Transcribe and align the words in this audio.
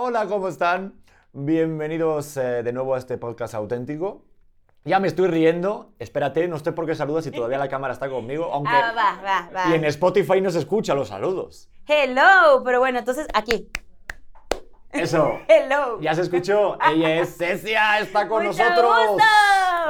Hola, 0.00 0.26
¿cómo 0.26 0.46
están? 0.46 0.94
Bienvenidos 1.32 2.36
eh, 2.36 2.62
de 2.62 2.72
nuevo 2.72 2.94
a 2.94 2.98
este 2.98 3.18
podcast 3.18 3.52
auténtico. 3.54 4.22
Ya 4.84 5.00
me 5.00 5.08
estoy 5.08 5.26
riendo. 5.26 5.90
Espérate, 5.98 6.46
no 6.46 6.56
sé 6.60 6.70
por 6.70 6.86
qué 6.86 6.94
saludas 6.94 7.24
si 7.24 7.32
todavía 7.32 7.58
la 7.58 7.68
cámara 7.74 7.94
está 7.94 8.08
conmigo, 8.08 8.48
aunque... 8.52 8.70
Ah, 8.72 8.92
va, 8.96 9.20
va, 9.20 9.50
va. 9.52 9.70
Y 9.70 9.74
en 9.74 9.84
Spotify 9.86 10.40
no 10.40 10.52
se 10.52 10.60
escucha 10.60 10.94
los 10.94 11.08
saludos. 11.08 11.68
Hello, 11.84 12.62
pero 12.64 12.78
bueno, 12.78 13.00
entonces 13.00 13.26
aquí. 13.34 13.68
Eso. 14.92 15.40
Hello. 15.48 16.00
Ya 16.00 16.14
se 16.14 16.22
escuchó. 16.22 16.78
Ella 16.80 17.16
es 17.16 17.36
Cecia, 17.36 17.98
está 17.98 18.28
con 18.28 18.46
Mucho 18.46 18.62
nosotros. 18.62 19.08
gusto. 19.08 19.24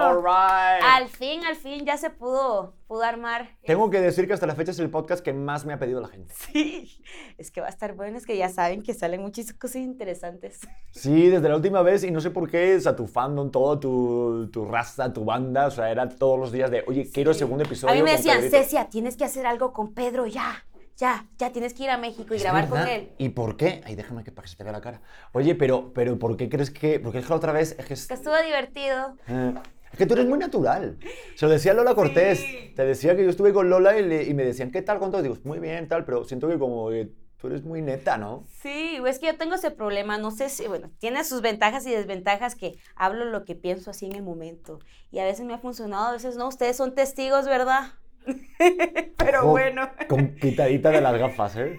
All 0.01 0.17
right. 0.23 0.83
Al 0.85 1.09
fin, 1.09 1.45
al 1.45 1.57
fin 1.57 1.85
ya 1.85 1.97
se 1.97 2.11
pudo, 2.11 2.75
pudo 2.87 3.03
armar. 3.03 3.49
Tengo 3.65 3.91
que 3.91 4.01
decir 4.01 4.27
que 4.27 4.33
hasta 4.33 4.47
la 4.47 4.55
fecha 4.55 4.71
es 4.71 4.79
el 4.79 4.91
podcast 4.91 5.25
que 5.25 5.33
más 5.33 5.65
me 5.65 5.73
ha 5.73 5.79
pedido 5.79 6.01
la 6.01 6.09
gente. 6.09 6.33
Sí, 6.37 7.03
es 7.37 7.51
que 7.51 7.61
va 7.61 7.67
a 7.67 7.71
estar 7.71 7.95
bueno, 7.95 8.17
es 8.19 8.27
que 8.27 8.37
ya 8.37 8.49
saben 8.49 8.83
que 8.83 8.95
salen 8.95 9.21
muchas 9.23 9.53
cosas 9.53 9.77
interesantes. 9.77 10.61
Sí, 10.93 11.29
desde 11.29 11.49
la 11.49 11.57
última 11.57 11.83
vez, 11.83 12.05
y 12.05 12.11
no 12.11 12.21
sé 12.21 12.31
por 12.31 12.51
qué, 12.51 12.77
o 12.77 12.81
sea, 12.81 12.97
tu 12.97 13.07
fandom, 13.07 13.51
todo, 13.51 13.79
tu, 13.79 14.51
tu 14.51 14.65
raza, 14.65 15.13
tu 15.13 15.25
banda, 15.25 15.67
o 15.67 15.71
sea, 15.71 15.91
era 15.91 16.09
todos 16.09 16.39
los 16.39 16.53
días 16.53 16.71
de, 16.71 16.85
oye, 16.87 17.09
quiero 17.13 17.31
el 17.31 17.37
segundo 17.37 17.65
episodio. 17.65 17.93
A 17.93 17.97
mí 17.97 18.03
me 18.03 18.11
con 18.11 18.17
decían, 18.17 18.37
Pedrito". 18.39 18.57
Cecia, 18.57 18.89
tienes 18.89 19.17
que 19.17 19.25
hacer 19.25 19.47
algo 19.47 19.73
con 19.73 19.95
Pedro 19.95 20.27
ya, 20.27 20.65
ya, 20.97 21.27
ya 21.39 21.51
tienes 21.53 21.75
que 21.75 21.85
ir 21.85 21.91
a 21.91 21.97
México 21.99 22.35
y 22.35 22.39
grabar 22.39 22.69
con 22.69 22.81
él. 22.87 23.13
¿Y 23.19 23.29
por 23.29 23.57
qué? 23.57 23.83
Ay, 23.85 23.95
déjame 23.95 24.25
que 24.25 24.33
para 24.33 24.45
que 24.45 24.49
se 24.51 24.57
te 24.57 24.65
vea 24.65 24.73
la 24.73 24.81
cara. 24.81 25.01
Oye, 25.33 25.55
pero, 25.55 25.93
pero 25.93 26.19
¿por 26.19 26.37
qué 26.37 26.49
crees 26.49 26.71
que.? 26.73 26.99
Porque 26.99 27.19
es 27.19 27.25
que 27.25 27.31
la 27.31 27.37
otra 27.37 27.53
vez. 27.53 27.77
Es 27.79 27.87
que, 27.87 27.95
es- 27.95 28.09
Que 28.09 28.15
estuvo 28.15 28.37
divertido. 28.45 29.15
eh, 29.29 29.55
es 29.93 29.99
que 29.99 30.07
tú 30.07 30.15
eres 30.15 30.27
muy 30.27 30.39
natural. 30.39 30.99
Se 31.35 31.47
lo 31.47 31.53
decía 31.53 31.75
Lola 31.75 31.95
Cortés. 31.95 32.41
Sí. 32.41 32.73
Te 32.77 32.85
decía 32.85 33.17
que 33.17 33.25
yo 33.25 33.31
estuve 33.31 33.53
con 33.53 33.69
Lola 33.71 33.99
y, 33.99 34.05
le- 34.05 34.25
y 34.25 34.35
me 34.35 34.45
decían, 34.45 34.71
¿qué 34.71 34.83
tal 34.83 34.99
con 34.99 35.11
todo? 35.11 35.23
Digo, 35.23 35.37
muy 35.45 35.59
bien, 35.59 35.89
tal, 35.89 36.05
pero 36.05 36.25
siento 36.25 36.49
que 36.49 36.59
como 36.59 36.91
tú 37.39 37.47
eres 37.47 37.63
muy 37.63 37.83
neta, 37.83 38.19
¿no? 38.19 38.45
Sí, 38.61 39.01
es 39.07 39.19
que 39.19 39.27
yo 39.27 39.37
tengo 39.39 39.55
ese 39.55 39.71
problema, 39.71 40.19
no 40.19 40.31
sé 40.33 40.49
si, 40.49 40.67
bueno, 40.67 40.91
tiene 40.99 41.23
sus 41.25 41.41
ventajas 41.41 41.87
y 41.87 41.93
desventajas 41.93 42.55
que 42.57 42.75
hablo 42.97 43.25
lo 43.25 43.45
que 43.45 43.55
pienso 43.55 43.91
así 43.91 44.07
en 44.07 44.15
el 44.17 44.23
momento. 44.23 44.81
Y 45.13 45.21
a 45.21 45.25
veces 45.25 45.47
me 45.47 45.55
ha 45.55 45.59
funcionado, 45.59 46.07
a 46.09 46.13
veces 46.13 46.37
no, 46.37 46.49
ustedes 46.49 46.77
son 46.77 46.95
testigos, 46.95 47.47
¿verdad? 47.47 47.93
Pero 49.17 49.39
Ojo, 49.41 49.51
bueno. 49.51 49.89
Con 50.09 50.35
quitadita 50.37 50.91
de 50.91 51.01
las 51.01 51.17
gafas, 51.19 51.57
¿eh? 51.57 51.79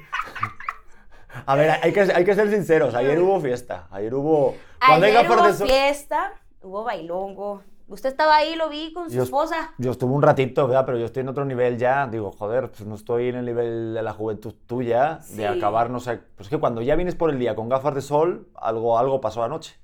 A 1.45 1.55
ver, 1.55 1.71
hay 1.83 1.91
que, 1.93 2.01
hay 2.01 2.25
que 2.25 2.33
ser 2.35 2.49
sinceros. 2.49 2.95
Ayer 2.95 3.19
hubo 3.21 3.39
fiesta. 3.39 3.87
Ayer 3.91 4.13
hubo. 4.15 4.55
Cuando 4.85 5.05
Ayer 5.05 5.29
hubo 5.29 5.53
fiesta, 5.67 6.33
hubo 6.61 6.83
bailongo. 6.83 7.63
Usted 7.89 8.09
estaba 8.09 8.35
ahí, 8.35 8.55
lo 8.55 8.69
vi 8.69 8.93
con 8.93 9.09
su 9.09 9.15
Yo- 9.17 9.23
esposa. 9.23 9.73
Yo 9.79 9.91
estuve 9.91 10.13
un 10.13 10.21
ratito, 10.21 10.67
¿verdad? 10.67 10.85
Pero 10.85 10.97
yo 10.99 11.05
estoy 11.05 11.21
en 11.21 11.29
otro 11.29 11.43
nivel 11.43 11.77
ya. 11.77 12.07
Digo, 12.07 12.31
joder, 12.31 12.69
pues 12.69 12.85
no 12.85 12.95
estoy 12.95 13.29
en 13.29 13.35
el 13.37 13.45
nivel 13.45 13.93
de 13.95 14.01
la 14.03 14.13
juventud 14.13 14.53
tuya, 14.67 15.19
Sí. 15.21 15.37
de 15.37 15.47
acabar, 15.47 15.89
no 15.89 15.99
sé. 15.99 16.17
Pues 16.35 16.47
es 16.47 16.49
que 16.49 16.59
cuando 16.59 16.81
ya 16.81 16.95
vienes 16.95 17.15
por 17.15 17.29
el 17.31 17.39
día 17.39 17.55
con 17.55 17.67
gafas 17.67 17.95
de 17.95 18.01
sol, 18.01 18.47
algo, 18.55 18.97
algo 18.99 19.19
pasó 19.21 19.43
anoche. 19.43 19.75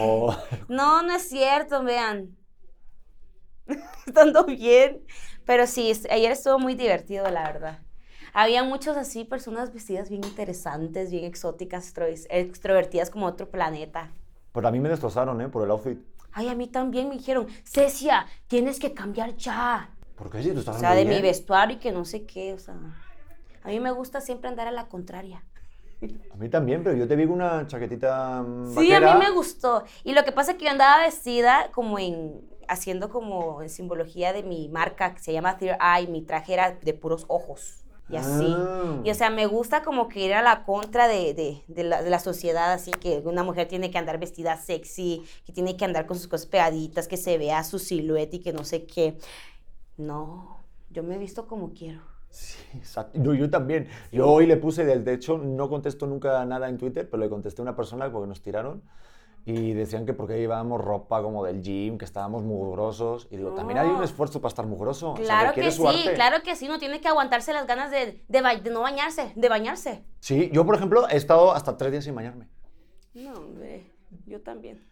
O, 0.00 0.34
No, 0.68 1.02
no 1.02 1.14
es 1.14 1.28
cierto, 1.28 1.82
vean. 1.84 2.36
Estando 4.06 4.44
bien. 4.44 5.04
Pero 5.44 5.66
sí, 5.66 5.92
ayer 6.10 6.32
estuvo 6.32 6.58
muy 6.58 6.74
divertido, 6.74 7.28
la 7.30 7.44
verdad. 7.44 7.78
Había 8.34 8.64
muchos 8.64 8.96
así, 8.96 9.24
personas 9.24 9.72
vestidas 9.74 10.08
bien 10.08 10.24
interesantes, 10.24 11.10
bien 11.10 11.24
exóticas, 11.24 11.94
extro- 11.94 12.26
extrovertidas 12.30 13.10
como 13.10 13.26
otro 13.26 13.50
planeta. 13.50 14.10
pues 14.52 14.66
a 14.66 14.70
mí 14.70 14.80
me 14.80 14.88
destrozaron, 14.88 15.40
¿eh? 15.40 15.48
Por 15.48 15.64
el 15.64 15.70
outfit. 15.70 15.98
Ay, 16.32 16.48
a 16.48 16.54
mí 16.54 16.66
también 16.66 17.08
me 17.08 17.16
dijeron, 17.16 17.46
Cecia, 17.64 18.26
tienes 18.46 18.78
que 18.78 18.94
cambiar 18.94 19.36
ya. 19.36 19.90
¿Por 20.16 20.30
qué 20.30 20.42
si 20.42 20.52
tú 20.52 20.60
estás 20.60 20.76
O 20.76 20.78
sea, 20.78 20.94
de 20.94 21.04
mi 21.04 21.20
vestuario 21.20 21.76
y 21.76 21.78
que 21.78 21.92
no 21.92 22.04
sé 22.04 22.24
qué, 22.24 22.52
o 22.54 22.58
sea. 22.58 22.74
A 23.64 23.68
mí 23.68 23.80
me 23.80 23.90
gusta 23.92 24.20
siempre 24.20 24.48
andar 24.48 24.66
a 24.66 24.72
la 24.72 24.88
contraria. 24.88 25.44
A 26.32 26.36
mí 26.36 26.48
también, 26.48 26.82
pero 26.82 26.96
yo 26.96 27.06
te 27.06 27.14
vi 27.14 27.24
con 27.24 27.34
una 27.34 27.66
chaquetita 27.66 28.42
mm, 28.42 28.74
Sí, 28.74 28.92
a 28.92 29.00
mí 29.00 29.18
me 29.18 29.30
gustó. 29.30 29.84
Y 30.02 30.14
lo 30.14 30.24
que 30.24 30.32
pasa 30.32 30.52
es 30.52 30.58
que 30.58 30.64
yo 30.64 30.70
andaba 30.70 31.02
vestida 31.02 31.70
como 31.72 31.98
en, 31.98 32.40
haciendo 32.66 33.08
como 33.08 33.62
en 33.62 33.68
simbología 33.68 34.32
de 34.32 34.42
mi 34.42 34.68
marca 34.68 35.14
que 35.14 35.20
se 35.20 35.32
llama 35.32 35.58
Third 35.58 35.76
Eye, 35.80 36.08
mi 36.08 36.22
traje 36.22 36.54
era 36.54 36.72
de 36.72 36.94
puros 36.94 37.24
ojos. 37.28 37.81
Y 38.08 38.16
así. 38.16 38.46
Ah. 38.48 39.00
Y 39.04 39.10
o 39.10 39.14
sea, 39.14 39.30
me 39.30 39.46
gusta 39.46 39.82
como 39.82 40.08
que 40.08 40.26
ir 40.26 40.34
a 40.34 40.42
la 40.42 40.64
contra 40.64 41.08
de, 41.08 41.34
de, 41.34 41.62
de 41.68 41.84
la, 41.84 42.02
de 42.02 42.10
la 42.10 42.18
sociedad, 42.18 42.72
así 42.72 42.90
que 42.90 43.22
una 43.24 43.42
mujer 43.42 43.68
tiene 43.68 43.90
que 43.90 43.98
andar 43.98 44.18
vestida 44.18 44.56
sexy, 44.56 45.22
que 45.46 45.52
tiene 45.52 45.76
que 45.76 45.84
andar 45.84 46.06
con 46.06 46.16
sus 46.16 46.28
cosas 46.28 46.46
pegaditas, 46.46 47.08
que 47.08 47.16
se 47.16 47.38
vea 47.38 47.64
su 47.64 47.78
silueta 47.78 48.36
y 48.36 48.40
que 48.40 48.52
no 48.52 48.64
sé 48.64 48.84
qué. 48.84 49.18
No, 49.96 50.58
yo 50.90 51.02
me 51.02 51.14
he 51.14 51.18
visto 51.18 51.46
como 51.46 51.72
quiero. 51.72 52.00
Sí, 52.28 52.58
exacto. 52.76 53.22
Yo, 53.22 53.34
yo 53.34 53.50
también. 53.50 53.88
Yo 54.10 54.28
hoy 54.30 54.46
le 54.46 54.56
puse, 54.56 54.84
del 54.84 55.04
de 55.04 55.14
hecho, 55.14 55.38
no 55.38 55.68
contesto 55.68 56.06
nunca 56.06 56.44
nada 56.44 56.68
en 56.68 56.78
Twitter, 56.78 57.08
pero 57.08 57.22
le 57.22 57.28
contesté 57.28 57.60
a 57.60 57.64
una 57.64 57.76
persona 57.76 58.10
porque 58.10 58.28
nos 58.28 58.42
tiraron 58.42 58.82
y 59.44 59.72
decían 59.72 60.06
que 60.06 60.12
porque 60.14 60.38
llevábamos 60.38 60.80
ropa 60.80 61.20
como 61.22 61.44
del 61.44 61.62
gym, 61.62 61.98
que 61.98 62.04
estábamos 62.04 62.42
mugrosos. 62.44 63.26
Y 63.30 63.36
digo, 63.38 63.52
también 63.54 63.78
hay 63.78 63.88
un 63.88 63.96
No. 63.98 64.04
esfuerzo 64.04 64.40
para 64.40 64.50
estar 64.50 64.66
mugroso. 64.66 65.12
o 65.12 65.16
sea, 65.16 65.24
Claro 65.24 65.52
que 65.54 65.70
sí, 65.70 65.84
arte. 65.86 66.14
claro 66.14 66.42
que 66.44 66.54
sí, 66.56 66.66
uno 66.66 66.78
tiene 66.78 67.00
que 67.00 67.08
aguantarse 67.08 67.52
las 67.52 67.66
ganas 67.66 67.90
de, 67.90 68.24
de, 68.28 68.40
ba- 68.40 68.54
de 68.56 68.70
no 68.70 68.82
bañarse, 68.82 69.32
de 69.34 69.48
bañarse. 69.48 70.04
Sí, 70.20 70.50
yo, 70.52 70.64
por 70.64 70.76
ejemplo, 70.76 71.08
he 71.08 71.16
estado 71.16 71.52
hasta 71.52 71.76
tres 71.76 71.90
días 71.92 72.04
sin 72.04 72.14
bañarme. 72.14 72.48
No, 73.14 73.32
hombre, 73.34 73.90
yo 74.26 74.40
también. 74.42 74.86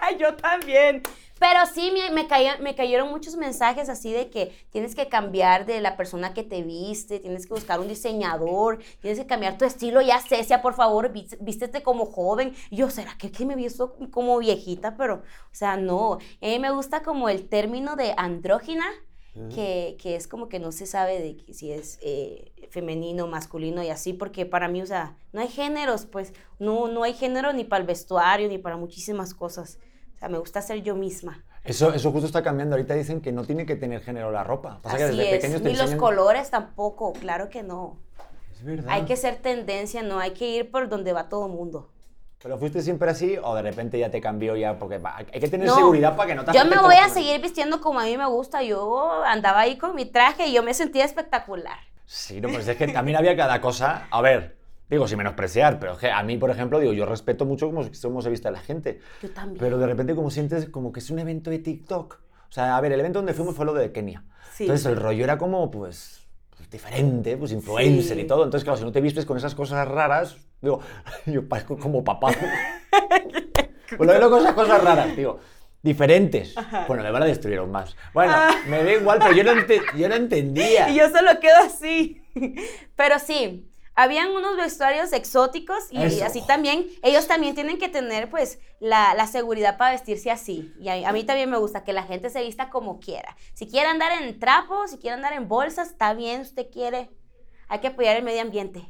Ah, 0.00 0.10
yo 0.18 0.34
también. 0.36 1.02
Pero 1.38 1.66
sí, 1.66 1.90
me, 1.92 2.10
me, 2.12 2.26
caía- 2.26 2.56
me 2.60 2.74
cayeron 2.74 3.10
muchos 3.10 3.36
mensajes 3.36 3.90
así 3.90 4.10
de 4.10 4.30
que 4.30 4.54
tienes 4.70 4.94
que 4.94 5.08
cambiar 5.08 5.66
de 5.66 5.82
la 5.82 5.94
persona 5.96 6.32
que 6.32 6.42
te 6.42 6.62
viste, 6.62 7.20
tienes 7.20 7.46
que 7.46 7.52
buscar 7.52 7.78
un 7.78 7.88
diseñador, 7.88 8.78
tienes 9.02 9.20
que 9.20 9.26
cambiar 9.26 9.58
tu 9.58 9.66
estilo. 9.66 10.00
Ya, 10.00 10.18
Cecia, 10.20 10.62
por 10.62 10.72
favor, 10.74 11.12
ví- 11.12 11.36
vístete 11.40 11.82
como 11.82 12.06
joven. 12.06 12.54
Y 12.70 12.76
yo, 12.76 12.88
¿será 12.88 13.16
que, 13.18 13.30
que 13.30 13.44
me 13.44 13.54
visto 13.54 13.96
como 14.10 14.38
viejita? 14.38 14.96
Pero, 14.96 15.16
o 15.16 15.54
sea, 15.54 15.76
no. 15.76 16.14
A 16.14 16.18
mí 16.46 16.58
me 16.58 16.70
gusta 16.70 17.02
como 17.02 17.28
el 17.28 17.48
término 17.50 17.96
de 17.96 18.14
andrógina, 18.16 18.86
que, 19.54 19.96
que 20.00 20.16
es 20.16 20.28
como 20.28 20.48
que 20.48 20.58
no 20.58 20.72
se 20.72 20.86
sabe 20.86 21.20
de 21.20 21.36
que 21.36 21.52
si 21.52 21.70
es 21.70 21.98
eh, 22.02 22.52
femenino, 22.70 23.26
masculino 23.26 23.82
y 23.82 23.90
así, 23.90 24.12
porque 24.12 24.46
para 24.46 24.68
mí, 24.68 24.82
o 24.82 24.86
sea, 24.86 25.16
no 25.32 25.40
hay 25.40 25.48
géneros, 25.48 26.06
pues, 26.06 26.32
no, 26.58 26.88
no 26.88 27.02
hay 27.02 27.12
género 27.12 27.52
ni 27.52 27.64
para 27.64 27.80
el 27.80 27.86
vestuario, 27.86 28.48
ni 28.48 28.58
para 28.58 28.76
muchísimas 28.76 29.34
cosas. 29.34 29.78
O 30.14 30.18
sea, 30.18 30.28
me 30.28 30.38
gusta 30.38 30.62
ser 30.62 30.82
yo 30.82 30.96
misma. 30.96 31.44
Eso, 31.64 31.92
eso 31.92 32.12
justo 32.12 32.26
está 32.26 32.42
cambiando. 32.42 32.76
Ahorita 32.76 32.94
dicen 32.94 33.20
que 33.20 33.32
no 33.32 33.44
tiene 33.44 33.66
que 33.66 33.76
tener 33.76 34.00
género 34.00 34.30
la 34.30 34.44
ropa. 34.44 34.80
Pasa 34.82 34.96
que 34.96 35.04
Así 35.04 35.16
desde 35.16 35.30
es. 35.30 35.36
pequeños 35.36 35.62
te 35.62 35.68
Ni 35.70 35.76
los 35.76 35.94
colores 35.96 36.50
tampoco, 36.50 37.12
claro 37.12 37.48
que 37.48 37.62
no. 37.62 37.98
Es 38.52 38.64
verdad. 38.64 38.86
Hay 38.88 39.04
que 39.04 39.16
ser 39.16 39.36
tendencia, 39.36 40.02
no 40.02 40.18
hay 40.18 40.30
que 40.30 40.48
ir 40.48 40.70
por 40.70 40.88
donde 40.88 41.12
va 41.12 41.28
todo 41.28 41.46
el 41.46 41.52
mundo. 41.52 41.90
¿Pero 42.46 42.58
fuiste 42.58 42.80
siempre 42.80 43.10
así 43.10 43.36
o 43.42 43.56
de 43.56 43.62
repente 43.62 43.98
ya 43.98 44.08
te 44.08 44.20
cambió 44.20 44.54
ya? 44.54 44.78
Porque 44.78 45.00
hay 45.02 45.40
que 45.40 45.48
tener 45.48 45.66
No, 45.66 45.74
seguridad 45.74 46.14
para 46.14 46.28
que 46.28 46.34
no 46.36 46.44
te 46.44 46.52
Yo 46.52 46.64
me 46.64 46.78
voy 46.78 46.94
a 46.94 47.08
seguir 47.08 47.40
vistiendo 47.40 47.80
como 47.80 47.98
a 47.98 48.04
mí 48.04 48.16
me 48.16 48.26
gusta. 48.26 48.62
Yo 48.62 49.24
andaba 49.24 49.58
ahí 49.58 49.76
con 49.78 49.96
mi 49.96 50.04
traje 50.04 50.46
y 50.46 50.52
yo 50.52 50.62
me 50.62 50.72
sentía 50.72 51.04
espectacular. 51.04 51.76
Sí, 52.04 52.40
no, 52.40 52.48
pues 52.48 52.68
es 52.68 52.76
que 52.76 52.86
también 52.86 53.16
había 53.18 53.36
cada 53.36 53.60
cosa. 53.60 54.06
A 54.12 54.22
ver, 54.22 54.56
digo, 54.88 55.08
sin 55.08 55.18
menospreciar, 55.18 55.80
pero 55.80 55.94
es 55.94 55.98
que 55.98 56.08
a 56.08 56.22
mí, 56.22 56.36
por 56.38 56.50
ejemplo, 56.52 56.78
digo, 56.78 56.92
yo 56.92 57.04
respeto 57.04 57.46
mucho 57.46 57.66
cómo, 57.66 57.84
cómo 58.00 58.22
se 58.22 58.30
viste 58.30 58.48
la 58.48 58.60
gente. 58.60 59.00
Yo 59.22 59.30
también. 59.30 59.58
Pero 59.58 59.76
de 59.78 59.86
repente 59.88 60.14
como 60.14 60.30
sientes 60.30 60.68
como 60.68 60.92
que 60.92 61.00
es 61.00 61.10
un 61.10 61.18
evento 61.18 61.50
de 61.50 61.58
TikTok. 61.58 62.20
O 62.48 62.52
sea, 62.52 62.76
a 62.76 62.80
ver, 62.80 62.92
el 62.92 63.00
evento 63.00 63.18
donde 63.18 63.34
fuimos 63.34 63.56
fue 63.56 63.66
lo 63.66 63.74
de 63.74 63.90
Kenia. 63.90 64.22
Sí. 64.52 64.62
Entonces 64.66 64.86
el 64.86 64.94
rollo 64.94 65.24
era 65.24 65.36
como, 65.36 65.68
pues, 65.68 66.25
diferente, 66.70 67.36
pues 67.36 67.52
influencer 67.52 68.16
Sí. 68.16 68.22
y 68.22 68.26
todo. 68.26 68.44
Entonces, 68.44 68.64
claro, 68.64 68.76
si 68.78 68.84
no 68.84 68.92
te 68.92 69.00
vistes 69.00 69.24
con 69.26 69.36
esas 69.36 69.54
cosas 69.54 69.86
raras, 69.88 70.36
digo, 70.60 70.80
yo 71.26 71.48
parezco 71.48 71.76
como 71.78 72.02
papá. 72.04 72.28
pues 73.96 74.06
lo 74.08 74.14
digo 74.14 74.30
con 74.30 74.40
esas 74.40 74.54
cosas 74.54 74.82
raras, 74.82 75.16
digo. 75.16 75.38
Diferentes. 75.82 76.54
Bueno, 76.88 77.04
me 77.04 77.10
van 77.12 77.22
a 77.22 77.26
destruir 77.26 77.58
aún 77.58 77.70
más. 77.70 77.94
Bueno, 78.12 78.32
me 78.68 78.82
da 78.82 78.92
igual, 78.92 79.20
pero 79.20 79.32
yo 79.32 79.44
no, 79.44 79.52
yo 79.96 80.08
no 80.08 80.14
entendía. 80.16 80.88
Y 80.90 80.96
yo 80.96 81.08
solo 81.10 81.38
quedo 81.38 81.58
así. 81.64 82.22
Pero 82.96 83.18
sí, 83.20 83.70
habían 83.96 84.30
unos 84.30 84.56
vestuarios 84.56 85.12
exóticos 85.12 85.88
y 85.90 86.02
Eso. 86.02 86.24
así 86.24 86.42
también, 86.46 86.86
ellos 87.02 87.26
también 87.26 87.54
tienen 87.54 87.78
que 87.78 87.88
tener 87.88 88.30
pues 88.30 88.58
la, 88.78 89.14
la 89.14 89.26
seguridad 89.26 89.76
para 89.78 89.92
vestirse 89.92 90.30
así. 90.30 90.72
Y 90.78 90.88
a, 90.88 91.08
a 91.08 91.12
mí 91.12 91.24
también 91.24 91.50
me 91.50 91.56
gusta 91.56 91.82
que 91.82 91.92
la 91.92 92.02
gente 92.04 92.30
se 92.30 92.42
vista 92.42 92.68
como 92.70 93.00
quiera. 93.00 93.36
Si 93.54 93.66
quiere 93.66 93.88
andar 93.88 94.12
en 94.22 94.38
trapos, 94.38 94.90
si 94.90 94.98
quiere 94.98 95.14
andar 95.14 95.32
en 95.32 95.48
bolsas, 95.48 95.88
está 95.90 96.14
bien, 96.14 96.42
usted 96.42 96.66
quiere. 96.70 97.10
Hay 97.68 97.80
que 97.80 97.88
apoyar 97.88 98.14
el 98.16 98.22
medio 98.22 98.42
ambiente. 98.42 98.88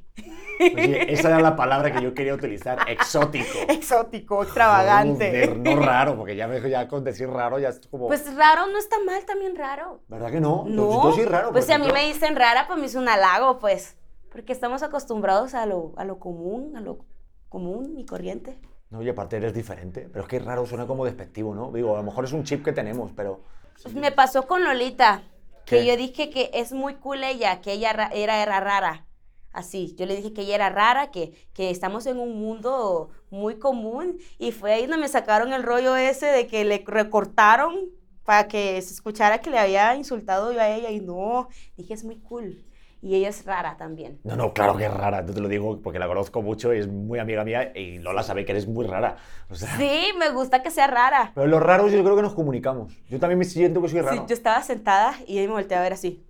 Oye, 0.60 1.12
esa 1.12 1.28
era 1.28 1.40
la 1.40 1.56
palabra 1.56 1.92
que 1.92 2.02
yo 2.02 2.12
quería 2.12 2.34
utilizar, 2.34 2.78
exótico. 2.90 3.46
Exótico, 3.68 4.44
Joder, 4.44 5.56
no 5.58 5.76
raro, 5.76 6.16
porque 6.16 6.36
ya, 6.36 6.46
me- 6.46 6.68
ya 6.68 6.88
con 6.88 7.04
decir 7.04 7.28
raro 7.28 7.58
ya 7.58 7.68
es 7.70 7.80
como... 7.90 8.06
Pues 8.08 8.34
raro 8.34 8.66
no 8.66 8.78
está 8.78 8.98
mal, 9.04 9.24
también 9.24 9.56
raro. 9.56 10.02
¿Verdad 10.08 10.30
que 10.30 10.40
no? 10.40 10.64
No, 10.66 11.04
Yo 11.10 11.12
sí 11.16 11.24
raro. 11.24 11.52
pues 11.52 11.64
si 11.66 11.72
a 11.72 11.78
mí 11.78 11.88
me 11.92 12.06
dicen 12.06 12.36
rara, 12.36 12.66
pues 12.66 12.78
me 12.78 12.86
es 12.86 12.94
un 12.94 13.08
halago, 13.08 13.58
pues. 13.58 13.96
Porque 14.36 14.52
estamos 14.52 14.82
acostumbrados 14.82 15.54
a 15.54 15.64
lo, 15.64 15.94
a 15.96 16.04
lo 16.04 16.18
común, 16.18 16.76
a 16.76 16.82
lo 16.82 17.06
común 17.48 17.98
y 17.98 18.04
corriente. 18.04 18.60
No, 18.90 19.00
y 19.02 19.08
aparte 19.08 19.38
eres 19.38 19.54
diferente. 19.54 20.10
Pero 20.12 20.24
es 20.24 20.28
que 20.28 20.38
raro 20.38 20.66
suena 20.66 20.86
como 20.86 21.06
despectivo, 21.06 21.54
¿no? 21.54 21.72
Digo, 21.72 21.94
a 21.94 22.00
lo 22.00 22.02
mejor 22.02 22.26
es 22.26 22.32
un 22.34 22.44
chip 22.44 22.62
que 22.62 22.72
tenemos, 22.72 23.12
pero... 23.16 23.40
Pues 23.82 23.94
me 23.94 24.12
pasó 24.12 24.46
con 24.46 24.62
Lolita, 24.62 25.22
que 25.64 25.76
¿Qué? 25.76 25.86
yo 25.86 25.96
dije 25.96 26.28
que 26.28 26.50
es 26.52 26.72
muy 26.72 26.96
cool 26.96 27.24
ella, 27.24 27.62
que 27.62 27.72
ella 27.72 27.94
ra- 27.94 28.10
era, 28.12 28.42
era 28.42 28.60
rara. 28.60 29.06
Así, 29.52 29.94
yo 29.96 30.04
le 30.04 30.16
dije 30.16 30.34
que 30.34 30.42
ella 30.42 30.56
era 30.56 30.68
rara, 30.68 31.10
que, 31.10 31.32
que 31.54 31.70
estamos 31.70 32.04
en 32.04 32.18
un 32.18 32.38
mundo 32.38 33.08
muy 33.30 33.58
común 33.58 34.18
y 34.38 34.52
fue 34.52 34.74
ahí 34.74 34.82
donde 34.82 34.98
me 34.98 35.08
sacaron 35.08 35.54
el 35.54 35.62
rollo 35.62 35.96
ese 35.96 36.26
de 36.26 36.46
que 36.46 36.66
le 36.66 36.84
recortaron 36.86 37.74
para 38.22 38.48
que 38.48 38.82
se 38.82 38.92
escuchara 38.92 39.40
que 39.40 39.48
le 39.50 39.58
había 39.58 39.94
insultado 39.96 40.52
yo 40.52 40.60
a 40.60 40.68
ella 40.68 40.90
y 40.90 41.00
no, 41.00 41.48
dije 41.78 41.94
es 41.94 42.04
muy 42.04 42.16
cool. 42.20 42.62
Y 43.06 43.14
ella 43.14 43.28
es 43.28 43.44
rara 43.44 43.76
también. 43.76 44.18
No, 44.24 44.34
no, 44.34 44.52
claro 44.52 44.76
que 44.76 44.86
es 44.86 44.92
rara, 44.92 45.24
yo 45.24 45.32
te 45.32 45.40
lo 45.40 45.48
digo 45.48 45.80
porque 45.80 45.98
la 45.98 46.08
conozco 46.08 46.42
mucho 46.42 46.74
y 46.74 46.78
es 46.78 46.88
muy 46.88 47.20
amiga 47.20 47.44
mía 47.44 47.70
y 47.72 47.98
Lola 47.98 48.24
sabe 48.24 48.44
que 48.44 48.50
eres 48.50 48.66
muy 48.66 48.84
rara. 48.84 49.16
sí, 49.52 50.08
me 50.18 50.30
gusta 50.30 50.62
que 50.62 50.72
sea 50.72 50.88
rara. 50.88 51.30
Pero 51.34 51.46
los 51.46 51.62
raros 51.62 51.92
yo 51.92 52.02
creo 52.02 52.16
que 52.16 52.22
nos 52.22 52.34
comunicamos. 52.34 52.92
Yo 53.08 53.20
también 53.20 53.38
me 53.38 53.44
siento 53.44 53.80
que 53.80 53.88
soy 53.88 54.00
raro. 54.00 54.16
Sí, 54.16 54.22
yo 54.26 54.34
estaba 54.34 54.60
sentada 54.62 55.14
y 55.26 55.38
ella 55.38 55.48
me 55.48 55.54
volteé 55.54 55.76
a 55.76 55.82
ver 55.82 55.92
así 55.92 56.26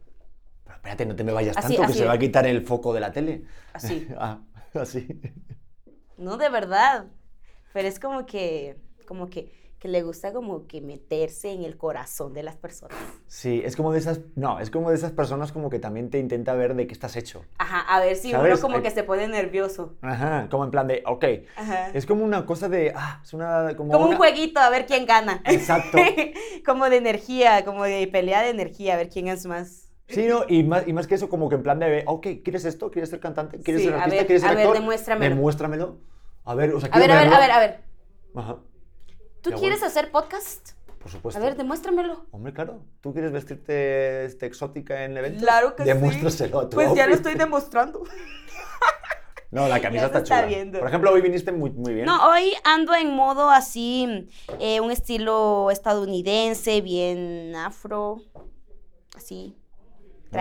espérate, 0.86 1.06
no 1.06 1.16
te 1.16 1.24
me 1.24 1.32
vayas 1.32 1.56
tanto, 1.56 1.86
que 1.86 1.92
se 1.92 2.04
va 2.04 2.12
a 2.12 2.18
quitar 2.18 2.46
el 2.46 2.64
foco 2.64 2.92
de 2.92 3.00
la 3.00 3.12
tele. 3.12 3.42
Así. 3.72 4.06
ah, 4.18 4.38
así. 4.74 5.20
No, 6.16 6.36
de 6.36 6.48
verdad. 6.48 7.06
Pero 7.72 7.88
es 7.88 7.98
como 7.98 8.24
que, 8.24 8.76
como 9.06 9.26
que, 9.28 9.52
que 9.86 9.92
le 9.92 10.02
gusta 10.02 10.32
como 10.32 10.66
que 10.66 10.80
meterse 10.80 11.52
en 11.52 11.62
el 11.62 11.76
corazón 11.76 12.34
de 12.34 12.42
las 12.42 12.56
personas. 12.56 12.98
Sí, 13.28 13.62
es 13.64 13.76
como 13.76 13.92
de 13.92 14.00
esas, 14.00 14.20
no, 14.34 14.58
es 14.58 14.68
como 14.68 14.90
de 14.90 14.96
esas 14.96 15.12
personas 15.12 15.52
como 15.52 15.70
que 15.70 15.78
también 15.78 16.10
te 16.10 16.18
intenta 16.18 16.54
ver 16.54 16.74
de 16.74 16.88
qué 16.88 16.92
estás 16.92 17.14
hecho. 17.16 17.44
Ajá, 17.58 17.80
a 17.82 18.00
ver 18.00 18.16
si 18.16 18.34
uno 18.34 18.58
como 18.60 18.82
que 18.82 18.90
se 18.90 19.04
pone 19.04 19.28
nervioso. 19.28 19.94
Ajá, 20.02 20.48
como 20.50 20.64
en 20.64 20.72
plan 20.72 20.88
de, 20.88 21.04
ok. 21.06 21.24
Ajá. 21.56 21.90
Es 21.94 22.04
como 22.04 22.24
una 22.24 22.44
cosa 22.46 22.68
de, 22.68 22.92
ah, 22.96 23.20
es 23.22 23.32
una... 23.32 23.76
Como, 23.76 23.92
como 23.92 24.06
un 24.06 24.16
jueguito, 24.16 24.58
a 24.58 24.70
ver 24.70 24.86
quién 24.86 25.06
gana. 25.06 25.40
Exacto. 25.44 25.98
como 26.66 26.90
de 26.90 26.96
energía, 26.96 27.64
como 27.64 27.84
de 27.84 28.08
pelea 28.08 28.42
de 28.42 28.50
energía, 28.50 28.94
a 28.94 28.96
ver 28.96 29.08
quién 29.08 29.28
es 29.28 29.46
más 29.46 29.84
Sí, 30.08 30.26
no, 30.26 30.44
y 30.48 30.62
más, 30.62 30.86
y 30.86 30.92
más 30.92 31.06
que 31.06 31.16
eso, 31.16 31.28
como 31.28 31.48
que 31.48 31.56
en 31.56 31.62
plan 31.64 31.80
de, 31.80 32.04
ok, 32.06 32.26
¿quieres 32.44 32.64
esto? 32.64 32.92
¿Quieres 32.92 33.10
ser 33.10 33.18
cantante? 33.18 33.60
¿Quieres 33.60 33.82
ser 33.82 33.94
artista? 33.94 34.24
¿Quieres 34.24 34.42
ser 34.42 34.50
actor? 34.50 34.66
A 34.66 34.70
ver, 34.70 34.80
demuéstramelo. 34.80 35.34
Demuéstramelo. 35.34 35.98
A 36.44 36.54
ver, 36.54 36.74
o 36.74 36.80
sea, 36.80 36.90
A 36.92 36.98
ver, 37.00 37.10
a 37.10 37.16
ver, 37.16 37.32
a 37.32 37.40
ver, 37.40 37.50
a 37.50 37.58
ver. 37.58 37.80
Ajá. 38.36 38.56
¿Tú 39.50 39.60
quieres 39.60 39.82
hacer 39.82 40.10
podcast? 40.10 40.72
Por 40.98 41.10
supuesto. 41.10 41.40
A 41.40 41.44
ver, 41.44 41.56
demuéstramelo. 41.56 42.26
Hombre, 42.32 42.52
claro. 42.52 42.80
¿Tú 43.00 43.12
quieres 43.12 43.30
vestirte 43.30 44.24
este, 44.24 44.46
exótica 44.46 45.04
en 45.04 45.16
eventos? 45.16 45.42
Claro 45.42 45.76
que 45.76 45.84
sí. 45.84 45.88
Demuéstraselo 45.88 46.60
a 46.60 46.68
tu 46.68 46.74
Pues 46.74 46.94
ya 46.94 47.06
lo 47.06 47.14
estoy 47.14 47.34
demostrando. 47.34 48.02
No, 49.48 49.68
la 49.68 49.80
camisa 49.80 50.06
está 50.06 50.24
chula. 50.24 50.44
Viendo. 50.44 50.80
Por 50.80 50.88
ejemplo, 50.88 51.12
hoy 51.12 51.22
viniste 51.22 51.52
muy, 51.52 51.70
muy 51.70 51.94
bien. 51.94 52.04
No, 52.04 52.28
hoy 52.28 52.52
ando 52.64 52.94
en 52.94 53.14
modo 53.14 53.48
así, 53.48 54.28
eh, 54.58 54.80
un 54.80 54.90
estilo 54.90 55.70
estadounidense, 55.70 56.80
bien 56.82 57.54
afro, 57.54 58.20
así 59.16 59.56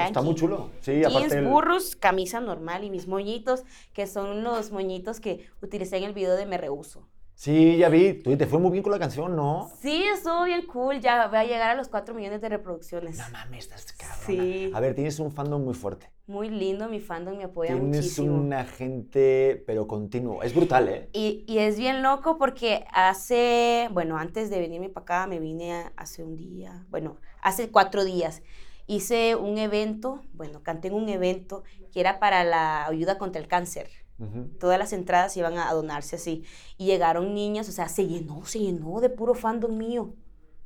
está 0.03 0.21
muy 0.21 0.35
chulo. 0.35 0.69
Sí, 0.81 1.03
aparte. 1.03 1.41
burros, 1.41 1.95
camisa 1.95 2.39
normal 2.39 2.83
y 2.83 2.89
mis 2.89 3.07
moñitos, 3.07 3.63
que 3.93 4.07
son 4.07 4.43
los 4.43 4.71
moñitos 4.71 5.19
que 5.19 5.47
utilicé 5.61 5.97
en 5.97 6.03
el 6.03 6.13
video 6.13 6.35
de 6.35 6.45
Me 6.45 6.57
Rehuso. 6.57 7.07
Sí, 7.35 7.77
ya 7.77 7.89
vi. 7.89 8.13
Tú 8.13 8.35
te 8.37 8.47
fue 8.47 8.59
muy 8.59 8.71
bien 8.71 8.81
con 8.81 8.91
la 8.91 8.99
canción, 8.99 9.35
¿no? 9.35 9.69
Sí, 9.81 10.05
estuvo 10.05 10.45
bien 10.45 10.65
cool. 10.65 11.01
Ya 11.01 11.27
va 11.27 11.41
a 11.41 11.43
llegar 11.43 11.69
a 11.69 11.75
los 11.75 11.89
4 11.89 12.15
millones 12.15 12.41
de 12.41 12.49
reproducciones. 12.49 13.17
No 13.17 13.25
mames, 13.31 13.65
estás 13.65 13.91
cabrón. 13.91 14.17
Sí. 14.25 14.71
A 14.73 14.79
ver, 14.79 14.95
tienes 14.95 15.19
un 15.19 15.31
fandom 15.31 15.63
muy 15.63 15.73
fuerte. 15.73 16.09
Muy 16.27 16.49
lindo, 16.49 16.89
mi 16.89 16.99
fandom 16.99 17.37
me 17.37 17.43
apoya 17.43 17.73
tienes 17.73 17.97
muchísimo. 17.97 18.27
Tienes 18.27 18.45
una 18.45 18.63
gente, 18.63 19.63
pero 19.67 19.85
continuo. 19.85 20.41
Es 20.41 20.55
brutal, 20.55 20.89
¿eh? 20.89 21.09
Y, 21.13 21.43
y, 21.45 21.59
es 21.59 21.77
bien 21.77 22.01
loco 22.01 22.37
porque 22.37 22.85
hace, 22.91 23.89
bueno, 23.91 24.17
antes 24.17 24.49
de 24.49 24.59
venirme 24.59 24.89
para 24.89 25.03
acá, 25.03 25.27
me 25.27 25.39
vine 25.39 25.91
hace 25.97 26.23
un 26.23 26.35
día, 26.35 26.85
bueno, 26.89 27.17
hace 27.41 27.69
cuatro 27.69 28.05
días 28.05 28.41
hice 28.87 29.35
un 29.35 29.57
evento, 29.57 30.21
bueno, 30.33 30.61
canté 30.63 30.89
en 30.89 30.93
un 30.93 31.09
evento 31.09 31.63
que 31.91 31.99
era 31.99 32.19
para 32.19 32.43
la 32.43 32.85
ayuda 32.85 33.17
contra 33.17 33.41
el 33.41 33.47
cáncer. 33.47 33.89
Todas 34.59 34.79
las 34.79 34.93
entradas 34.93 35.35
iban 35.35 35.57
a 35.57 35.71
donarse 35.73 36.15
así. 36.15 36.43
Y 36.77 36.85
llegaron 36.85 37.33
niñas, 37.33 37.67
o 37.67 37.71
sea, 37.71 37.89
se 37.89 38.07
llenó, 38.07 38.45
se 38.45 38.59
llenó 38.59 39.01
de 39.01 39.09
puro 39.09 39.33
fandom 39.33 39.77
mío. 39.77 40.13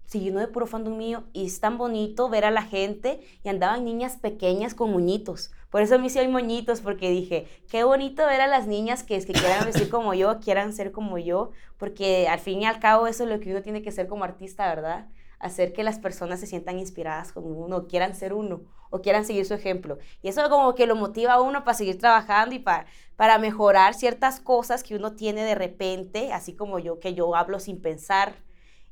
Se 0.06 0.20
llenó 0.20 0.40
de 0.40 0.48
puro 0.48 0.68
fandom 0.68 0.98
mío. 0.98 1.24
Y 1.34 1.46
es 1.46 1.60
tan 1.60 1.78
bonito 1.78 2.30
ver 2.30 2.46
a 2.46 2.52
la 2.52 2.64
gente 2.64 3.22
y 3.44 3.50
andaban 3.50 3.86
niñas 3.86 4.18
pequeñas 4.18 4.76
con 4.76 4.92
moñitos. 4.92 5.52
Por 5.70 5.82
eso 5.82 6.00
me 6.00 6.08
hice 6.08 6.20
hoy 6.20 6.28
moñitos, 6.28 6.82
porque 6.82 7.12
dije, 7.12 7.48
qué 7.70 7.84
bonito 7.84 8.26
ver 8.26 8.42
a 8.42 8.48
las 8.48 8.68
niñas 8.68 9.04
que, 9.04 9.24
que 9.24 9.34
quieran 9.34 9.66
vestir 9.66 9.90
como 9.92 10.14
yo, 10.14 10.40
quieran 10.40 10.74
ser 10.74 10.92
como 10.92 11.18
yo, 11.18 11.52
porque 11.78 12.28
al 12.28 12.40
fin 12.40 12.62
y 12.62 12.66
al 12.66 12.80
cabo 12.80 13.08
eso 13.08 13.24
es 13.24 13.30
lo 13.30 13.40
que 13.40 13.52
uno 13.52 13.62
tiene 13.62 13.82
que 13.82 13.92
ser 13.92 14.08
como 14.08 14.24
artista, 14.24 14.68
¿verdad? 14.68 15.08
Hacer 15.40 15.74
que 15.74 15.84
las 15.84 16.00
personas 16.00 16.40
se 16.40 16.48
sientan 16.48 16.80
inspiradas 16.80 17.32
con 17.32 17.46
uno, 17.46 17.88
quieran 17.88 18.16
ser 18.16 18.34
uno, 18.34 18.62
o 18.90 19.02
quieran 19.02 19.26
seguir 19.26 19.46
su 19.46 19.54
ejemplo. 19.54 19.98
Y 20.22 20.30
eso 20.30 20.50
como 20.50 20.76
que 20.76 20.88
lo 20.88 20.96
motiva 20.96 21.34
a 21.34 21.42
uno 21.42 21.64
para 21.64 21.78
seguir 21.78 21.98
trabajando 21.98 22.56
y 22.56 22.60
para, 22.60 22.86
para 23.16 23.38
mejorar 23.38 23.94
ciertas 23.94 24.40
cosas 24.40 24.84
que 24.84 24.96
uno 24.96 25.16
tiene 25.16 25.44
de 25.44 25.56
repente, 25.56 26.34
así 26.34 26.56
como 26.56 26.80
yo, 26.80 27.00
que 27.00 27.14
yo 27.14 27.36
hablo 27.36 27.60
sin 27.60 27.82
pensar. 27.82 28.36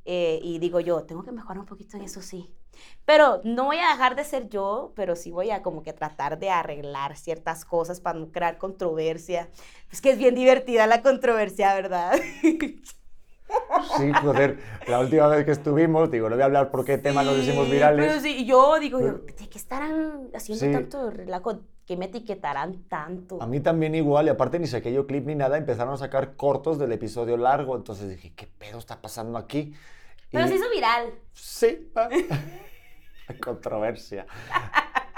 Eh, 0.04 0.40
y 0.42 0.58
digo 0.58 0.80
yo, 0.80 1.04
tengo 1.04 1.22
que 1.22 1.32
mejorar 1.32 1.58
un 1.58 1.66
poquito 1.66 1.96
en 1.96 2.04
eso, 2.04 2.22
sí. 2.22 2.50
Pero 3.04 3.40
no 3.44 3.64
voy 3.64 3.78
a 3.78 3.90
dejar 3.90 4.16
de 4.16 4.24
ser 4.24 4.48
yo, 4.48 4.92
pero 4.94 5.16
sí 5.16 5.30
voy 5.30 5.50
a 5.50 5.62
como 5.62 5.82
que 5.82 5.92
tratar 5.92 6.38
de 6.38 6.50
arreglar 6.50 7.16
ciertas 7.16 7.64
cosas 7.64 8.00
para 8.00 8.18
no 8.18 8.30
crear 8.30 8.58
controversia. 8.58 9.50
Es 9.90 10.00
que 10.00 10.10
es 10.10 10.18
bien 10.18 10.34
divertida 10.34 10.86
la 10.86 11.02
controversia, 11.02 11.74
¿verdad? 11.74 12.18
Sí, 13.96 14.12
joder, 14.12 14.58
la 14.86 15.00
última 15.00 15.26
vez 15.28 15.44
que 15.44 15.52
estuvimos, 15.52 16.10
digo, 16.10 16.28
no 16.28 16.36
voy 16.36 16.42
a 16.42 16.46
hablar 16.46 16.70
por 16.70 16.84
qué 16.84 16.98
tema 16.98 17.22
nos 17.22 17.36
hicimos 17.38 17.70
virales. 17.70 18.06
Pero 18.06 18.20
sí, 18.20 18.44
yo 18.44 18.78
digo, 18.78 18.98
¿de 18.98 19.48
qué 19.48 19.58
estarán 19.58 20.28
haciendo 20.34 20.78
tanto 20.78 21.10
relajo? 21.10 21.60
¿Qué 21.86 21.96
me 21.96 22.06
etiquetarán 22.06 22.84
tanto? 22.88 23.42
A 23.42 23.46
mí 23.46 23.60
también 23.60 23.94
igual, 23.94 24.26
y 24.26 24.28
aparte 24.28 24.58
ni 24.58 24.66
saqué 24.66 24.92
yo 24.92 25.06
clip 25.06 25.26
ni 25.26 25.34
nada, 25.34 25.56
empezaron 25.56 25.94
a 25.94 25.96
sacar 25.96 26.36
cortos 26.36 26.78
del 26.78 26.92
episodio 26.92 27.36
largo, 27.36 27.76
entonces 27.76 28.10
dije, 28.10 28.32
¿qué 28.36 28.46
pedo 28.46 28.78
está 28.78 29.00
pasando 29.00 29.38
aquí? 29.38 29.74
Pero 30.30 30.46
se 30.46 30.56
hizo 30.56 30.70
viral. 30.70 31.14
Sí, 31.32 31.90
controversia. 33.42 34.26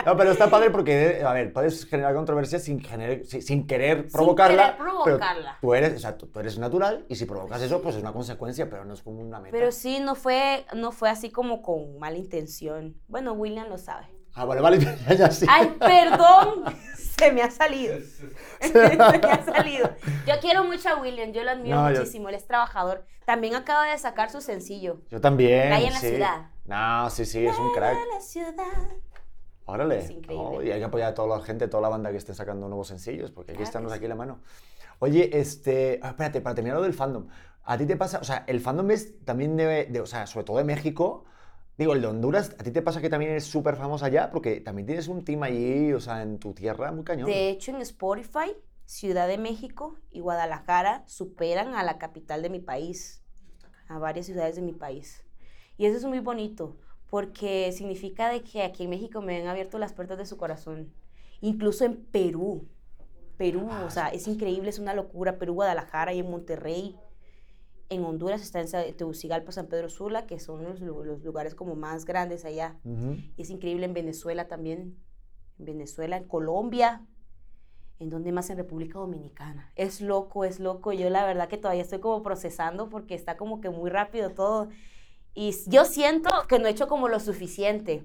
No, 0.05 0.17
pero 0.17 0.31
está 0.33 0.49
padre 0.49 0.71
porque, 0.71 1.23
a 1.25 1.33
ver, 1.33 1.53
puedes 1.53 1.87
generar 1.87 2.15
controversia 2.15 2.59
sin, 2.59 2.83
sin 3.25 3.67
querer 3.67 4.09
provocarla. 4.09 4.69
Sin 4.69 4.77
querer 4.77 4.91
provocarla. 4.91 5.59
tú 5.61 5.75
eres, 5.75 5.93
exacto, 5.93 6.27
tú 6.27 6.41
eres 6.41 6.59
natural 6.59 7.05
y 7.09 7.17
si 7.17 7.27
provocas 7.27 7.63
eso, 7.63 7.81
pues 7.83 7.97
es 7.97 8.03
una 8.03 8.13
consecuencia, 8.13 8.69
pero 8.69 8.85
no 8.85 8.95
es 8.95 9.03
como 9.03 9.21
una 9.21 9.41
meta. 9.41 9.53
Pero 9.53 9.73
sí, 9.73 10.01
no 10.01 10.15
fue, 10.15 10.65
no 10.75 10.93
fue 10.93 11.11
así 11.11 11.31
como 11.31 11.63
con 11.63 11.99
mala 11.99 12.17
intención. 12.17 12.97
Bueno, 13.09 13.33
William 13.33 13.69
lo 13.69 13.79
sabe. 13.79 14.07
Ah, 14.35 14.45
vale, 14.45 14.61
vale, 14.63 14.79
ya, 15.17 15.31
sí. 15.31 15.47
Ay, 15.49 15.77
perdón, 15.79 16.65
se 16.97 17.33
me 17.33 17.43
ha 17.43 17.51
salido. 17.51 17.97
se 18.61 18.73
me 18.73 19.03
ha 19.03 19.45
salido. 19.45 19.91
Yo 20.27 20.35
quiero 20.41 20.65
mucho 20.65 20.89
a 20.89 21.01
William, 21.01 21.33
yo 21.33 21.45
lo 21.45 21.51
admiro 21.51 21.81
muchísimo, 21.81 22.29
él 22.29 22.35
es 22.35 22.47
trabajador. 22.47 23.05
También 23.27 23.55
acaba 23.55 23.87
de 23.87 23.99
sacar 23.99 24.31
su 24.31 24.41
sencillo. 24.41 25.01
Yo 25.11 25.21
también. 25.21 25.73
En 25.73 25.93
la 25.93 26.01
ciudad. 26.01 26.51
No, 26.65 27.11
sí, 27.11 27.25
sí, 27.25 27.45
es 27.45 27.57
un 27.59 27.73
crack. 27.73 27.97
En 27.97 28.09
la 28.09 28.21
ciudad. 28.21 29.10
Órale. 29.67 30.05
y 30.65 30.71
hay 30.71 30.79
que 30.79 30.85
apoyar 30.85 31.11
a 31.11 31.15
toda 31.15 31.39
la 31.39 31.45
gente, 31.45 31.69
toda 31.69 31.83
la 31.83 31.89
banda 31.89 32.11
que 32.11 32.17
esté 32.17 32.35
sacando 32.35 32.69
nuevos 32.69 32.89
sencillos, 32.89 33.31
porque 33.31 33.53
aquí 33.53 33.63
estamos 33.63 33.93
aquí 33.93 34.05
en 34.05 34.11
la 34.11 34.17
mano. 34.17 34.41
Oye, 34.99 35.31
este, 35.39 36.01
ah, 36.03 36.11
espérate, 36.11 36.41
para 36.41 36.55
terminar 36.55 36.77
lo 36.77 36.83
del 36.83 36.93
fandom, 36.93 37.29
¿a 37.65 37.79
ti 37.79 37.87
te 37.87 37.97
pasa, 37.97 38.19
o 38.19 38.25
sea, 38.25 38.45
el 38.47 38.61
fandom 38.61 38.91
es 38.91 39.25
también 39.25 39.57
de, 39.57 40.01
o 40.01 40.07
sea, 40.07 40.27
sobre 40.27 40.45
todo 40.45 40.59
de 40.59 40.65
México, 40.65 41.25
digo, 41.79 41.95
el 41.95 42.03
de 42.03 42.09
Honduras, 42.09 42.55
¿a 42.59 42.63
ti 42.63 42.71
te 42.71 42.83
pasa 42.83 43.01
que 43.01 43.09
también 43.09 43.31
eres 43.31 43.45
súper 43.45 43.77
famoso 43.77 44.05
allá? 44.05 44.31
Porque 44.31 44.61
también 44.61 44.87
tienes 44.87 45.09
un 45.09 45.25
team 45.25 45.43
allí, 45.43 45.93
o 45.93 46.01
sea, 46.01 46.23
en 46.23 46.39
tu 46.39 46.53
tierra, 46.53 46.93
muy 46.93 47.05
cañón. 47.05 47.27
De 47.27 47.49
hecho, 47.49 47.71
en 47.71 47.81
Spotify, 47.81 48.55
Ciudad 48.85 49.29
de 49.29 49.39
México 49.39 49.97
y 50.11 50.21
Guadalajara 50.21 51.05
superan 51.07 51.75
a 51.75 51.83
la 51.83 51.97
capital 51.99 52.43
de 52.43 52.51
mi 52.51 52.59
país, 52.59 53.23
a 53.89 53.99
varias 53.99 54.27
ciudades 54.27 54.57
de 54.57 54.63
mi 54.63 54.73
país. 54.73 55.25
Y 55.79 55.87
eso 55.87 55.97
es 55.97 56.05
muy 56.05 56.19
bonito, 56.19 56.77
porque 57.11 57.73
significa 57.73 58.31
de 58.31 58.43
que 58.43 58.63
aquí 58.63 58.85
en 58.85 58.91
México 58.91 59.21
me 59.21 59.41
han 59.41 59.49
abierto 59.49 59.79
las 59.79 59.93
puertas 59.93 60.17
de 60.17 60.27
su 60.27 60.37
corazón. 60.37 60.93
Incluso 61.41 61.85
en 61.85 61.97
Perú. 61.97 62.69
Perú, 63.37 63.69
o 63.85 63.91
sea, 63.91 64.09
es 64.09 64.29
increíble, 64.29 64.71
es 64.71 64.79
una 64.79 64.95
locura. 64.95 65.39
Perú, 65.39 65.55
Guadalajara 65.55 66.13
y 66.15 66.21
en 66.21 66.31
Monterrey. 66.31 66.97
En 67.89 68.05
Honduras 68.05 68.43
está 68.43 68.61
en 68.61 68.97
Tegucigalpa, 68.97 69.51
San 69.51 69.67
Pedro 69.67 69.89
Sula, 69.89 70.27
que 70.27 70.39
son 70.39 70.63
los, 70.63 70.81
lugares 70.81 71.57
como 71.57 71.75
más 71.75 72.05
grandes 72.05 72.45
allá. 72.45 72.79
Y 72.85 73.43
es 73.43 73.51
increíble 73.51 73.87
en 73.87 73.95
Venezuela 73.95 74.47
también. 74.47 74.97
En 75.59 75.65
Venezuela, 75.65 76.17
en 76.17 76.25
Colombia. 76.25 77.05
¿En 77.99 78.09
donde 78.09 78.31
más? 78.31 78.49
En 78.51 78.59
República 78.59 79.01
Dominicana. 79.01 79.73
Es 79.75 80.01
loco, 80.01 80.45
es 80.45 80.61
loco. 80.61 80.93
Yo 80.93 81.11
la 81.11 81.27
verdad 81.27 81.49
que 81.49 81.59
todavía 81.59 81.83
estoy 81.83 81.99
como 81.99 82.23
procesando 82.23 82.89
porque 82.89 83.15
está 83.15 83.37
como 83.37 83.61
que 83.61 83.71
muy 83.71 83.91
rápido 83.91 84.31
todo. 84.31 84.69
Y 85.35 85.55
yo 85.67 85.85
siento 85.85 86.31
que 86.49 86.59
no 86.59 86.67
he 86.67 86.71
hecho 86.71 86.89
como 86.89 87.09
lo 87.09 87.21
suficiente, 87.21 88.05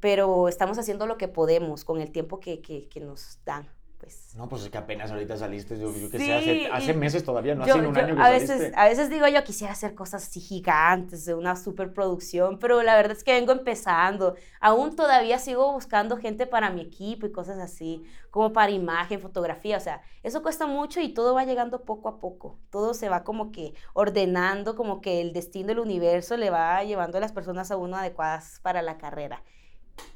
pero 0.00 0.48
estamos 0.48 0.78
haciendo 0.78 1.06
lo 1.06 1.16
que 1.16 1.28
podemos 1.28 1.84
con 1.84 2.00
el 2.00 2.10
tiempo 2.10 2.40
que, 2.40 2.60
que, 2.60 2.88
que 2.88 3.00
nos 3.00 3.38
dan. 3.44 3.68
Pues. 4.06 4.36
No, 4.36 4.48
pues 4.48 4.62
es 4.62 4.70
que 4.70 4.78
apenas 4.78 5.10
ahorita 5.10 5.36
saliste, 5.36 5.76
yo, 5.78 5.92
yo 5.92 6.08
que 6.08 6.18
sé, 6.18 6.32
hace, 6.32 6.68
hace, 6.70 6.94
meses 6.94 7.24
todavía, 7.24 7.56
no 7.56 7.64
hace 7.64 7.72
un 7.72 7.96
año 7.96 8.14
que 8.14 8.20
a 8.20 8.26
saliste. 8.26 8.54
Veces, 8.54 8.72
a 8.76 8.84
veces 8.84 9.10
digo 9.10 9.26
yo 9.26 9.42
quisiera 9.42 9.72
hacer 9.72 9.96
cosas 9.96 10.22
así 10.22 10.38
gigantes, 10.38 11.24
de 11.24 11.34
una 11.34 11.56
superproducción, 11.56 12.60
pero 12.60 12.84
la 12.84 12.94
verdad 12.94 13.16
es 13.16 13.24
que 13.24 13.32
vengo 13.32 13.50
empezando. 13.50 14.36
Aún 14.60 14.94
todavía 14.94 15.40
sigo 15.40 15.72
buscando 15.72 16.18
gente 16.18 16.46
para 16.46 16.70
mi 16.70 16.82
equipo 16.82 17.26
y 17.26 17.32
cosas 17.32 17.58
así, 17.58 18.04
como 18.30 18.52
para 18.52 18.70
imagen, 18.70 19.20
fotografía, 19.20 19.76
o 19.76 19.80
sea, 19.80 20.02
eso 20.22 20.40
cuesta 20.40 20.66
mucho 20.66 21.00
y 21.00 21.08
todo 21.12 21.34
va 21.34 21.44
llegando 21.44 21.82
poco 21.82 22.08
a 22.08 22.20
poco. 22.20 22.60
Todo 22.70 22.94
se 22.94 23.08
va 23.08 23.24
como 23.24 23.50
que 23.50 23.74
ordenando, 23.92 24.76
como 24.76 25.00
que 25.00 25.20
el 25.20 25.32
destino 25.32 25.68
del 25.68 25.80
universo 25.80 26.36
le 26.36 26.50
va 26.50 26.84
llevando 26.84 27.18
a 27.18 27.20
las 27.20 27.32
personas 27.32 27.72
a 27.72 27.76
uno 27.76 27.96
adecuadas 27.96 28.60
para 28.62 28.82
la 28.82 28.98
carrera. 28.98 29.42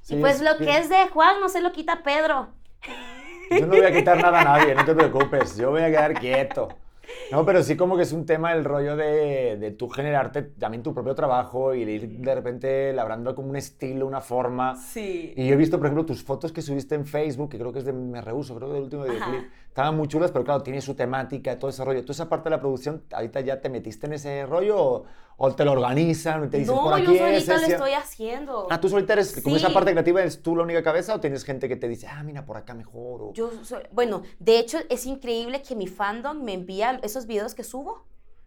y 0.09 0.15
pues 0.21 0.41
lo 0.41 0.57
que 0.59 0.79
es 0.79 0.89
de 0.89 1.09
Juan 1.09 1.41
no 1.41 1.49
se 1.49 1.61
lo 1.61 1.73
quita 1.73 2.05
Pedro. 2.05 2.51
Yo 3.51 3.67
no 3.67 3.75
voy 3.75 3.85
a 3.85 3.93
quitar 3.93 4.21
nada 4.23 4.41
a 4.41 4.45
nadie, 4.45 4.75
no 4.75 4.85
te 4.85 4.95
preocupes, 4.95 5.57
yo 5.57 5.71
voy 5.71 5.83
a 5.83 5.89
quedar 5.89 6.15
quieto. 6.15 6.69
No, 7.33 7.45
pero 7.45 7.63
sí 7.63 7.77
como 7.77 7.97
que 7.97 8.05
es 8.05 8.13
un 8.13 8.25
tema 8.25 8.53
el 8.53 8.65
rollo 8.65 8.97
de, 8.97 9.57
de 9.57 9.71
tú 9.73 9.89
generarte 9.89 10.43
también 10.43 10.83
tu 10.83 10.95
propio 10.95 11.15
trabajo 11.15 11.75
y 11.75 11.83
ir 11.83 12.09
de 12.09 12.35
repente 12.35 12.93
labrando 12.93 13.35
como 13.35 13.51
un 13.51 13.57
estilo, 13.57 14.07
una 14.07 14.21
forma. 14.21 14.77
Sí. 14.77 15.33
Y 15.37 15.49
yo 15.49 15.55
he 15.55 15.57
visto, 15.57 15.79
por 15.79 15.87
ejemplo, 15.87 16.07
tus 16.07 16.23
fotos 16.23 16.53
que 16.53 16.63
subiste 16.63 16.95
en 16.95 17.07
Facebook, 17.07 17.51
que 17.51 17.59
creo 17.59 17.73
que 17.73 17.81
es 17.81 17.85
de 17.85 17.93
Me 17.93 18.21
Rehuso, 18.21 18.55
creo 18.57 18.69
que 18.69 18.75
del 18.75 18.85
último 18.85 19.05
videoclip. 19.05 19.51
Estaban 19.71 19.97
muy 19.97 20.09
chulas, 20.09 20.33
pero 20.33 20.45
claro, 20.45 20.65
tiene 20.65 20.81
su 20.81 20.97
temática, 20.97 21.57
todo 21.57 21.71
ese 21.71 21.85
rollo. 21.85 22.05
¿Tú 22.05 22.11
esa 22.11 22.29
parte 22.29 22.51
de 22.51 22.57
la 22.57 22.61
producción, 22.61 23.05
ahorita 23.13 23.41
ya 23.43 23.61
te 23.61 23.69
metiste 23.69 24.09
en 24.09 24.15
ese 24.15 24.45
rollo 24.45 24.77
o, 24.77 25.05
o 25.37 25.55
te 25.55 25.65
lo 25.65 25.71
organizan 25.71 26.43
o 26.43 26.51
te 26.51 26.59
dicen 26.59 26.75
no, 26.75 26.83
por 26.83 26.95
aquí 26.95 27.05
yo 27.05 27.19
solita 27.19 27.57
lo 27.57 27.67
estoy 27.67 27.93
haciendo. 27.93 28.67
Ah, 28.69 28.81
tú 28.81 28.89
solita 28.89 29.13
eres, 29.13 29.41
como 29.41 29.55
esa 29.55 29.73
parte 29.73 29.93
creativa, 29.93 30.21
¿eres 30.23 30.43
tú 30.43 30.57
la 30.57 30.65
única 30.65 30.83
cabeza 30.83 31.15
o 31.15 31.21
tienes 31.21 31.45
gente 31.45 31.69
que 31.69 31.77
te 31.77 31.87
dice, 31.87 32.09
ah, 32.09 32.21
mira, 32.25 32.45
por 32.45 32.57
acá 32.57 32.75
mejor? 32.75 33.23
O... 33.23 33.33
Yo 33.33 33.53
soy, 33.63 33.85
bueno, 33.93 34.23
de 34.41 34.59
hecho 34.59 34.79
es 34.89 35.07
increíble 35.07 35.63
que 35.63 35.77
mi 35.77 35.87
fandom 35.87 36.43
me 36.43 36.55
envía 36.55 36.99
esos 37.05 37.27
videos 37.27 37.55
que 37.55 37.63
subo 37.63 38.05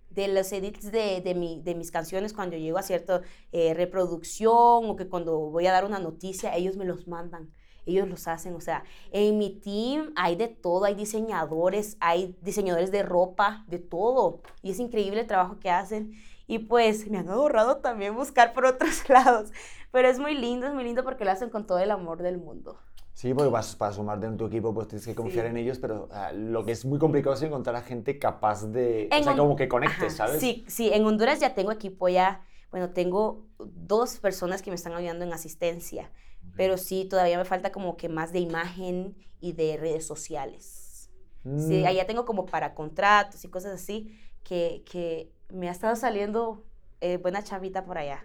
de 0.09 0.27
los 0.27 0.51
edits 0.51 0.91
de, 0.91 1.21
de, 1.21 1.35
mi, 1.35 1.61
de 1.61 1.73
mis 1.73 1.89
canciones 1.89 2.33
cuando 2.33 2.57
llego 2.57 2.77
a 2.77 2.83
cierta 2.83 3.21
eh, 3.53 3.73
reproducción 3.73 4.89
o 4.89 4.95
que 4.97 5.07
cuando 5.07 5.39
voy 5.39 5.67
a 5.67 5.71
dar 5.71 5.85
una 5.85 5.99
noticia, 5.99 6.53
ellos 6.53 6.75
me 6.75 6.83
los 6.83 7.07
mandan 7.07 7.49
ellos 7.85 8.07
los 8.07 8.27
hacen. 8.27 8.55
O 8.55 8.61
sea, 8.61 8.83
en 9.11 9.37
mi 9.37 9.49
team 9.49 10.13
hay 10.15 10.35
de 10.35 10.47
todo, 10.47 10.85
hay 10.85 10.95
diseñadores, 10.95 11.97
hay 11.99 12.35
diseñadores 12.41 12.91
de 12.91 13.03
ropa, 13.03 13.65
de 13.67 13.79
todo. 13.79 14.41
Y 14.61 14.71
es 14.71 14.79
increíble 14.79 15.21
el 15.21 15.27
trabajo 15.27 15.59
que 15.59 15.69
hacen. 15.69 16.13
Y 16.47 16.59
pues 16.59 17.09
me 17.09 17.17
han 17.17 17.29
ahorrado 17.29 17.77
también 17.77 18.15
buscar 18.15 18.53
por 18.53 18.65
otros 18.65 19.07
lados. 19.09 19.51
Pero 19.91 20.07
es 20.07 20.19
muy 20.19 20.35
lindo, 20.35 20.67
es 20.67 20.73
muy 20.73 20.83
lindo 20.83 21.03
porque 21.03 21.25
lo 21.25 21.31
hacen 21.31 21.49
con 21.49 21.65
todo 21.65 21.79
el 21.79 21.91
amor 21.91 22.21
del 22.21 22.37
mundo. 22.37 22.79
Sí, 23.13 23.31
porque 23.33 23.51
vas, 23.51 23.75
para 23.75 23.93
sumarte 23.93 24.25
en 24.25 24.37
tu 24.37 24.47
equipo, 24.47 24.73
pues 24.73 24.87
tienes 24.87 25.05
que 25.05 25.13
confiar 25.13 25.45
en 25.45 25.55
ellos, 25.57 25.77
pero 25.77 26.09
lo 26.33 26.65
que 26.65 26.71
es 26.71 26.83
muy 26.83 26.97
complicado 26.97 27.35
es 27.35 27.43
encontrar 27.43 27.75
a 27.75 27.81
gente 27.81 28.17
capaz 28.17 28.65
de, 28.71 29.07
o 29.11 29.23
sea, 29.23 29.37
como 29.37 29.55
que 29.55 29.67
conectes, 29.67 30.15
¿sabes? 30.15 30.39
Sí, 30.39 30.65
sí, 30.67 30.91
en 30.91 31.05
Honduras 31.05 31.39
ya 31.39 31.53
tengo 31.53 31.71
equipo 31.71 32.09
ya, 32.09 32.43
bueno, 32.71 32.89
tengo 32.89 33.45
dos 33.59 34.17
personas 34.17 34.63
que 34.63 34.71
me 34.71 34.75
están 34.75 34.93
ayudando 34.93 35.23
en 35.23 35.31
asistencia, 35.31 36.09
pero 36.55 36.77
sí, 36.77 37.05
todavía 37.05 37.37
me 37.37 37.45
falta 37.45 37.71
como 37.71 37.97
que 37.97 38.09
más 38.09 38.31
de 38.31 38.39
imagen 38.39 39.15
y 39.39 39.53
de 39.53 39.77
redes 39.77 40.05
sociales. 40.05 41.09
Sí, 41.43 41.81
mm. 41.81 41.85
allá 41.85 42.07
tengo 42.07 42.25
como 42.25 42.45
para 42.45 42.73
contratos 42.73 43.43
y 43.43 43.49
cosas 43.49 43.73
así, 43.73 44.17
que, 44.43 44.83
que 44.89 45.31
me 45.49 45.67
ha 45.67 45.71
estado 45.71 45.95
saliendo 45.95 46.63
eh, 47.01 47.17
buena 47.17 47.43
chavita 47.43 47.85
por 47.85 47.97
allá. 47.97 48.23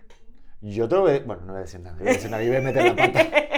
Yo 0.60 0.88
te 0.88 0.94
lo 0.94 1.02
voy 1.02 1.18
bueno, 1.20 1.42
no 1.42 1.52
voy 1.52 1.60
a 1.60 1.64
decir 1.64 1.80
nada, 1.80 1.96
voy 1.98 2.08
a 2.08 2.12
decir 2.12 2.30
nada, 2.30 2.44
voy 2.44 2.56
a 2.56 2.60
meter 2.60 2.84
la 2.84 2.96
pata. 2.96 3.26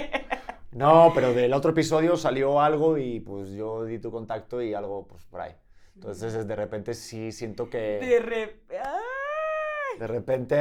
No, 0.71 1.11
pero 1.13 1.33
del 1.33 1.51
otro 1.53 1.71
episodio 1.71 2.15
salió 2.15 2.61
algo 2.61 2.97
y 2.97 3.19
pues 3.19 3.49
yo 3.51 3.83
di 3.83 3.99
tu 3.99 4.09
contacto 4.09 4.61
y 4.61 4.73
algo 4.73 5.05
pues 5.05 5.25
por 5.25 5.41
ahí. 5.41 5.53
Entonces 5.95 6.47
de 6.47 6.55
repente 6.55 6.93
sí 6.93 7.33
siento 7.33 7.69
que... 7.69 7.99
De 7.99 8.19
repente... 8.19 8.79
De 10.01 10.07
repente, 10.07 10.55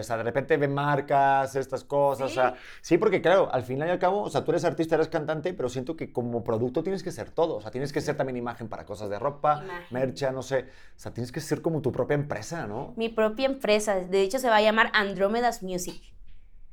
o 0.00 0.02
sea, 0.02 0.16
de 0.16 0.24
repente 0.24 0.56
ven 0.56 0.74
marcas, 0.74 1.54
estas 1.54 1.84
cosas, 1.84 2.32
o 2.32 2.34
sea, 2.34 2.54
sí, 2.80 2.98
porque 2.98 3.22
claro, 3.22 3.48
al 3.52 3.62
final 3.62 3.86
y 3.86 3.92
al 3.92 4.00
cabo, 4.00 4.22
o 4.22 4.28
sea, 4.28 4.42
tú 4.42 4.50
eres 4.50 4.64
artista, 4.64 4.96
eres 4.96 5.06
cantante, 5.06 5.54
pero 5.54 5.68
siento 5.68 5.96
que 5.96 6.12
como 6.12 6.42
producto 6.42 6.82
tienes 6.82 7.04
que 7.04 7.12
ser 7.12 7.30
todo, 7.30 7.58
o 7.58 7.60
sea, 7.60 7.70
tienes 7.70 7.92
que 7.92 8.00
ser 8.00 8.16
también 8.16 8.36
imagen 8.36 8.66
para 8.66 8.84
cosas 8.84 9.08
de 9.08 9.20
ropa, 9.20 9.62
mercha, 9.90 10.32
no 10.32 10.42
sé, 10.42 10.66
o 10.96 10.98
sea, 10.98 11.14
tienes 11.14 11.30
que 11.30 11.40
ser 11.40 11.62
como 11.62 11.82
tu 11.82 11.92
propia 11.92 12.16
empresa, 12.16 12.66
¿no? 12.66 12.92
Mi 12.96 13.08
propia 13.08 13.46
empresa, 13.46 13.94
de 13.94 14.22
hecho 14.22 14.40
se 14.40 14.48
va 14.48 14.56
a 14.56 14.62
llamar 14.62 14.90
Andrómedas 14.92 15.62
Music. 15.62 16.02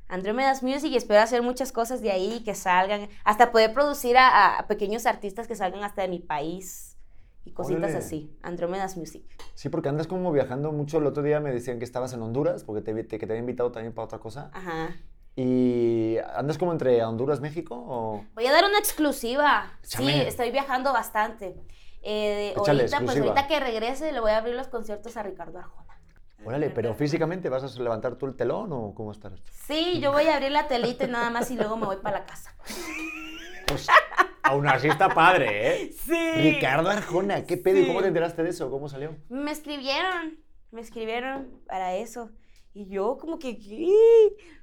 Andrómedas 0.08 0.64
Music 0.64 0.90
y 0.90 0.96
espero 0.96 1.20
hacer 1.20 1.42
muchas 1.42 1.70
cosas 1.70 2.02
de 2.02 2.10
ahí 2.10 2.42
que 2.44 2.56
salgan, 2.56 3.08
hasta 3.22 3.52
poder 3.52 3.72
producir 3.72 4.18
a, 4.18 4.58
a 4.58 4.66
pequeñños 4.66 5.06
artistas 5.06 5.46
que 5.46 5.54
salgan 5.54 5.84
hasta 5.84 6.02
de 6.02 6.08
mi 6.08 6.18
país 6.18 6.97
y 7.48 7.52
cositas 7.52 7.94
así. 7.94 8.36
Andrómedas 8.42 8.96
Music. 8.96 9.24
Sí, 9.54 9.68
porque 9.68 9.88
andas 9.88 10.06
como 10.06 10.32
viajando 10.32 10.72
mucho. 10.72 10.98
El 10.98 11.06
otro 11.06 11.22
día 11.22 11.40
me 11.40 11.52
decían 11.52 11.78
que 11.78 11.84
estabas 11.84 12.12
en 12.12 12.22
Honduras, 12.22 12.64
porque 12.64 12.82
te, 12.82 13.06
que 13.06 13.18
te 13.18 13.24
había 13.26 13.38
invitado 13.38 13.72
también 13.72 13.94
para 13.94 14.06
otra 14.06 14.18
cosa. 14.18 14.50
Ajá. 14.52 14.94
¿Y 15.36 16.16
andas 16.34 16.58
como 16.58 16.72
entre 16.72 17.02
Honduras, 17.04 17.40
México? 17.40 17.74
O... 17.76 18.24
Voy 18.34 18.46
a 18.46 18.52
dar 18.52 18.64
una 18.64 18.78
exclusiva. 18.78 19.78
Sí, 19.82 20.08
estoy 20.10 20.50
viajando 20.50 20.92
bastante. 20.92 21.54
Eh, 22.02 22.54
ahorita, 22.56 23.00
pues 23.00 23.16
ahorita 23.16 23.46
que 23.46 23.60
regrese, 23.60 24.12
le 24.12 24.20
voy 24.20 24.32
a 24.32 24.38
abrir 24.38 24.54
los 24.54 24.68
conciertos 24.68 25.16
a 25.16 25.22
Ricardo 25.22 25.58
Arjona. 25.58 25.88
Órale, 26.44 26.70
pero 26.70 26.94
físicamente 26.94 27.48
vas 27.48 27.64
a 27.64 27.82
levantar 27.82 28.16
tú 28.16 28.26
el 28.26 28.36
telón 28.36 28.72
o 28.72 28.94
cómo 28.94 29.12
estás? 29.12 29.32
Sí, 29.50 30.00
yo 30.00 30.12
voy 30.12 30.28
a 30.28 30.36
abrir 30.36 30.52
la 30.52 30.68
telita 30.68 31.04
y 31.04 31.08
nada 31.08 31.30
más 31.30 31.50
y 31.50 31.56
luego 31.56 31.76
me 31.76 31.86
voy 31.86 31.96
para 31.96 32.20
la 32.20 32.26
casa. 32.26 32.54
Pues, 33.68 33.86
aún 34.42 34.66
así 34.66 34.88
está 34.88 35.10
padre, 35.10 35.82
¿eh? 35.82 35.92
Sí. 35.92 36.32
Ricardo 36.36 36.88
Arjona, 36.88 37.44
¿qué 37.44 37.58
pedo? 37.58 37.86
¿Cómo 37.86 38.00
te 38.00 38.08
enteraste 38.08 38.42
de 38.42 38.50
eso? 38.50 38.70
¿Cómo 38.70 38.88
salió? 38.88 39.14
Me 39.28 39.50
escribieron, 39.50 40.38
me 40.70 40.80
escribieron 40.80 41.60
para 41.66 41.94
eso. 41.96 42.30
Y 42.72 42.86
yo 42.88 43.18
como 43.18 43.38
que, 43.38 43.58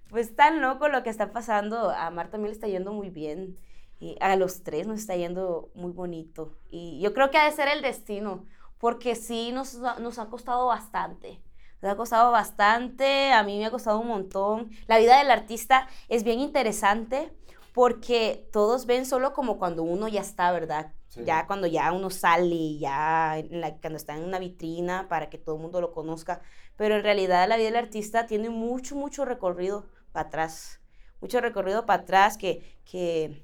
pues 0.10 0.36
tan 0.36 0.62
loco 0.62 0.88
lo 0.90 1.04
que 1.04 1.12
está 1.12 1.32
pasando. 1.32 1.92
A 1.92 2.10
Marta 2.10 2.34
también 2.34 2.50
le 2.50 2.54
está 2.54 2.68
yendo 2.68 2.94
muy 2.94 3.12
bien. 3.12 3.58
Y 4.00 4.18
a 4.22 4.36
los 4.36 4.64
tres 4.64 4.88
nos 4.88 5.00
está 5.00 5.16
yendo 5.16 5.70
muy 5.76 5.92
bonito. 5.92 6.58
Y 6.70 7.00
yo 7.02 7.14
creo 7.14 7.30
que 7.30 7.38
ha 7.38 7.46
de 7.46 7.52
ser 7.52 7.68
el 7.68 7.82
destino, 7.82 8.46
porque 8.80 9.16
sí 9.16 9.52
nos, 9.52 9.76
nos 9.76 10.20
ha 10.20 10.26
costado 10.30 10.66
bastante. 10.66 11.42
Nos 11.82 11.92
ha 11.92 11.96
costado 11.96 12.32
bastante, 12.32 13.32
a 13.32 13.44
mí 13.44 13.60
me 13.60 13.68
ha 13.68 13.72
costado 13.72 14.00
un 14.00 14.08
montón. 14.08 14.72
La 14.88 14.98
vida 14.98 15.20
del 15.20 15.30
artista 15.30 15.88
es 16.10 16.24
bien 16.24 16.40
interesante 16.40 17.32
porque 17.75 18.48
todos 18.53 18.86
ven 18.86 19.05
solo 19.05 19.34
como 19.34 19.60
cuando 19.60 19.84
uno 19.84 20.08
ya 20.08 20.22
está, 20.22 20.50
¿verdad? 20.53 20.94
Ya 21.25 21.46
cuando 21.46 21.67
ya 21.67 21.91
uno 21.91 22.10
sale, 22.10 22.77
ya 22.77 23.36
cuando 23.82 23.98
está 23.98 24.15
en 24.15 24.24
una 24.24 24.39
vitrina 24.39 25.10
para 25.10 25.29
que 25.29 25.38
todo 25.38 25.58
el 25.58 25.62
mundo 25.62 25.82
lo 25.82 25.91
conozca. 25.91 26.41
Pero 26.77 26.96
en 26.96 27.03
realidad 27.03 27.50
la 27.50 27.58
vida 27.58 27.65
del 27.65 27.75
artista 27.75 28.27
tiene 28.27 28.50
mucho, 28.50 28.96
mucho 28.96 29.25
recorrido 29.25 29.88
para 30.13 30.29
atrás. 30.29 30.79
Mucho 31.20 31.41
recorrido 31.41 31.86
para 31.86 32.03
atrás 32.03 32.38
que, 32.38 32.79
que 32.86 33.44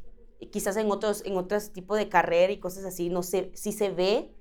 quizás 0.49 0.77
en 0.77 0.89
otros, 0.89 1.23
en 1.25 1.35
otros 1.35 1.73
tipos 1.73 1.97
de 1.97 2.07
carrera 2.07 2.53
y 2.53 2.59
cosas 2.59 2.85
así, 2.85 3.09
no 3.09 3.23
sé, 3.23 3.51
sí 3.53 3.73
se 3.73 3.89
ve, 3.89 4.33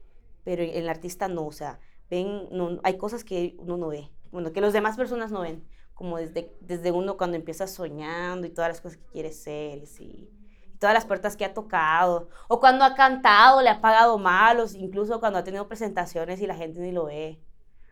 pero 0.44 0.62
el 0.62 0.88
artista 0.88 1.26
no. 1.26 1.46
O 1.46 1.52
sea, 1.52 1.80
ven, 2.08 2.48
no, 2.52 2.78
hay 2.84 2.96
cosas 2.96 3.24
que 3.24 3.56
uno 3.58 3.76
no 3.76 3.88
ve. 3.88 4.08
Bueno, 4.30 4.52
que 4.52 4.60
las 4.60 4.72
demás 4.72 4.96
personas 4.96 5.32
no 5.32 5.40
ven 5.40 5.64
como 6.00 6.16
desde, 6.16 6.50
desde 6.62 6.92
uno 6.92 7.18
cuando 7.18 7.36
empieza 7.36 7.66
soñando 7.66 8.46
y 8.46 8.50
todas 8.50 8.70
las 8.70 8.80
cosas 8.80 8.96
que 8.96 9.04
quiere 9.12 9.32
ser 9.34 9.84
y, 9.98 10.30
todas 10.78 10.94
las 10.94 11.04
puertas 11.04 11.36
que 11.36 11.44
ha 11.44 11.52
tocado, 11.52 12.30
o 12.48 12.58
cuando 12.58 12.86
ha 12.86 12.94
cantado, 12.94 13.60
le 13.60 13.68
ha 13.68 13.82
pagado 13.82 14.16
malos, 14.16 14.74
incluso 14.74 15.20
cuando 15.20 15.38
ha 15.38 15.44
tenido 15.44 15.68
presentaciones 15.68 16.40
y 16.40 16.46
la 16.46 16.54
gente 16.54 16.80
ni 16.80 16.90
lo 16.90 17.04
ve. 17.04 17.38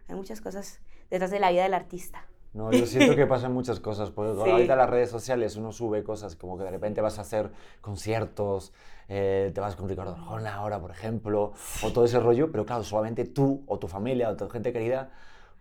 Hay 0.09 0.17
muchas 0.17 0.41
cosas 0.41 0.81
detrás 1.11 1.31
de 1.31 1.39
la 1.39 1.51
vida 1.51 1.65
del 1.65 1.75
artista. 1.75 2.25
No, 2.55 2.73
yo 2.73 2.87
siento 2.87 3.15
que 3.15 3.27
pasan 3.27 3.53
muchas 3.53 3.79
cosas, 3.79 4.11
porque 4.11 4.43
sí. 4.43 4.51
ahorita 4.51 4.75
las 4.75 4.89
redes 4.89 5.11
sociales 5.11 5.57
uno 5.57 5.71
sube 5.71 6.03
cosas 6.03 6.35
como 6.35 6.57
que 6.57 6.65
de 6.65 6.71
repente 6.71 7.03
vas 7.03 7.19
a 7.19 7.21
hacer 7.21 7.51
conciertos, 7.83 8.73
eh, 9.07 9.51
te 9.55 9.61
vas 9.61 9.77
con 9.77 9.87
Ricardo 9.87 10.13
Arjona 10.13 10.55
ahora, 10.55 10.81
por 10.81 10.91
ejemplo, 10.91 11.53
o 11.83 11.93
todo 11.93 12.07
ese 12.07 12.19
rollo, 12.21 12.51
pero 12.51 12.65
claro, 12.65 12.85
solamente 12.85 13.27
tú 13.27 13.65
o 13.67 13.79
tu 13.79 13.87
familia 13.87 14.31
o 14.31 14.37
tu 14.37 14.49
gente 14.49 14.73
querida 14.73 15.11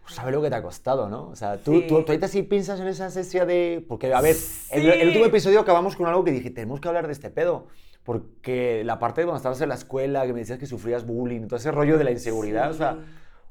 pues 0.08 0.16
sabe 0.16 0.32
lo 0.32 0.42
que 0.42 0.50
te 0.50 0.56
ha 0.56 0.64
costado, 0.64 1.10
¿no? 1.10 1.28
O 1.28 1.36
sea, 1.36 1.58
tú, 1.58 1.82
tú, 1.82 1.98
ahorita 1.98 2.30
sí 2.30 2.42
piensas 2.42 2.80
en 2.80 2.88
esa 2.88 3.10
sesión 3.10 3.46
de... 3.46 3.86
Porque, 3.90 4.14
a 4.14 4.22
ver, 4.22 4.38
el, 4.72 4.90
el, 4.90 5.08
último 5.10 5.26
episodio 5.26 5.60
acabamos 5.60 5.98
con 5.98 6.08
algo 6.08 6.24
que 6.24 6.32
dije, 6.32 6.50
tenemos 6.50 6.80
que 6.80 6.88
hablar 6.88 7.08
de 7.08 7.12
este 7.12 7.30
pedo. 7.30 7.68
Porque 8.06 8.84
la 8.86 9.00
parte 9.00 9.20
de 9.20 9.26
cuando 9.26 9.36
estabas 9.36 9.60
en 9.60 9.68
la 9.68 9.76
escuela, 9.76 10.26
que 10.26 10.32
me 10.32 10.40
decías 10.40 10.60
que 10.60 10.66
sufrías 10.66 11.06
bullying, 11.06 11.48
todo 11.48 11.58
ese 11.58 11.72
rollo 11.72 11.98
de 11.98 12.06
la 12.06 12.12
inseguridad, 12.12 12.72
o 12.72 12.74
sea... 12.74 12.98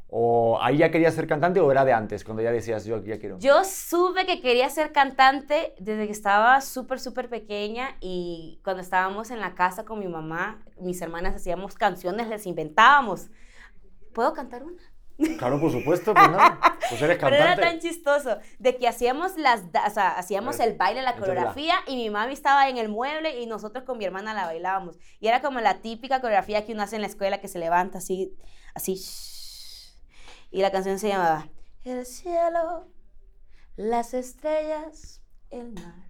¿O 0.08 0.58
ahí 0.62 0.76
ya 0.76 0.92
querías 0.92 1.14
ser 1.14 1.26
cantante 1.26 1.58
o 1.58 1.70
era 1.72 1.84
de 1.84 1.92
antes, 1.92 2.22
cuando 2.22 2.40
ya 2.40 2.52
decías, 2.52 2.84
yo 2.84 3.02
ya 3.02 3.18
quiero? 3.18 3.40
Yo 3.40 3.64
supe 3.64 4.25
que 4.25 4.40
quería 4.40 4.70
ser 4.70 4.92
cantante 4.92 5.75
desde 5.80 6.06
que 6.06 6.12
estaba 6.12 6.60
súper, 6.60 7.00
súper 7.00 7.28
pequeña 7.28 7.96
y 8.00 8.60
cuando 8.62 8.82
estábamos 8.82 9.32
en 9.32 9.40
la 9.40 9.56
casa 9.56 9.84
con 9.84 9.98
mi 9.98 10.06
mamá, 10.06 10.62
mis 10.80 11.02
hermanas 11.02 11.34
hacíamos 11.34 11.75
canciones, 11.75 12.28
les 12.28 12.46
inventábamos. 12.46 13.30
¿Puedo 14.14 14.32
cantar 14.32 14.62
una? 14.62 14.80
Claro, 15.38 15.58
por 15.61 15.73
supuesto, 15.73 16.12
pues 16.12 16.30
nada. 16.30 16.58
Pues 16.90 17.00
eres 17.02 17.16
Pero 17.20 17.30
cantante. 17.37 17.42
era 17.42 17.56
tan 17.70 17.80
chistoso 17.80 18.38
de 18.58 18.76
que 18.76 18.87
hacíamos 18.87 19.37
las, 19.38 19.73
da- 19.73 19.87
o 19.87 19.90
sea, 19.90 20.11
hacíamos 20.12 20.61
el 20.61 20.75
baile, 20.76 21.02
la 21.02 21.16
coreografía 21.16 21.75
y 21.87 21.96
mi 21.96 22.11
mami 22.11 22.32
estaba 22.35 22.68
en 22.68 22.76
el 22.76 22.88
mueble 22.88 23.40
y 23.40 23.46
nosotros 23.46 23.85
con 23.85 23.96
mi 23.99 24.04
hermana 24.04 24.35
la 24.35 24.44
bailábamos. 24.44 24.99
Y 25.20 25.28
era 25.28 25.40
como 25.40 25.61
la 25.61 25.78
típica 25.80 26.20
coreografía 26.20 26.64
que 26.66 26.73
uno 26.73 26.82
hace 26.82 26.96
en 26.96 27.02
la 27.02 27.08
escuela 27.08 27.40
que 27.40 27.49
se 27.49 27.58
levanta 27.58 27.99
así, 27.99 28.37
así. 28.75 29.00
Y 30.50 30.61
la 30.62 30.70
canción 30.70 30.99
se 30.99 31.08
llamaba 31.08 31.49
El 31.85 32.04
cielo, 32.06 32.88
las 33.76 34.14
estrellas, 34.14 35.23
el 35.50 35.73
mar. 35.73 36.05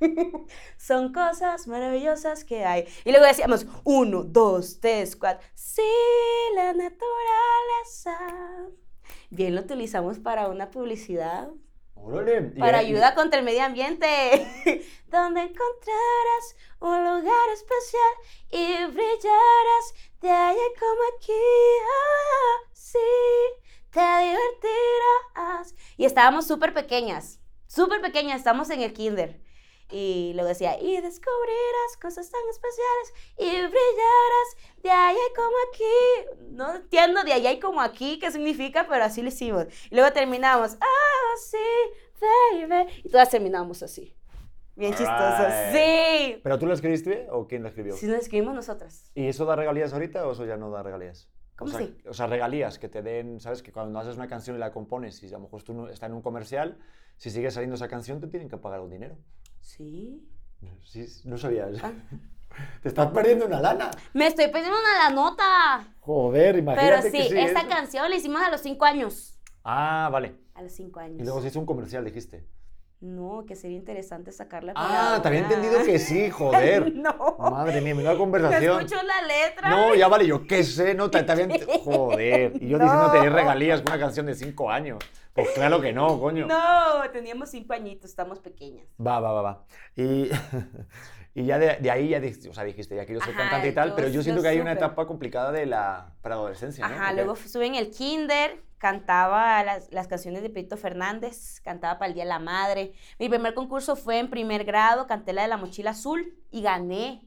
Son 0.76 1.12
cosas 1.12 1.66
maravillosas 1.66 2.44
que 2.44 2.64
hay. 2.64 2.86
Y 3.04 3.10
luego 3.10 3.26
decíamos, 3.26 3.66
uno, 3.84 4.24
dos, 4.24 4.80
tres, 4.80 5.16
cuatro. 5.16 5.46
Sí, 5.54 5.82
la 6.54 6.72
naturaleza. 6.72 8.18
Bien 9.30 9.54
lo 9.54 9.60
utilizamos 9.60 10.18
para 10.18 10.48
una 10.48 10.70
publicidad, 10.70 11.50
Órale, 11.94 12.42
para 12.58 12.78
ayuda 12.78 13.14
contra 13.14 13.38
el 13.38 13.44
medio 13.44 13.62
ambiente, 13.62 14.06
donde 15.08 15.42
encontrarás 15.42 16.56
un 16.80 16.98
lugar 16.98 17.50
especial 17.52 18.12
y 18.50 18.86
brillarás 18.86 19.94
de 20.20 20.30
allá 20.30 20.68
como 20.78 21.00
aquí. 21.16 21.32
Ah, 21.32 22.70
sí, 22.72 22.98
te 23.90 24.00
divertirás. 24.00 25.74
Y 25.96 26.06
estábamos 26.06 26.46
súper 26.46 26.72
pequeñas, 26.72 27.38
súper 27.66 28.00
pequeñas, 28.00 28.38
estamos 28.38 28.70
en 28.70 28.80
el 28.80 28.92
kinder. 28.94 29.40
Y 29.92 30.32
luego 30.34 30.48
decía, 30.48 30.80
y 30.80 31.00
descubrirás 31.00 31.96
cosas 32.00 32.30
tan 32.30 32.40
especiales 32.48 33.12
y 33.38 33.50
brillarás 33.50 34.56
de 34.82 34.90
allá 34.90 35.18
como 35.34 35.56
aquí. 35.72 36.46
No 36.52 36.74
entiendo 36.76 37.22
de 37.24 37.32
allá 37.32 37.52
y 37.52 37.60
como 37.60 37.80
aquí 37.80 38.18
qué 38.18 38.30
significa, 38.30 38.86
pero 38.88 39.04
así 39.04 39.22
lo 39.22 39.28
hicimos. 39.28 39.66
Y 39.90 39.94
luego 39.94 40.12
terminamos, 40.12 40.76
ah, 40.80 41.36
sí, 41.50 41.56
baby. 42.20 42.90
Y 43.04 43.08
todas 43.08 43.30
terminamos 43.30 43.82
así. 43.82 44.14
Bien 44.76 44.92
chistoso. 44.92 45.12
Alright. 45.12 45.74
Sí. 45.74 46.40
¿Pero 46.42 46.58
tú 46.58 46.66
lo 46.66 46.72
escribiste 46.72 47.26
o 47.30 47.46
quién 47.46 47.62
lo 47.62 47.68
escribió? 47.68 47.94
Si 47.96 48.06
nos 48.06 48.20
escribimos 48.20 48.54
nosotras. 48.54 49.10
¿Y 49.14 49.26
eso 49.26 49.44
da 49.44 49.56
regalías 49.56 49.92
ahorita 49.92 50.26
o 50.26 50.32
eso 50.32 50.46
ya 50.46 50.56
no 50.56 50.70
da 50.70 50.82
regalías? 50.82 51.28
¿Cómo 51.56 51.70
o 51.70 51.76
sea, 51.76 51.84
así? 51.84 51.98
O 52.08 52.14
sea, 52.14 52.26
regalías 52.28 52.78
que 52.78 52.88
te 52.88 53.02
den, 53.02 53.40
¿sabes? 53.40 53.62
Que 53.62 53.72
cuando 53.72 53.98
haces 53.98 54.16
una 54.16 54.28
canción 54.28 54.56
y 54.56 54.58
la 54.58 54.72
compones 54.72 55.22
y 55.22 55.26
a 55.26 55.32
lo 55.32 55.40
mejor 55.40 55.62
tú 55.62 55.74
no- 55.74 55.88
está 55.90 56.06
en 56.06 56.14
un 56.14 56.22
comercial, 56.22 56.78
si 57.18 57.28
sigue 57.30 57.50
saliendo 57.50 57.74
esa 57.74 57.88
canción 57.88 58.20
te 58.20 58.28
tienen 58.28 58.48
que 58.48 58.56
pagar 58.56 58.80
un 58.80 58.88
dinero. 58.88 59.18
Sí. 59.60 60.26
Sí, 60.84 61.06
no 61.24 61.38
sabías. 61.38 61.70
Ah. 61.82 61.92
Te 62.82 62.88
estás 62.88 63.10
perdiendo 63.12 63.46
una 63.46 63.60
lana. 63.60 63.90
Me 64.12 64.26
estoy 64.26 64.46
perdiendo 64.48 64.76
una 64.78 65.08
la 65.08 65.14
nota. 65.14 65.94
Joder, 66.00 66.46
Pero 66.56 66.58
imagínate 66.58 67.10
sí, 67.10 67.16
que 67.18 67.28
sí, 67.28 67.38
esta 67.38 67.60
eso. 67.60 67.68
canción 67.68 68.10
la 68.10 68.16
hicimos 68.16 68.42
a 68.42 68.50
los 68.50 68.60
cinco 68.60 68.84
años. 68.84 69.38
Ah, 69.62 70.08
vale. 70.12 70.34
A 70.54 70.62
los 70.62 70.72
cinco 70.72 71.00
Y 71.00 71.04
años. 71.04 71.22
luego 71.22 71.40
se 71.40 71.48
hizo 71.48 71.60
un 71.60 71.66
comercial, 71.66 72.04
dijiste. 72.04 72.46
No, 73.00 73.44
que 73.46 73.56
sería 73.56 73.78
interesante 73.78 74.30
sacarla. 74.30 74.74
Ah, 74.76 75.20
te 75.22 75.28
había 75.28 75.40
entendido 75.40 75.82
que 75.84 75.98
sí, 75.98 76.28
joder. 76.30 76.94
no. 76.94 77.36
Madre 77.38 77.80
mía, 77.80 77.94
menuda 77.94 78.16
conversación. 78.16 78.78
escucho 78.80 79.02
la 79.02 79.22
letra. 79.26 79.70
No, 79.70 79.94
ya 79.94 80.06
vale, 80.06 80.26
yo 80.26 80.46
qué 80.46 80.62
sé, 80.62 80.94
no, 80.94 81.10
te, 81.10 81.22
te 81.22 81.32
había 81.32 81.48
Joder, 81.84 82.52
y 82.62 82.68
yo 82.68 82.76
No. 82.76 82.84
diciendo 82.84 83.10
tener 83.12 83.32
regalías 83.32 83.80
con 83.80 83.92
una 83.92 84.00
canción 84.00 84.26
de 84.26 84.34
cinco 84.34 84.70
años. 84.70 84.98
Pues 85.32 85.48
claro 85.54 85.80
que 85.80 85.92
no, 85.94 86.20
coño. 86.20 86.46
No, 86.46 87.08
teníamos 87.12 87.48
cinco 87.50 87.72
añitos, 87.72 88.10
estamos 88.10 88.38
pequeñas. 88.40 88.86
Va, 89.00 89.18
va, 89.20 89.32
va, 89.32 89.42
va. 89.42 89.64
Y, 89.96 90.28
y 91.34 91.44
ya 91.44 91.58
de, 91.58 91.76
de 91.76 91.90
ahí 91.90 92.08
ya 92.08 92.20
dijiste, 92.20 92.48
o 92.48 92.54
sea, 92.54 92.64
dijiste, 92.64 92.96
ya 92.96 93.04
quiero 93.06 93.20
ser 93.20 93.30
Ajá, 93.34 93.42
cantante 93.42 93.68
y 93.68 93.72
tal, 93.74 93.90
yo- 93.90 93.94
pero 93.96 94.08
yo 94.08 94.14
yo 94.14 94.22
siento 94.22 94.42
que 94.42 94.48
hay 94.48 94.60
una 94.60 94.72
etapa 94.72 95.06
complicada 95.06 95.52
de 95.52 95.66
la 95.66 96.12
preadolescencia, 96.22 96.86
¿no? 96.88 96.94
Ajá, 96.94 97.06
Porque- 97.08 97.14
luego 97.24 97.34
estuve 97.34 97.66
en 97.66 97.74
el 97.76 97.90
kinder, 97.90 98.62
cantaba 98.78 99.62
las, 99.62 99.92
las 99.92 100.08
canciones 100.08 100.42
de 100.42 100.50
Pedrito 100.50 100.76
Fernández, 100.76 101.60
cantaba 101.62 101.98
para 101.98 102.08
el 102.08 102.14
Día 102.14 102.24
de 102.24 102.30
la 102.30 102.38
Madre. 102.38 102.94
Mi 103.18 103.28
primer 103.28 103.54
concurso 103.54 103.94
fue 103.94 104.18
en 104.18 104.30
primer 104.30 104.64
grado, 104.64 105.06
canté 105.06 105.32
la 105.32 105.42
de 105.42 105.48
la 105.48 105.56
mochila 105.56 105.90
azul 105.90 106.34
y 106.50 106.62
gané. 106.62 107.26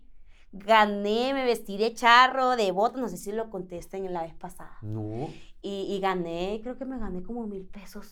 Gané, 0.52 1.34
me 1.34 1.46
vestí 1.46 1.78
de 1.78 1.94
charro, 1.94 2.56
de 2.56 2.72
bota, 2.72 3.00
no 3.00 3.10
sé 3.10 3.18
si 3.18 3.32
lo 3.32 3.50
contestan 3.50 4.06
en 4.06 4.14
la 4.14 4.22
vez 4.24 4.36
pasada. 4.36 4.78
No. 4.82 5.30
Y, 5.62 5.88
y 5.90 6.00
gané, 6.00 6.60
creo 6.62 6.78
que 6.78 6.86
me 6.86 7.00
gané 7.00 7.24
como 7.24 7.48
mil 7.48 7.66
pesos. 7.66 8.08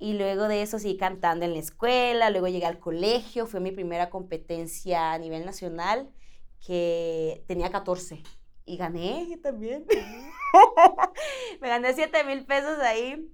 Y 0.00 0.14
luego 0.14 0.48
de 0.48 0.62
eso 0.62 0.78
seguí 0.78 0.96
cantando 0.96 1.44
en 1.44 1.52
la 1.52 1.58
escuela, 1.58 2.30
luego 2.30 2.48
llegué 2.48 2.64
al 2.64 2.78
colegio, 2.78 3.46
fue 3.46 3.60
mi 3.60 3.70
primera 3.70 4.08
competencia 4.08 5.12
a 5.12 5.18
nivel 5.18 5.44
nacional, 5.44 6.10
que 6.66 7.44
tenía 7.46 7.70
14. 7.70 8.22
Y 8.64 8.78
gané 8.78 9.38
también. 9.42 9.84
me 11.60 11.68
gané 11.68 11.92
7 11.92 12.24
mil 12.24 12.46
pesos 12.46 12.78
ahí. 12.78 13.30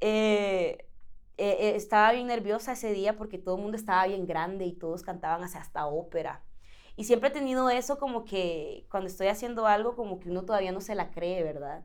Eh, 0.00 0.88
eh, 1.36 1.76
estaba 1.76 2.10
bien 2.10 2.26
nerviosa 2.26 2.72
ese 2.72 2.92
día 2.92 3.16
porque 3.16 3.38
todo 3.38 3.54
el 3.54 3.62
mundo 3.62 3.76
estaba 3.76 4.04
bien 4.08 4.26
grande 4.26 4.64
y 4.64 4.72
todos 4.72 5.02
cantaban 5.02 5.44
hasta, 5.44 5.60
hasta 5.60 5.86
ópera. 5.86 6.42
Y 6.96 7.04
siempre 7.04 7.28
he 7.28 7.32
tenido 7.32 7.70
eso 7.70 7.96
como 7.96 8.24
que 8.24 8.86
cuando 8.90 9.08
estoy 9.08 9.28
haciendo 9.28 9.68
algo 9.68 9.94
como 9.94 10.18
que 10.18 10.30
uno 10.30 10.44
todavía 10.44 10.72
no 10.72 10.80
se 10.80 10.96
la 10.96 11.12
cree, 11.12 11.44
¿verdad? 11.44 11.84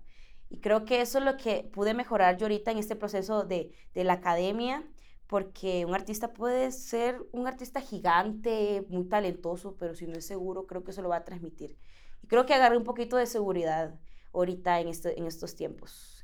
Y 0.53 0.59
creo 0.59 0.85
que 0.85 1.01
eso 1.01 1.17
es 1.17 1.25
lo 1.25 1.35
que 1.35 1.67
pude 1.73 1.95
mejorar 1.95 2.37
yo 2.37 2.45
ahorita 2.45 2.69
en 2.69 2.77
este 2.77 2.95
proceso 2.95 3.43
de, 3.43 3.71
de 3.95 4.03
la 4.03 4.13
academia, 4.13 4.87
porque 5.25 5.83
un 5.83 5.95
artista 5.95 6.31
puede 6.31 6.71
ser 6.71 7.19
un 7.31 7.47
artista 7.47 7.81
gigante, 7.81 8.85
muy 8.87 9.05
talentoso, 9.05 9.75
pero 9.79 9.95
si 9.95 10.05
no 10.05 10.13
es 10.13 10.27
seguro, 10.27 10.67
creo 10.67 10.83
que 10.83 10.91
eso 10.91 11.01
lo 11.01 11.09
va 11.09 11.17
a 11.17 11.25
transmitir. 11.25 11.75
Y 12.21 12.27
creo 12.27 12.45
que 12.45 12.53
agarré 12.53 12.77
un 12.77 12.83
poquito 12.83 13.17
de 13.17 13.25
seguridad 13.25 13.99
ahorita 14.31 14.79
en, 14.79 14.89
este, 14.89 15.17
en 15.17 15.25
estos 15.25 15.55
tiempos. 15.55 16.23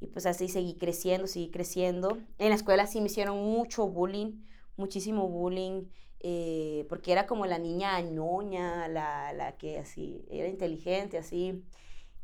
Y 0.00 0.06
pues 0.06 0.24
así 0.24 0.48
seguí 0.48 0.76
creciendo, 0.76 1.26
seguí 1.26 1.50
creciendo. 1.50 2.16
En 2.38 2.48
la 2.48 2.54
escuela 2.54 2.86
sí 2.86 3.02
me 3.02 3.08
hicieron 3.08 3.36
mucho 3.36 3.86
bullying, 3.86 4.42
muchísimo 4.78 5.28
bullying, 5.28 5.82
eh, 6.20 6.86
porque 6.88 7.12
era 7.12 7.26
como 7.26 7.44
la 7.44 7.58
niña 7.58 8.00
ñoña, 8.00 8.88
la, 8.88 9.34
la 9.34 9.58
que 9.58 9.78
así, 9.78 10.24
era 10.30 10.48
inteligente, 10.48 11.18
así. 11.18 11.62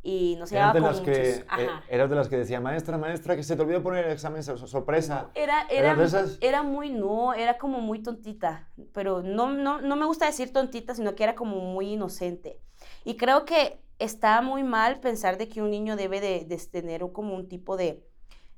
Y 0.04 0.34
no 0.36 0.46
se 0.46 0.56
llevaba 0.56 0.72
con 0.72 0.82
las 0.82 1.00
muchos. 1.00 1.14
que, 1.16 1.30
eh, 1.30 1.44
Ajá. 1.48 1.84
eras 1.88 2.10
de 2.10 2.16
las 2.16 2.28
que 2.28 2.36
decía, 2.36 2.60
maestra, 2.60 2.98
maestra, 2.98 3.36
que 3.36 3.44
se 3.44 3.54
te 3.54 3.62
olvidó 3.62 3.82
poner 3.82 4.06
el 4.06 4.12
examen 4.12 4.42
sor- 4.42 4.58
sorpresa. 4.66 5.30
Era, 5.34 5.62
¿Eras 5.70 6.12
era, 6.12 6.26
era 6.40 6.62
muy, 6.64 6.90
no, 6.90 7.34
era 7.34 7.56
como 7.56 7.80
muy 7.80 8.02
tontita, 8.02 8.68
pero 8.92 9.22
no, 9.22 9.52
no, 9.52 9.80
no 9.80 9.96
me 9.96 10.04
gusta 10.04 10.26
decir 10.26 10.52
tontita, 10.52 10.94
sino 10.94 11.14
que 11.14 11.22
era 11.22 11.34
como 11.36 11.60
muy 11.60 11.92
inocente. 11.92 12.58
Y 13.04 13.16
creo 13.16 13.44
que 13.44 13.80
está 14.00 14.42
muy 14.42 14.64
mal 14.64 14.98
pensar 14.98 15.38
de 15.38 15.48
que 15.48 15.62
un 15.62 15.70
niño 15.70 15.94
debe 15.94 16.20
de, 16.20 16.44
de 16.46 16.56
tener 16.58 17.02
como 17.12 17.36
un 17.36 17.46
tipo 17.48 17.76
de, 17.76 18.04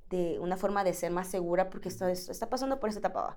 de, 0.09 0.39
una 0.39 0.57
forma 0.57 0.83
de 0.83 0.95
ser 0.95 1.11
más 1.13 1.29
segura, 1.29 1.69
porque 1.69 1.91
está, 1.91 2.11
está 2.11 2.49
pasando 2.49 2.81
por 2.81 2.89
esa 2.89 3.01
etapa. 3.01 3.37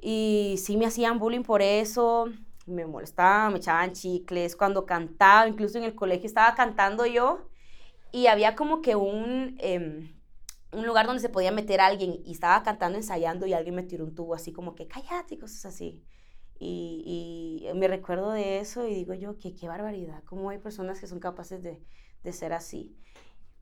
Y 0.00 0.56
sí 0.58 0.76
me 0.76 0.86
hacían 0.86 1.18
bullying 1.18 1.42
por 1.42 1.60
eso, 1.60 2.28
me 2.70 2.86
molestaban, 2.86 3.52
me 3.52 3.58
echaban 3.58 3.92
chicles, 3.92 4.56
cuando 4.56 4.86
cantaba, 4.86 5.48
incluso 5.48 5.78
en 5.78 5.84
el 5.84 5.94
colegio 5.94 6.26
estaba 6.26 6.54
cantando 6.54 7.06
yo, 7.06 7.48
y 8.12 8.26
había 8.26 8.56
como 8.56 8.82
que 8.82 8.96
un... 8.96 9.56
em, 9.60 10.14
un 10.72 10.86
lugar 10.86 11.06
donde 11.06 11.20
se 11.20 11.28
podía 11.28 11.52
meter 11.52 11.80
alguien 11.80 12.20
y 12.24 12.32
estaba 12.32 12.62
cantando, 12.62 12.96
ensayando 12.98 13.46
y 13.46 13.52
alguien 13.54 13.74
me 13.74 13.82
tiró 13.82 14.04
un 14.04 14.14
tubo 14.14 14.34
así 14.34 14.52
como 14.52 14.74
que 14.76 14.86
cállate 14.88 15.34
y 15.34 15.38
cosas 15.38 15.66
así. 15.66 16.02
Y, 16.58 17.66
y 17.70 17.74
me 17.74 17.88
recuerdo 17.88 18.30
de 18.32 18.60
eso 18.60 18.86
y 18.86 18.94
digo 18.94 19.14
yo, 19.14 19.38
que 19.38 19.54
qué 19.56 19.68
barbaridad, 19.68 20.22
cómo 20.24 20.50
hay 20.50 20.58
personas 20.58 21.00
que 21.00 21.06
son 21.08 21.18
capaces 21.20 21.62
de, 21.62 21.82
de 22.22 22.32
ser 22.32 22.52
así. 22.52 22.96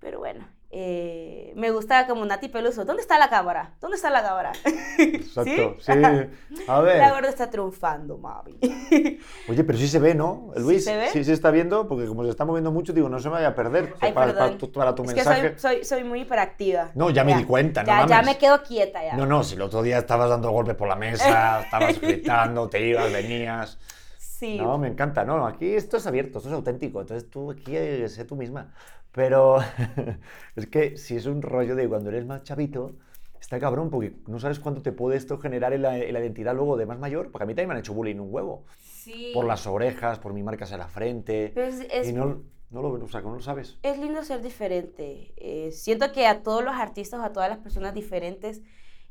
Pero 0.00 0.20
bueno, 0.20 0.46
eh, 0.70 1.52
me 1.56 1.70
gusta 1.70 2.06
como 2.06 2.24
Nati 2.24 2.48
Peluso. 2.48 2.84
¿Dónde 2.84 3.02
está 3.02 3.18
la 3.18 3.28
cámara? 3.30 3.74
¿Dónde 3.80 3.96
está 3.96 4.10
la 4.10 4.22
cámara? 4.22 4.52
Exacto, 4.98 5.76
sí. 5.80 5.90
A 5.92 5.98
La 6.68 6.80
ver. 6.82 7.10
gorda 7.12 7.28
está 7.30 7.50
triunfando, 7.50 8.18
mami. 8.18 8.58
Oye, 9.48 9.64
pero 9.64 9.78
sí 9.78 9.88
se 9.88 9.98
ve, 9.98 10.14
¿no? 10.14 10.50
¿Sí 10.54 10.62
Luis, 10.62 10.84
se 10.84 10.96
ve? 10.96 11.08
sí 11.08 11.24
se 11.24 11.32
está 11.32 11.50
viendo, 11.50 11.88
porque 11.88 12.06
como 12.06 12.22
se 12.24 12.30
está 12.30 12.44
moviendo 12.44 12.70
mucho, 12.70 12.92
digo, 12.92 13.08
no 13.08 13.18
se 13.18 13.28
me 13.28 13.34
vaya 13.34 13.48
a 13.48 13.54
perder. 13.54 13.94
Ay, 14.00 14.12
para, 14.12 14.34
para 14.34 14.58
tu, 14.58 14.70
para 14.70 14.94
tu 14.94 15.02
es 15.04 15.14
mensaje. 15.14 15.54
que 15.54 15.58
soy, 15.58 15.76
soy, 15.76 15.84
soy 15.84 16.04
muy 16.04 16.20
hiperactiva. 16.20 16.90
No, 16.94 17.10
ya 17.10 17.24
me 17.24 17.34
di 17.34 17.44
cuenta, 17.44 17.82
no 17.82 17.86
ya, 17.88 18.00
ya 18.06 18.16
mames. 18.16 18.26
me 18.26 18.38
quedo 18.38 18.62
quieta 18.62 19.02
ya. 19.02 19.16
No, 19.16 19.26
no, 19.26 19.42
si 19.42 19.54
el 19.56 19.62
otro 19.62 19.82
día 19.82 19.98
estabas 19.98 20.28
dando 20.30 20.50
golpes 20.50 20.76
por 20.76 20.86
la 20.86 20.96
mesa, 20.96 21.62
estabas 21.62 22.00
gritando, 22.00 22.68
te 22.68 22.86
ibas, 22.86 23.10
venías. 23.12 23.78
Sí. 24.18 24.56
No, 24.56 24.78
me 24.78 24.86
encanta, 24.86 25.24
no, 25.24 25.44
aquí 25.48 25.74
esto 25.74 25.96
es 25.96 26.06
abierto, 26.06 26.38
esto 26.38 26.48
es 26.50 26.54
auténtico, 26.54 27.00
entonces 27.00 27.28
tú 27.28 27.50
aquí 27.50 27.76
eh, 27.76 28.08
sé 28.08 28.24
tú 28.24 28.36
misma. 28.36 28.72
Pero 29.12 29.58
es 30.56 30.66
que 30.66 30.96
si 30.96 31.16
es 31.16 31.26
un 31.26 31.42
rollo 31.42 31.74
de 31.76 31.88
cuando 31.88 32.10
eres 32.10 32.26
más 32.26 32.42
chavito, 32.42 32.92
está 33.40 33.58
cabrón, 33.58 33.90
porque 33.90 34.14
no 34.26 34.38
sabes 34.38 34.60
cuánto 34.60 34.82
te 34.82 34.92
puede 34.92 35.16
esto 35.16 35.38
generar 35.38 35.72
en 35.72 35.82
la, 35.82 35.98
en 35.98 36.12
la 36.12 36.20
identidad 36.20 36.54
luego 36.54 36.76
de 36.76 36.86
más 36.86 36.98
mayor, 36.98 37.30
porque 37.30 37.44
a 37.44 37.46
mí 37.46 37.52
también 37.54 37.68
me 37.68 37.74
han 37.74 37.80
hecho 37.80 37.94
bullying 37.94 38.16
un 38.20 38.32
huevo, 38.32 38.64
Sí. 38.78 39.30
por 39.32 39.46
las 39.46 39.66
orejas, 39.66 40.18
por 40.18 40.32
mis 40.34 40.44
marcas 40.44 40.70
en 40.72 40.78
la 40.78 40.88
frente, 40.88 41.52
Pero 41.54 41.66
es- 41.66 41.86
es 41.90 42.08
y 42.08 42.12
no, 42.12 42.42
no 42.70 42.82
lo, 42.82 42.90
o 42.92 43.08
sea, 43.08 43.22
no 43.22 43.34
lo 43.34 43.40
sabes. 43.40 43.78
Es 43.82 43.98
lindo 43.98 44.22
ser 44.22 44.42
diferente. 44.42 45.32
Eh, 45.36 45.70
siento 45.72 46.12
que 46.12 46.26
a 46.26 46.42
todos 46.42 46.62
los 46.62 46.74
artistas 46.74 47.20
a 47.22 47.32
todas 47.32 47.48
las 47.48 47.58
personas 47.58 47.94
diferentes, 47.94 48.60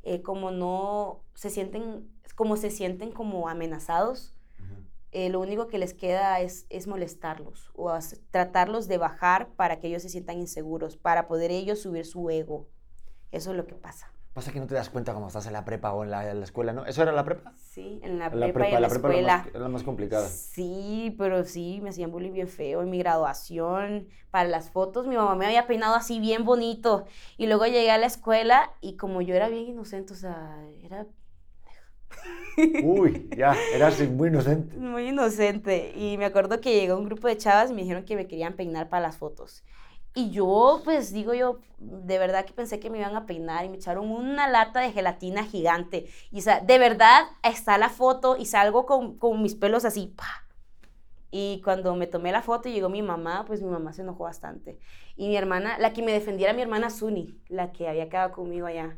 eh, 0.03 0.21
como 0.21 0.51
no 0.51 1.21
se 1.33 1.49
sienten, 1.49 2.07
como 2.35 2.55
se 2.57 2.69
sienten 2.69 3.11
como 3.11 3.49
amenazados, 3.49 4.35
eh, 5.17 5.29
lo 5.29 5.39
único 5.39 5.67
que 5.67 5.79
les 5.79 5.95
queda 5.95 6.41
es, 6.41 6.67
es 6.69 6.85
molestarlos 6.85 7.71
o 7.73 7.91
tratarlos 8.29 8.87
de 8.87 8.99
bajar 8.99 9.47
para 9.55 9.79
que 9.79 9.87
ellos 9.87 10.03
se 10.03 10.09
sientan 10.09 10.37
inseguros, 10.37 10.95
para 10.95 11.27
poder 11.27 11.49
ellos 11.49 11.81
subir 11.81 12.05
su 12.05 12.29
ego. 12.29 12.67
Eso 13.31 13.49
es 13.49 13.57
lo 13.57 13.65
que 13.65 13.73
pasa. 13.73 14.11
Pasa 14.35 14.51
que 14.51 14.59
no 14.59 14.67
te 14.67 14.75
das 14.75 14.91
cuenta 14.91 15.13
cuando 15.13 15.29
estás 15.29 15.47
en 15.47 15.53
la 15.53 15.65
prepa 15.65 15.91
o 15.91 16.03
en 16.03 16.11
la, 16.11 16.31
escuela, 16.43 16.71
¿no? 16.71 16.85
¿Eso 16.85 17.01
era 17.01 17.11
la 17.11 17.25
prepa? 17.25 17.51
Sí, 17.57 17.99
en 18.03 18.19
la, 18.19 18.29
prepa, 18.29 18.69
y 18.69 18.75
en 18.75 18.81
la, 18.83 18.89
prepa 18.89 19.07
escuela. 19.07 19.47
Era 19.49 19.59
la, 19.61 19.69
más, 19.69 19.81
complicada. 19.81 20.27
Sí, 20.27 21.15
pero 21.17 21.43
sí, 21.45 21.79
me 21.81 21.89
hacían 21.89 22.11
bullying 22.11 22.33
bien 22.33 22.47
feo. 22.47 22.83
En 22.83 22.91
mi 22.91 22.99
graduación, 22.99 24.09
para 24.29 24.47
las 24.47 24.69
fotos, 24.69 25.07
mi 25.07 25.15
mamá 25.15 25.33
me 25.33 25.47
había 25.47 25.65
peinado 25.65 25.95
así 25.95 26.19
bien 26.19 26.45
bonito. 26.45 27.05
Y 27.37 27.47
luego 27.47 27.65
llegué 27.65 27.89
a 27.89 27.97
la 27.97 28.05
escuela 28.05 28.71
y 28.81 28.97
como 28.97 29.23
yo 29.23 29.33
era 29.33 29.49
bien 29.49 29.65
inocente, 29.65 30.13
o 30.13 30.15
sea, 30.15 30.63
era... 30.83 31.07
Uy, 32.83 33.29
ya, 33.37 33.55
eras 33.73 33.99
muy 34.09 34.29
inocente. 34.29 34.75
Muy 34.77 35.09
inocente. 35.09 35.93
Y 35.95 36.17
me 36.17 36.25
acuerdo 36.25 36.59
que 36.59 36.73
llegó 36.73 36.97
un 36.97 37.05
grupo 37.05 37.27
de 37.27 37.37
chavas 37.37 37.69
y 37.69 37.73
me 37.73 37.81
dijeron 37.81 38.03
que 38.03 38.15
me 38.15 38.27
querían 38.27 38.53
peinar 38.53 38.89
para 38.89 39.01
las 39.01 39.17
fotos. 39.17 39.63
Y 40.15 40.31
yo, 40.31 40.81
pues 40.83 41.13
digo 41.13 41.35
yo, 41.35 41.59
de 41.77 42.17
verdad 42.17 42.43
que 42.45 42.53
pensé 42.53 42.79
que 42.79 42.89
me 42.89 42.97
iban 42.97 43.15
a 43.15 43.27
peinar 43.27 43.65
y 43.65 43.69
me 43.69 43.75
echaron 43.75 44.09
una 44.09 44.49
lata 44.49 44.79
de 44.79 44.91
gelatina 44.91 45.43
gigante. 45.43 46.07
Y 46.31 46.39
o 46.39 46.41
sea, 46.41 46.59
de 46.59 46.79
verdad 46.79 47.25
está 47.43 47.77
la 47.77 47.89
foto 47.89 48.35
y 48.35 48.47
salgo 48.47 48.87
con, 48.87 49.19
con 49.19 49.43
mis 49.43 49.53
pelos 49.53 49.85
así. 49.85 50.15
Y 51.29 51.61
cuando 51.63 51.95
me 51.95 52.07
tomé 52.07 52.31
la 52.31 52.41
foto 52.41 52.67
y 52.67 52.73
llegó 52.73 52.89
mi 52.89 53.03
mamá, 53.03 53.43
pues 53.45 53.61
mi 53.61 53.69
mamá 53.69 53.93
se 53.93 54.01
enojó 54.01 54.23
bastante. 54.23 54.79
Y 55.15 55.27
mi 55.27 55.35
hermana, 55.35 55.77
la 55.77 55.93
que 55.93 56.01
me 56.01 56.11
defendía 56.11 56.47
era 56.47 56.55
mi 56.55 56.63
hermana 56.63 56.89
Suni, 56.89 57.39
la 57.47 57.71
que 57.71 57.87
había 57.87 58.09
quedado 58.09 58.31
conmigo 58.31 58.65
allá. 58.65 58.97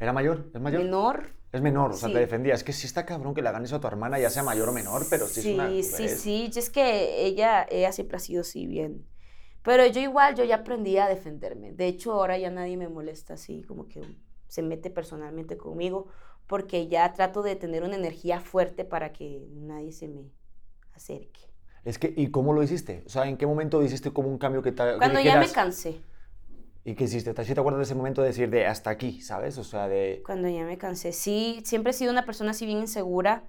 ¿Era 0.00 0.14
mayor? 0.14 0.50
¿Es 0.54 0.60
mayor? 0.62 0.82
Menor. 0.82 1.34
Es 1.54 1.62
menor, 1.62 1.92
o 1.92 1.94
sea, 1.94 2.12
te 2.12 2.18
defendía. 2.18 2.54
Es 2.54 2.64
que 2.64 2.72
sí 2.72 2.86
está 2.86 3.06
cabrón 3.06 3.32
que 3.32 3.40
le 3.40 3.48
hagan 3.48 3.64
eso 3.64 3.76
a 3.76 3.80
tu 3.80 3.86
hermana, 3.86 4.18
ya 4.18 4.28
sea 4.28 4.42
mayor 4.42 4.68
o 4.68 4.72
menor, 4.72 5.06
pero 5.08 5.26
sí, 5.26 5.40
sí 5.40 5.50
es 5.50 5.54
una... 5.54 5.68
Sí, 5.70 5.82
sí, 5.82 6.08
sí. 6.08 6.50
Es 6.54 6.68
que 6.68 7.24
ella, 7.24 7.66
ella 7.70 7.92
siempre 7.92 8.16
ha 8.16 8.20
sido 8.20 8.42
así 8.42 8.66
bien 8.66 9.06
pero 9.64 9.86
yo 9.86 10.00
igual, 10.02 10.34
yo 10.34 10.44
ya 10.44 10.56
aprendí 10.56 10.98
a 10.98 11.08
defenderme. 11.08 11.72
De 11.72 11.86
hecho, 11.86 12.12
ahora 12.12 12.36
ya 12.36 12.50
nadie 12.50 12.76
me 12.76 12.86
molesta 12.86 13.34
así, 13.34 13.62
como 13.62 13.88
que 13.88 14.02
se 14.46 14.60
mete 14.60 14.90
personalmente 14.90 15.56
conmigo, 15.56 16.08
porque 16.46 16.86
ya 16.86 17.10
trato 17.14 17.42
de 17.42 17.56
tener 17.56 17.82
una 17.82 17.96
energía 17.96 18.40
fuerte 18.40 18.84
para 18.84 19.14
que 19.14 19.48
nadie 19.54 19.90
se 19.92 20.06
me 20.06 20.30
acerque. 20.92 21.40
Es 21.82 21.98
que, 21.98 22.12
¿y 22.14 22.30
cómo 22.30 22.52
lo 22.52 22.62
hiciste? 22.62 23.04
O 23.06 23.08
sea, 23.08 23.26
¿en 23.26 23.38
qué 23.38 23.46
momento 23.46 23.82
hiciste 23.82 24.12
como 24.12 24.28
un 24.28 24.36
cambio 24.36 24.60
que 24.60 24.70
te... 24.70 24.98
Cuando 24.98 25.20
ya 25.20 25.40
me 25.40 25.48
cansé. 25.48 25.98
¿Y 26.84 26.94
qué 26.94 27.04
hiciste? 27.04 27.32
¿Te 27.32 27.40
acuerdas 27.40 27.78
de 27.78 27.84
ese 27.84 27.94
momento 27.94 28.20
de 28.20 28.28
decir 28.28 28.50
de 28.50 28.66
hasta 28.66 28.90
aquí, 28.90 29.22
sabes? 29.22 29.56
O 29.56 29.64
sea, 29.64 29.88
de... 29.88 30.22
Cuando 30.24 30.48
ya 30.48 30.64
me 30.64 30.76
cansé. 30.76 31.12
Sí, 31.12 31.62
siempre 31.64 31.90
he 31.90 31.94
sido 31.94 32.12
una 32.12 32.26
persona 32.26 32.50
así 32.50 32.66
bien 32.66 32.80
insegura 32.80 33.44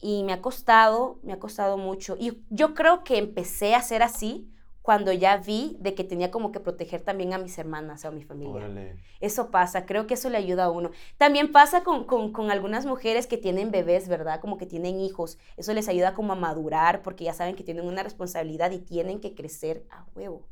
y 0.00 0.24
me 0.24 0.32
ha 0.32 0.40
costado, 0.40 1.18
me 1.22 1.34
ha 1.34 1.38
costado 1.38 1.76
mucho. 1.76 2.16
Y 2.18 2.42
yo 2.48 2.74
creo 2.74 3.04
que 3.04 3.18
empecé 3.18 3.74
a 3.74 3.82
ser 3.82 4.02
así 4.02 4.50
cuando 4.80 5.12
ya 5.12 5.36
vi 5.36 5.76
de 5.78 5.94
que 5.94 6.04
tenía 6.04 6.30
como 6.30 6.52
que 6.52 6.60
proteger 6.60 7.02
también 7.02 7.34
a 7.34 7.38
mis 7.38 7.58
hermanas 7.58 8.02
o 8.04 8.08
a 8.08 8.12
mi 8.12 8.22
familia. 8.22 8.96
Eso 9.20 9.50
pasa, 9.50 9.84
creo 9.84 10.06
que 10.06 10.14
eso 10.14 10.30
le 10.30 10.38
ayuda 10.38 10.64
a 10.64 10.70
uno. 10.70 10.90
También 11.18 11.52
pasa 11.52 11.84
con, 11.84 12.04
con, 12.04 12.50
algunas 12.50 12.86
mujeres 12.86 13.26
que 13.26 13.36
tienen 13.36 13.70
bebés, 13.70 14.08
¿verdad? 14.08 14.40
Como 14.40 14.56
que 14.56 14.64
tienen 14.64 14.98
hijos. 14.98 15.38
Eso 15.58 15.74
les 15.74 15.88
ayuda 15.88 16.14
como 16.14 16.32
a 16.32 16.36
madurar 16.36 17.02
porque 17.02 17.24
ya 17.24 17.34
saben 17.34 17.56
que 17.56 17.62
tienen 17.62 17.86
una 17.86 18.02
responsabilidad 18.02 18.70
y 18.70 18.78
tienen 18.78 19.20
que 19.20 19.34
crecer 19.34 19.84
a 19.90 20.06
huevo. 20.14 20.48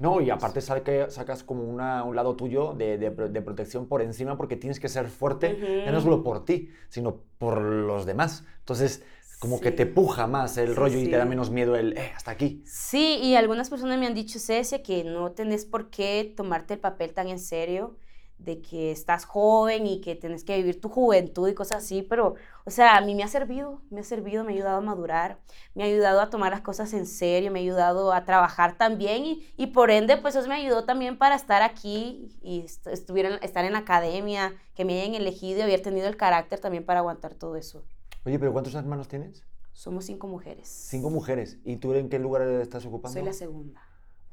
No, 0.00 0.22
y 0.22 0.30
aparte 0.30 0.60
que 0.82 1.10
sacas 1.10 1.44
como 1.44 1.62
una, 1.62 2.04
un 2.04 2.16
lado 2.16 2.34
tuyo 2.34 2.72
de, 2.72 2.96
de, 2.96 3.10
de, 3.10 3.42
protección 3.42 3.86
por 3.86 4.00
encima 4.00 4.38
porque 4.38 4.56
tienes 4.56 4.80
que 4.80 4.88
ser 4.88 5.08
fuerte, 5.08 5.84
ya 5.84 5.92
no 5.92 6.00
solo 6.00 6.22
por 6.22 6.46
ti, 6.46 6.70
sino 6.88 7.20
por 7.36 7.60
los 7.60 8.06
demás. 8.06 8.44
Entonces, 8.60 9.02
como 9.38 9.60
que 9.60 9.72
te 9.72 9.84
puja 9.84 10.26
más 10.26 10.56
el 10.56 10.74
rollo 10.74 10.98
y 10.98 11.08
te 11.08 11.18
da 11.18 11.26
menos 11.26 11.50
miedo 11.50 11.76
el, 11.76 11.98
eh, 11.98 12.12
hasta 12.16 12.30
aquí. 12.30 12.62
Sí, 12.64 13.18
y 13.22 13.36
algunas 13.36 13.68
personas 13.68 13.98
me 13.98 14.06
han 14.06 14.14
dicho, 14.14 14.38
Cecia, 14.38 14.82
que 14.82 15.04
no 15.04 15.32
tenés 15.32 15.66
por 15.66 15.90
qué 15.90 16.32
tomarte 16.34 16.74
el 16.74 16.80
papel 16.80 17.12
tan 17.12 17.28
en 17.28 17.38
serio, 17.38 17.96
de 18.38 18.62
que 18.62 18.90
estás 18.90 19.26
joven 19.26 19.86
y 19.86 20.00
que 20.00 20.14
tienes 20.14 20.44
que 20.44 20.56
vivir 20.56 20.80
tu 20.80 20.88
juventud 20.88 21.46
y 21.46 21.54
cosas 21.54 21.84
así, 21.84 22.00
pero, 22.00 22.36
o 22.70 22.72
sea, 22.72 22.96
a 22.96 23.00
mí 23.00 23.16
me 23.16 23.24
ha 23.24 23.28
servido, 23.28 23.82
me 23.90 23.98
ha 23.98 24.04
servido, 24.04 24.44
me 24.44 24.52
ha 24.52 24.54
ayudado 24.54 24.76
a 24.76 24.80
madurar, 24.80 25.40
me 25.74 25.82
ha 25.82 25.86
ayudado 25.86 26.20
a 26.20 26.30
tomar 26.30 26.52
las 26.52 26.60
cosas 26.60 26.92
en 26.92 27.04
serio, 27.04 27.50
me 27.50 27.58
ha 27.58 27.62
ayudado 27.62 28.12
a 28.12 28.24
trabajar 28.24 28.78
también 28.78 29.24
y, 29.24 29.52
y 29.56 29.66
por 29.66 29.90
ende, 29.90 30.16
pues 30.18 30.36
eso 30.36 30.46
me 30.46 30.54
ayudó 30.54 30.84
también 30.84 31.18
para 31.18 31.34
estar 31.34 31.62
aquí 31.62 32.38
y 32.42 32.64
estuviera, 32.86 33.34
estar 33.38 33.64
en 33.64 33.72
la 33.72 33.80
academia, 33.80 34.54
que 34.76 34.84
me 34.84 35.02
hayan 35.02 35.16
elegido 35.16 35.58
y 35.58 35.62
haber 35.62 35.82
tenido 35.82 36.06
el 36.06 36.16
carácter 36.16 36.60
también 36.60 36.86
para 36.86 37.00
aguantar 37.00 37.34
todo 37.34 37.56
eso. 37.56 37.82
Oye, 38.24 38.38
pero 38.38 38.52
¿cuántos 38.52 38.76
hermanos 38.76 39.08
tienes? 39.08 39.44
Somos 39.72 40.04
cinco 40.04 40.28
mujeres. 40.28 40.68
Cinco 40.68 41.10
mujeres. 41.10 41.58
¿Y 41.64 41.74
tú 41.74 41.92
en 41.94 42.08
qué 42.08 42.20
lugar 42.20 42.42
estás 42.42 42.86
ocupando? 42.86 43.14
Soy 43.14 43.24
la 43.26 43.32
segunda. 43.32 43.82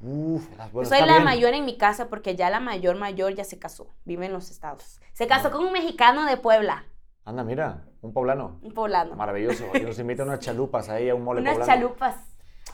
Uf, 0.00 0.46
Soy 0.84 1.04
la 1.04 1.18
mayor 1.18 1.54
en 1.54 1.64
mi 1.64 1.76
casa 1.76 2.08
porque 2.08 2.36
ya 2.36 2.50
la 2.50 2.60
mayor 2.60 2.96
mayor 2.96 3.34
ya 3.34 3.42
se 3.42 3.58
casó. 3.58 3.88
Vive 4.04 4.26
en 4.26 4.32
los 4.32 4.48
estados. 4.52 5.00
Se 5.12 5.26
casó 5.26 5.50
con 5.50 5.64
un 5.64 5.72
mexicano 5.72 6.24
de 6.24 6.36
Puebla. 6.36 6.84
Anda, 7.24 7.42
mira, 7.42 7.87
un 8.02 8.12
poblano. 8.12 8.58
Un 8.62 8.72
poblano. 8.72 9.14
Maravilloso. 9.16 9.64
Y 9.74 9.80
nos 9.80 9.98
invita 9.98 10.22
unas 10.22 10.38
chalupas 10.40 10.88
ahí 10.88 11.08
a 11.08 11.14
un 11.14 11.24
mole 11.24 11.40
Unas 11.40 11.66
chalupas. 11.66 12.16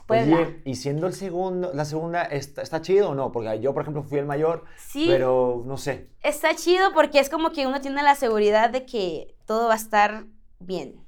Puebla. 0.07 0.37
Oye, 0.37 0.63
y 0.65 0.75
siendo 0.75 1.07
el 1.07 1.15
segundo, 1.15 1.71
la 1.73 1.85
segunda, 1.85 2.25
¿está, 2.25 2.83
chido 2.83 3.11
o 3.11 3.15
no? 3.15 3.33
Porque 3.33 3.61
yo, 3.61 3.73
por 3.73 3.83
ejemplo, 3.83 4.03
fui 4.03 4.19
el 4.19 4.27
mayor, 4.27 4.65
sí, 4.77 5.07
pero 5.09 5.63
no 5.65 5.79
sé. 5.79 6.11
Está 6.23 6.55
chido 6.55 6.93
porque 6.93 7.21
es 7.21 7.31
como 7.31 7.53
que 7.53 7.67
uno 7.67 7.81
tiene 7.81 8.03
la 8.03 8.15
seguridad 8.15 8.69
de 8.69 8.85
que 8.85 9.35
todo 9.47 9.69
va 9.69 9.75
a 9.75 9.77
estar 9.77 10.25
bien 10.59 11.05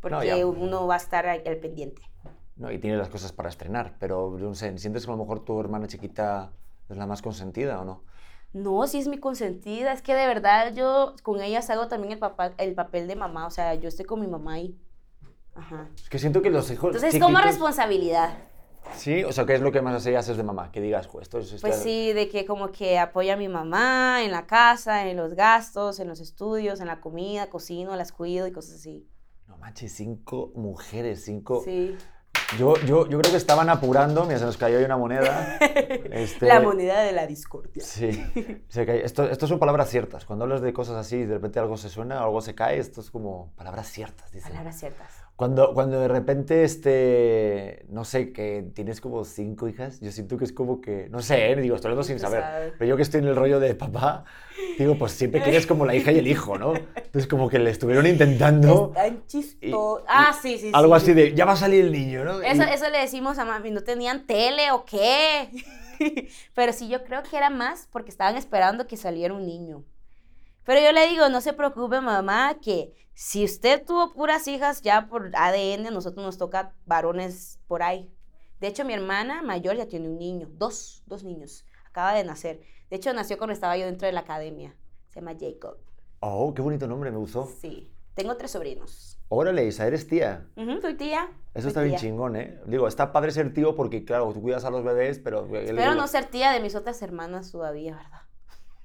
porque 0.00 0.44
uno 0.44 0.86
va 0.86 0.94
a 0.94 0.98
estar 0.98 1.26
al 1.26 1.56
pendiente. 1.58 2.02
No, 2.56 2.70
y 2.70 2.78
tiene 2.78 2.96
las 2.96 3.08
cosas 3.08 3.32
para 3.32 3.48
estrenar, 3.48 3.96
pero 3.98 4.36
no 4.38 4.54
sé, 4.54 4.76
¿sientes 4.78 5.04
que 5.04 5.10
a 5.10 5.14
lo 5.14 5.22
mejor 5.22 5.44
tu 5.44 5.58
hermana 5.60 5.86
chiquita 5.86 6.52
es 6.88 6.96
la 6.96 7.06
más 7.06 7.22
consentida 7.22 7.80
o 7.80 7.84
no? 7.84 8.02
No, 8.52 8.86
sí 8.86 8.98
es 8.98 9.06
mi 9.06 9.18
consentida, 9.18 9.92
es 9.92 10.02
que 10.02 10.14
de 10.14 10.26
verdad 10.26 10.74
yo 10.74 11.14
con 11.22 11.40
ellas 11.40 11.70
hago 11.70 11.86
también 11.86 12.12
el, 12.12 12.18
papá, 12.18 12.52
el 12.58 12.74
papel 12.74 13.06
de 13.06 13.16
mamá, 13.16 13.46
o 13.46 13.50
sea, 13.50 13.74
yo 13.74 13.88
estoy 13.88 14.06
con 14.06 14.20
mi 14.20 14.26
mamá 14.26 14.54
ahí. 14.54 14.76
Ajá. 15.54 15.88
Es 15.94 16.08
que 16.08 16.18
siento 16.18 16.42
que 16.42 16.50
los 16.50 16.70
hijos... 16.70 16.94
Entonces, 16.94 17.20
como 17.20 17.38
responsabilidad. 17.38 18.34
Sí, 18.94 19.22
o 19.24 19.32
sea, 19.32 19.46
¿qué 19.46 19.54
es 19.54 19.60
lo 19.60 19.70
que 19.70 19.82
más 19.82 20.06
haces 20.06 20.36
de 20.36 20.42
mamá? 20.42 20.72
Que 20.72 20.80
digas, 20.80 21.08
esto 21.20 21.38
es... 21.38 21.60
Pues 21.60 21.76
sí, 21.76 22.12
de 22.12 22.28
que 22.28 22.44
como 22.44 22.72
que 22.72 22.98
apoya 22.98 23.34
a 23.34 23.36
mi 23.36 23.48
mamá 23.48 24.24
en 24.24 24.30
la 24.32 24.46
casa, 24.46 25.06
en 25.08 25.16
los 25.16 25.34
gastos, 25.34 26.00
en 26.00 26.08
los 26.08 26.20
estudios, 26.20 26.80
en 26.80 26.88
la 26.88 27.00
comida, 27.00 27.50
cocino, 27.50 27.94
las 27.94 28.10
cuido 28.10 28.46
y 28.46 28.52
cosas 28.52 28.76
así. 28.76 29.06
No 29.46 29.56
manches, 29.58 29.92
cinco 29.92 30.52
mujeres, 30.54 31.24
cinco. 31.24 31.62
Sí. 31.64 31.96
Yo, 32.58 32.74
yo, 32.78 33.08
yo 33.08 33.18
creo 33.18 33.30
que 33.30 33.36
estaban 33.36 33.70
apurando, 33.70 34.24
mira, 34.24 34.38
se 34.38 34.44
nos 34.44 34.56
cayó 34.56 34.78
ahí 34.78 34.84
una 34.84 34.96
moneda. 34.96 35.58
Este, 36.10 36.46
la 36.46 36.60
moneda 36.60 37.00
de 37.02 37.12
la 37.12 37.26
discordia. 37.26 37.82
Sí, 37.84 38.10
se 38.68 38.86
cae. 38.86 39.04
Esto, 39.04 39.24
esto, 39.24 39.46
son 39.46 39.58
palabras 39.58 39.88
ciertas. 39.88 40.24
Cuando 40.24 40.44
hablas 40.44 40.60
de 40.60 40.72
cosas 40.72 40.96
así, 40.96 41.24
de 41.24 41.34
repente 41.34 41.58
algo 41.58 41.76
se 41.76 41.88
suena, 41.88 42.20
algo 42.20 42.40
se 42.40 42.54
cae, 42.54 42.78
esto 42.78 43.00
es 43.00 43.10
como 43.10 43.52
palabras 43.56 43.88
ciertas. 43.88 44.30
Dicen. 44.32 44.50
Palabras 44.50 44.78
ciertas. 44.78 45.19
Cuando, 45.40 45.72
cuando 45.72 45.98
de 45.98 46.06
repente, 46.06 46.64
este, 46.64 47.86
no 47.88 48.04
sé, 48.04 48.30
que 48.30 48.62
tienes 48.74 49.00
como 49.00 49.24
cinco 49.24 49.68
hijas, 49.68 49.98
yo 50.02 50.12
siento 50.12 50.36
que 50.36 50.44
es 50.44 50.52
como 50.52 50.82
que, 50.82 51.08
no 51.08 51.22
sé, 51.22 51.50
¿eh? 51.50 51.56
digo, 51.56 51.76
estoy 51.76 51.88
hablando 51.88 52.06
sin 52.06 52.18
saber, 52.18 52.74
pero 52.78 52.90
yo 52.90 52.96
que 52.96 53.02
estoy 53.02 53.20
en 53.20 53.28
el 53.28 53.36
rollo 53.36 53.58
de 53.58 53.74
papá, 53.74 54.26
digo, 54.78 54.98
pues 54.98 55.12
siempre 55.12 55.40
quieres 55.40 55.66
como 55.66 55.86
la 55.86 55.94
hija 55.94 56.12
y 56.12 56.18
el 56.18 56.26
hijo, 56.26 56.58
¿no? 56.58 56.74
Entonces 56.74 57.26
como 57.26 57.48
que 57.48 57.58
le 57.58 57.70
estuvieron 57.70 58.06
intentando. 58.06 58.92
Están 58.94 59.26
chistosos. 59.26 60.02
Ah, 60.06 60.38
sí, 60.38 60.58
sí, 60.58 60.72
Algo 60.74 60.94
así 60.94 61.14
de, 61.14 61.32
ya 61.32 61.46
va 61.46 61.52
a 61.52 61.56
salir 61.56 61.86
el 61.86 61.92
niño, 61.92 62.22
¿no? 62.22 62.42
Eso, 62.42 62.64
eso 62.64 62.90
le 62.90 62.98
decimos 62.98 63.38
a 63.38 63.46
mami, 63.46 63.70
¿no 63.70 63.80
tenían 63.80 64.26
tele 64.26 64.72
o 64.72 64.84
qué? 64.84 65.48
pero 66.54 66.74
sí, 66.74 66.90
yo 66.90 67.02
creo 67.04 67.22
que 67.22 67.38
era 67.38 67.48
más 67.48 67.88
porque 67.90 68.10
estaban 68.10 68.36
esperando 68.36 68.86
que 68.86 68.98
saliera 68.98 69.32
un 69.32 69.46
niño. 69.46 69.84
Pero 70.70 70.82
yo 70.82 70.92
le 70.92 71.08
digo, 71.08 71.28
no 71.28 71.40
se 71.40 71.52
preocupe 71.52 72.00
mamá, 72.00 72.60
que 72.62 72.94
si 73.12 73.44
usted 73.44 73.84
tuvo 73.84 74.12
puras 74.12 74.46
hijas 74.46 74.82
ya 74.82 75.08
por 75.08 75.32
ADN, 75.34 75.88
a 75.88 75.90
nosotros 75.90 76.24
nos 76.24 76.38
toca 76.38 76.76
varones 76.86 77.58
por 77.66 77.82
ahí. 77.82 78.08
De 78.60 78.68
hecho, 78.68 78.84
mi 78.84 78.92
hermana 78.92 79.42
mayor 79.42 79.74
ya 79.74 79.88
tiene 79.88 80.08
un 80.08 80.16
niño, 80.16 80.48
dos, 80.52 81.02
dos 81.06 81.24
niños, 81.24 81.64
acaba 81.86 82.14
de 82.14 82.22
nacer. 82.22 82.60
De 82.88 82.94
hecho, 82.94 83.12
nació 83.12 83.36
cuando 83.36 83.52
estaba 83.52 83.76
yo 83.76 83.84
dentro 83.84 84.06
de 84.06 84.12
la 84.12 84.20
academia. 84.20 84.76
Se 85.08 85.18
llama 85.18 85.32
Jacob. 85.32 85.76
Oh, 86.20 86.54
qué 86.54 86.62
bonito 86.62 86.86
nombre, 86.86 87.10
me 87.10 87.18
gustó. 87.18 87.48
Sí, 87.60 87.92
tengo 88.14 88.36
tres 88.36 88.52
sobrinos. 88.52 89.18
Órale, 89.28 89.66
Isa, 89.66 89.88
eres 89.88 90.06
tía. 90.06 90.46
soy 90.80 90.94
tía. 90.94 91.32
Eso 91.52 91.66
está 91.66 91.82
bien 91.82 91.96
chingón, 91.96 92.36
¿eh? 92.36 92.60
Digo, 92.66 92.86
está 92.86 93.10
padre 93.10 93.32
ser 93.32 93.52
tío 93.52 93.74
porque, 93.74 94.04
claro, 94.04 94.32
tú 94.32 94.40
cuidas 94.40 94.64
a 94.64 94.70
los 94.70 94.84
bebés, 94.84 95.18
pero... 95.18 95.52
Espero 95.52 95.96
no 95.96 96.06
ser 96.06 96.26
tía 96.26 96.52
de 96.52 96.60
mis 96.60 96.76
otras 96.76 97.02
hermanas 97.02 97.50
todavía, 97.50 97.96
¿verdad? 97.96 98.29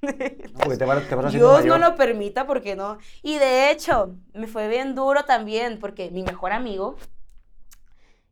te 0.00 1.30
Dios 1.30 1.64
no 1.64 1.78
lo 1.78 1.96
permita 1.96 2.46
porque 2.46 2.76
no. 2.76 2.98
Y 3.22 3.38
de 3.38 3.70
hecho, 3.70 4.16
me 4.34 4.46
fue 4.46 4.68
bien 4.68 4.94
duro 4.94 5.24
también 5.24 5.78
porque 5.78 6.10
mi 6.10 6.22
mejor 6.22 6.52
amigo 6.52 6.96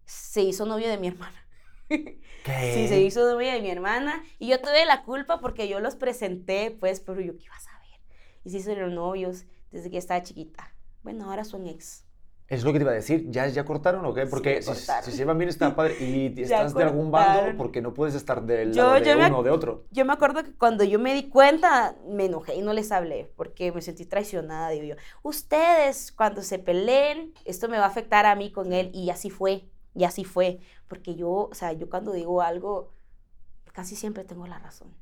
se 0.04 0.42
hizo 0.42 0.66
novio 0.66 0.88
de 0.88 0.98
mi 0.98 1.08
hermana. 1.08 1.46
¿Qué? 1.88 2.72
Sí, 2.74 2.88
se 2.88 3.00
hizo 3.00 3.20
novio 3.30 3.52
de 3.52 3.60
mi 3.60 3.70
hermana 3.70 4.22
y 4.38 4.48
yo 4.48 4.60
tuve 4.60 4.84
la 4.84 5.02
culpa 5.02 5.40
porque 5.40 5.68
yo 5.68 5.80
los 5.80 5.96
presenté, 5.96 6.70
pues, 6.70 7.00
pero 7.00 7.20
yo 7.20 7.36
qué 7.36 7.44
iba 7.44 7.56
a 7.56 7.60
saber. 7.60 8.00
Y 8.44 8.50
se 8.50 8.58
hicieron 8.58 8.94
novios 8.94 9.46
desde 9.70 9.90
que 9.90 9.98
estaba 9.98 10.22
chiquita. 10.22 10.74
Bueno, 11.02 11.30
ahora 11.30 11.44
son 11.44 11.66
ex. 11.66 12.04
Es 12.46 12.62
lo 12.62 12.72
que 12.72 12.78
te 12.78 12.82
iba 12.82 12.92
a 12.92 12.94
decir, 12.94 13.30
¿ya, 13.30 13.46
ya 13.48 13.64
cortaron 13.64 14.04
o 14.04 14.12
qué? 14.12 14.26
Porque 14.26 14.60
Sí, 14.60 14.74
si, 14.74 15.10
se 15.10 15.16
llevan 15.16 15.38
bien 15.38 15.48
está 15.48 15.74
padre 15.74 15.96
y 15.98 16.26
estás 16.42 16.74
de 16.74 16.82
algún 16.84 17.10
bando 17.10 17.56
porque 17.56 17.80
no 17.80 17.94
puedes 17.94 18.14
estar 18.14 18.42
del 18.42 18.74
Yo- 18.74 18.82
lado 18.82 18.94
de 19.00 19.04
yo 19.06 19.16
uno 19.16 19.38
o 19.38 19.42
de 19.42 19.50
otro. 19.50 19.84
Yo 19.90 20.04
me 20.04 20.12
acuerdo 20.12 20.44
que 20.44 20.52
cuando 20.52 20.84
yo 20.84 20.98
me 20.98 21.14
di 21.14 21.30
cuenta, 21.30 21.96
me 22.06 22.26
enojé 22.26 22.54
y 22.54 22.60
no 22.60 22.74
les 22.74 22.92
hablé 22.92 23.32
porque 23.36 23.72
me 23.72 23.80
sentí 23.80 24.04
traicionada. 24.04 24.68
Digo 24.68 24.84
yo, 24.84 24.96
ustedes 25.22 26.12
cuando 26.12 26.42
se 26.42 26.58
peleen, 26.58 27.32
esto 27.46 27.68
me 27.68 27.78
va 27.78 27.84
a 27.84 27.88
afectar 27.88 28.26
a 28.26 28.36
mí 28.36 28.52
con 28.52 28.74
él. 28.74 28.90
Y 28.92 29.08
así 29.08 29.30
fue, 29.30 29.64
y 29.94 30.04
así 30.04 30.24
fue. 30.24 30.58
Porque 30.86 31.14
yo, 31.14 31.30
o 31.30 31.54
sea, 31.54 31.72
yo 31.72 31.88
cuando 31.88 32.12
digo 32.12 32.42
algo, 32.42 32.92
casi 33.72 33.96
siempre 33.96 34.22
tengo 34.22 34.46
la 34.46 34.58
razón. 34.58 34.94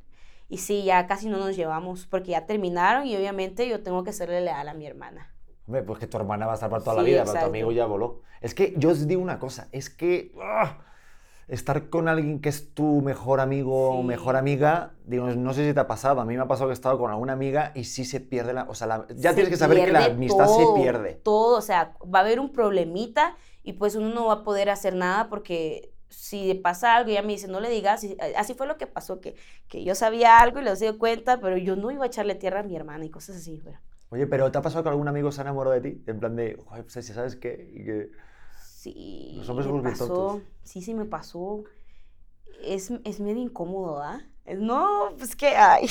Y 0.48 0.58
sí, 0.58 0.84
ya 0.84 1.08
casi 1.08 1.28
no 1.28 1.38
nos 1.38 1.56
llevamos 1.56 2.06
porque 2.06 2.30
ya 2.32 2.46
terminaron 2.46 3.04
y 3.06 3.16
obviamente 3.16 3.68
yo 3.68 3.82
tengo 3.82 4.04
que 4.04 4.12
serle 4.12 4.40
leal 4.42 4.68
a 4.68 4.74
mi 4.74 4.86
hermana. 4.86 5.31
Hombre, 5.66 5.82
pues 5.82 5.98
que 5.98 6.06
tu 6.06 6.16
hermana 6.16 6.46
va 6.46 6.52
a 6.52 6.54
estar 6.56 6.70
para 6.70 6.82
toda 6.82 6.96
la 6.96 7.02
vida, 7.04 7.24
pero 7.24 7.38
tu 7.38 7.46
amigo 7.46 7.72
ya 7.72 7.86
voló. 7.86 8.22
Es 8.40 8.54
que 8.54 8.74
yo 8.76 8.90
os 8.90 9.06
digo 9.06 9.22
una 9.22 9.38
cosa, 9.38 9.68
es 9.72 9.90
que 9.90 10.32
ah, 10.42 10.78
estar 11.48 11.88
con 11.90 12.08
alguien 12.08 12.40
que 12.40 12.48
es 12.48 12.74
tu 12.74 13.00
mejor 13.02 13.40
amigo 13.40 13.98
o 13.98 14.02
mejor 14.02 14.36
amiga, 14.36 14.94
digo, 15.04 15.26
no 15.28 15.54
sé 15.54 15.66
si 15.68 15.74
te 15.74 15.80
ha 15.80 15.86
pasado, 15.86 16.20
a 16.20 16.24
mí 16.24 16.36
me 16.36 16.42
ha 16.42 16.48
pasado 16.48 16.68
que 16.68 16.72
he 16.72 16.74
estado 16.74 16.98
con 16.98 17.10
alguna 17.10 17.32
amiga 17.34 17.72
y 17.74 17.84
sí 17.84 18.04
se 18.04 18.20
pierde 18.20 18.52
la... 18.52 18.64
O 18.64 18.74
sea, 18.74 18.86
la- 18.86 19.06
ya 19.16 19.30
Se 19.30 19.34
tienes 19.36 19.50
que 19.50 19.56
saber 19.56 19.84
que 19.84 19.92
la 19.92 20.06
amistad 20.06 20.46
todo, 20.46 20.54
se 20.56 20.66
pierde. 20.66 21.20
Todo, 21.22 21.58
o 21.58 21.62
sea, 21.62 21.94
va 22.02 22.20
a 22.20 22.22
haber 22.22 22.40
un 22.40 22.52
problemita 22.52 23.36
y 23.62 23.74
pues 23.74 23.94
uno 23.94 24.08
no 24.14 24.26
va 24.26 24.34
a 24.34 24.44
poder 24.44 24.70
hacer 24.70 24.94
nada 24.94 25.28
porque 25.28 25.92
si 26.08 26.54
pasa 26.54 26.96
algo, 26.96 27.10
ella 27.10 27.22
me 27.22 27.32
dice, 27.32 27.48
no 27.48 27.60
le 27.60 27.70
digas, 27.70 28.04
y 28.04 28.16
así 28.36 28.54
fue 28.54 28.66
lo 28.66 28.76
que 28.76 28.86
pasó, 28.86 29.20
que, 29.20 29.34
que 29.68 29.82
yo 29.84 29.94
sabía 29.94 30.38
algo 30.40 30.58
y 30.60 30.62
le 30.62 30.74
di 30.74 30.92
cuenta, 30.98 31.40
pero 31.40 31.56
yo 31.56 31.74
no 31.76 31.90
iba 31.90 32.04
a 32.04 32.06
echarle 32.08 32.34
tierra 32.34 32.60
a 32.60 32.62
mi 32.62 32.76
hermana 32.76 33.04
y 33.04 33.10
cosas 33.10 33.36
así, 33.36 33.58
güey. 33.58 33.74
Oye, 34.12 34.26
pero 34.26 34.52
¿te 34.52 34.58
ha 34.58 34.62
pasado 34.62 34.82
que 34.84 34.90
algún 34.90 35.08
amigo 35.08 35.32
se 35.32 35.40
enamoró 35.40 35.70
de 35.70 35.80
ti? 35.80 36.02
En 36.06 36.20
plan 36.20 36.36
de, 36.36 36.58
"Joder, 36.66 36.84
pues, 36.84 37.04
si 37.06 37.12
¿sabes 37.14 37.36
qué? 37.36 37.70
Y 37.74 37.84
que- 37.84 38.10
Sí, 38.60 39.32
Los 39.36 39.48
hombres 39.48 39.72
me 39.72 39.82
pasó, 39.82 40.06
tontos. 40.06 40.42
sí, 40.64 40.82
sí 40.82 40.92
me 40.92 41.04
pasó. 41.04 41.64
Es, 42.62 42.90
es 43.04 43.20
medio 43.20 43.42
incómodo, 43.42 44.02
¿ah? 44.02 44.20
No, 44.58 45.14
pues 45.16 45.34
que, 45.36 45.48
ay. 45.56 45.86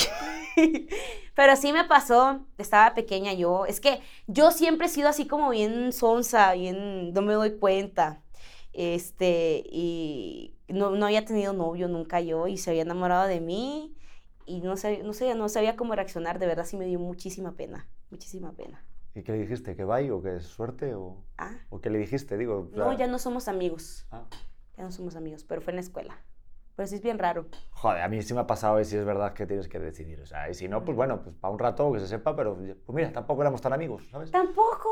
Pero 1.35 1.55
sí 1.55 1.71
me 1.73 1.85
pasó, 1.85 2.45
estaba 2.57 2.93
pequeña 2.93 3.33
yo. 3.33 3.65
Es 3.65 3.79
que 3.79 4.01
yo 4.27 4.51
siempre 4.51 4.87
he 4.87 4.89
sido 4.89 5.09
así 5.09 5.25
como 5.27 5.49
bien 5.49 5.93
sonsa, 5.93 6.53
bien, 6.53 7.13
no 7.13 7.21
me 7.21 7.33
doy 7.33 7.57
cuenta. 7.57 8.21
Este, 8.73 9.63
y 9.65 10.55
no, 10.67 10.91
no 10.91 11.05
había 11.05 11.25
tenido 11.25 11.53
novio 11.53 11.87
nunca 11.87 12.21
yo 12.21 12.47
y 12.47 12.57
se 12.57 12.69
había 12.69 12.83
enamorado 12.83 13.27
de 13.27 13.41
mí 13.41 13.95
y 14.45 14.61
no 14.61 14.77
sabía, 14.77 15.03
no 15.03 15.13
sabía, 15.13 15.35
no 15.35 15.49
sabía 15.49 15.75
cómo 15.75 15.95
reaccionar. 15.95 16.39
De 16.39 16.47
verdad 16.47 16.65
sí 16.65 16.77
me 16.77 16.85
dio 16.85 16.99
muchísima 16.99 17.53
pena, 17.53 17.87
muchísima 18.11 18.51
pena. 18.53 18.83
¿Y 19.15 19.23
qué 19.23 19.31
le 19.33 19.39
dijiste? 19.39 19.75
¿Que 19.75 19.83
bye 19.83 20.09
o 20.11 20.21
que 20.21 20.37
es 20.37 20.45
suerte? 20.45 20.93
¿O, 20.95 21.23
Ah, 21.37 21.51
o 21.69 21.81
qué 21.81 21.89
le 21.89 21.99
dijiste? 21.99 22.37
Digo, 22.37 22.69
o 22.71 22.75
sea, 22.75 22.85
no, 22.85 22.93
ya 22.97 23.07
no 23.07 23.19
somos 23.19 23.47
amigos. 23.47 24.07
ah. 24.11 24.25
Ya 24.77 24.83
no 24.85 24.91
somos 24.91 25.15
amigos, 25.17 25.43
pero 25.43 25.61
fue 25.61 25.71
en 25.71 25.75
la 25.75 25.81
escuela. 25.81 26.17
Pero 26.75 26.87
sí 26.87 26.95
es 26.95 27.01
bien 27.01 27.19
raro. 27.19 27.47
Joder, 27.71 28.01
a 28.01 28.07
mí 28.07 28.21
sí 28.21 28.33
me 28.33 28.39
ha 28.39 28.47
pasado 28.47 28.79
y 28.79 28.85
sí 28.85 28.95
es 28.95 29.03
verdad 29.03 29.33
que 29.33 29.45
tienes 29.45 29.67
que 29.67 29.79
decidir. 29.79 30.21
O 30.21 30.25
sea, 30.25 30.49
y 30.49 30.53
si 30.53 30.69
no, 30.69 30.85
pues 30.85 30.95
bueno, 30.95 31.21
pues 31.21 31.35
para 31.35 31.51
un 31.51 31.59
rato 31.59 31.91
que 31.91 31.99
se 31.99 32.07
sepa, 32.07 32.35
pero 32.35 32.55
pues 32.55 32.95
mira, 32.95 33.11
tampoco 33.11 33.41
éramos 33.41 33.59
tan 33.61 33.73
amigos, 33.73 34.07
¿sabes? 34.09 34.31
Tampoco. 34.31 34.89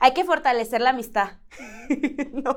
Hay 0.00 0.12
que 0.12 0.24
fortalecer 0.24 0.80
la 0.80 0.90
amistad. 0.90 1.38
no. 2.32 2.56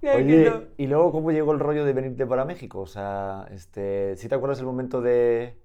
Claro 0.00 0.18
Oye, 0.18 0.50
no. 0.50 0.62
y 0.76 0.86
luego, 0.88 1.12
¿cómo 1.12 1.30
llegó 1.30 1.52
el 1.52 1.60
rollo 1.60 1.84
de 1.84 1.92
venirte 1.92 2.26
para 2.26 2.44
México? 2.44 2.80
O 2.80 2.86
sea, 2.86 3.46
este, 3.52 4.16
¿sí 4.16 4.28
te 4.28 4.34
acuerdas 4.34 4.58
el 4.58 4.66
momento 4.66 5.00
de... 5.00 5.60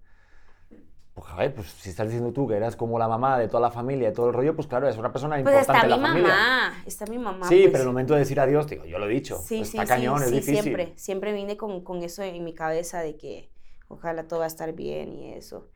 Pues, 1.16 1.28
a 1.30 1.36
ver, 1.36 1.54
pues 1.54 1.68
si 1.68 1.92
estás 1.92 2.08
diciendo 2.08 2.34
tú 2.34 2.48
que 2.48 2.56
eras 2.56 2.76
como 2.76 2.98
la 2.98 3.08
mamá 3.08 3.38
de 3.38 3.48
toda 3.48 3.62
la 3.62 3.70
familia, 3.70 4.10
de 4.10 4.16
todo 4.16 4.28
el 4.30 4.34
rollo, 4.34 4.56
pues 4.56 4.68
claro, 4.68 4.90
es 4.90 4.98
una 4.98 5.12
persona 5.12 5.36
Pues 5.36 5.42
importante 5.56 5.72
está 5.72 5.84
en 5.84 5.90
la 5.92 5.98
mi 5.98 6.04
familia. 6.04 6.28
mamá. 6.28 6.84
Está 6.88 7.06
mi 7.06 7.18
mamá. 7.20 7.48
sí, 7.48 7.60
pues. 7.62 7.72
pero 7.72 7.84
el 7.84 7.90
momento 7.90 8.14
de 8.14 8.20
decir 8.22 8.40
adiós, 8.40 8.68
digo, 8.68 8.86
yo 8.86 8.98
lo 8.98 9.06
he 9.06 9.10
dicho, 9.10 9.38
Sí, 9.38 9.58
pues 9.60 9.70
sí, 9.70 9.78
está 9.78 9.94
cañón, 9.96 10.18
sí, 10.20 10.24
es 10.24 10.30
sí, 10.30 10.36
difícil. 10.38 10.62
siempre. 10.64 10.94
Siempre 10.98 11.34
vine 11.34 11.56
con, 11.56 11.84
con 11.84 12.02
eso 12.02 12.24
en 12.24 12.44
mi 12.44 12.54
cabeza 12.56 13.02
de 13.02 13.16
que 13.16 13.52
ojalá 13.88 14.28
todo 14.28 14.40
va 14.40 14.46
a 14.46 14.48
estar 14.48 14.74
bien 14.74 15.14
y 15.14 15.34
eso. 15.34 15.70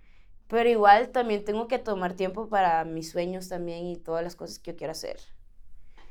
Pero 0.48 0.70
igual 0.70 1.10
también 1.10 1.44
tengo 1.46 1.68
que 1.68 1.78
tomar 1.78 2.14
tiempo 2.14 2.48
para 2.50 2.84
mis 2.86 3.12
sueños 3.12 3.48
también 3.50 3.86
y 3.86 3.98
todas 3.98 4.24
las 4.24 4.36
cosas 4.36 4.58
que 4.60 4.72
yo 4.72 4.78
quiero 4.78 4.92
hacer. 4.92 5.18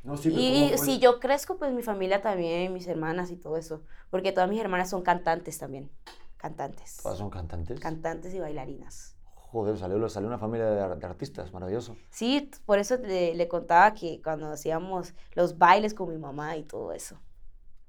No, 0.04 0.16
sí, 0.16 0.28
Y 0.28 0.78
si 0.78 1.00
yo 1.00 1.18
crezco, 1.18 1.56
pues 1.58 1.72
mi 1.72 1.82
familia 1.82 2.22
también, 2.22 2.72
mis 2.72 2.86
hermanas 2.86 3.32
y 3.32 3.36
todo 3.36 3.56
eso. 3.56 3.82
Porque 4.08 4.30
todas 4.30 4.48
mis 4.48 4.60
hermanas 4.60 4.90
son 4.90 5.02
cantantes 5.02 5.58
también. 5.58 5.90
Cantantes. 6.36 6.98
¿Todas 7.02 7.18
son 7.18 7.28
cantantes? 7.30 7.80
Cantantes 7.80 8.32
y 8.34 8.38
bailarinas. 8.38 9.15
Joder, 9.57 9.79
salió, 9.79 10.09
salió 10.09 10.29
una 10.29 10.38
familia 10.38 10.66
de, 10.66 10.97
de 10.97 11.07
artistas, 11.07 11.51
maravilloso. 11.53 11.97
Sí, 12.11 12.51
por 12.66 12.79
eso 12.79 12.97
le, 12.99 13.35
le 13.35 13.49
contaba 13.49 13.95
que 13.95 14.21
cuando 14.23 14.51
hacíamos 14.51 15.14
los 15.35 15.57
bailes 15.57 15.95
con 15.95 16.11
mi 16.11 16.19
mamá 16.19 16.57
y 16.57 16.64
todo 16.64 16.92
eso. 16.92 17.19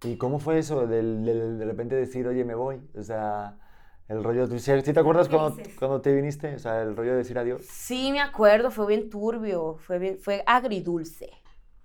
¿Y 0.04 0.16
cómo 0.18 0.40
fue 0.40 0.60
eso 0.60 0.86
del, 0.88 1.26
del- 1.26 1.58
de 1.58 1.66
repente 1.66 1.96
decir, 1.96 2.28
oye, 2.28 2.46
me 2.46 2.56
voy? 2.56 2.80
O 2.96 3.02
sea, 3.04 3.58
el 4.08 4.24
rollo, 4.24 4.48
¿tú, 4.48 4.60
sí, 4.60 4.72
sí 4.82 4.94
te 4.94 5.00
acuerdas 5.00 5.28
¿Qué 5.28 5.36
cuando, 5.36 5.62
cuando 5.78 6.02
te 6.02 6.14
viniste? 6.14 6.56
O 6.56 6.60
sea, 6.60 6.82
el 6.84 6.96
rollo 6.96 7.12
de 7.12 7.18
decir 7.18 7.38
adiós. 7.38 7.62
Sí, 7.66 8.12
me 8.12 8.22
acuerdo, 8.22 8.72
fue 8.72 8.88
bien 8.88 9.10
turbio, 9.10 9.78
fue, 9.78 10.00
bien- 10.00 10.20
fue 10.20 10.44
agridulce, 10.46 11.30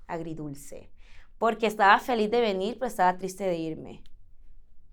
agridulce. 0.07 0.91
Porque 1.39 1.67
estaba 1.67 1.99
feliz 1.99 2.31
de 2.31 2.41
venir, 2.41 2.75
pero 2.79 2.87
estaba 2.87 3.17
triste 3.19 3.45
de 3.45 3.57
irme. 3.57 4.03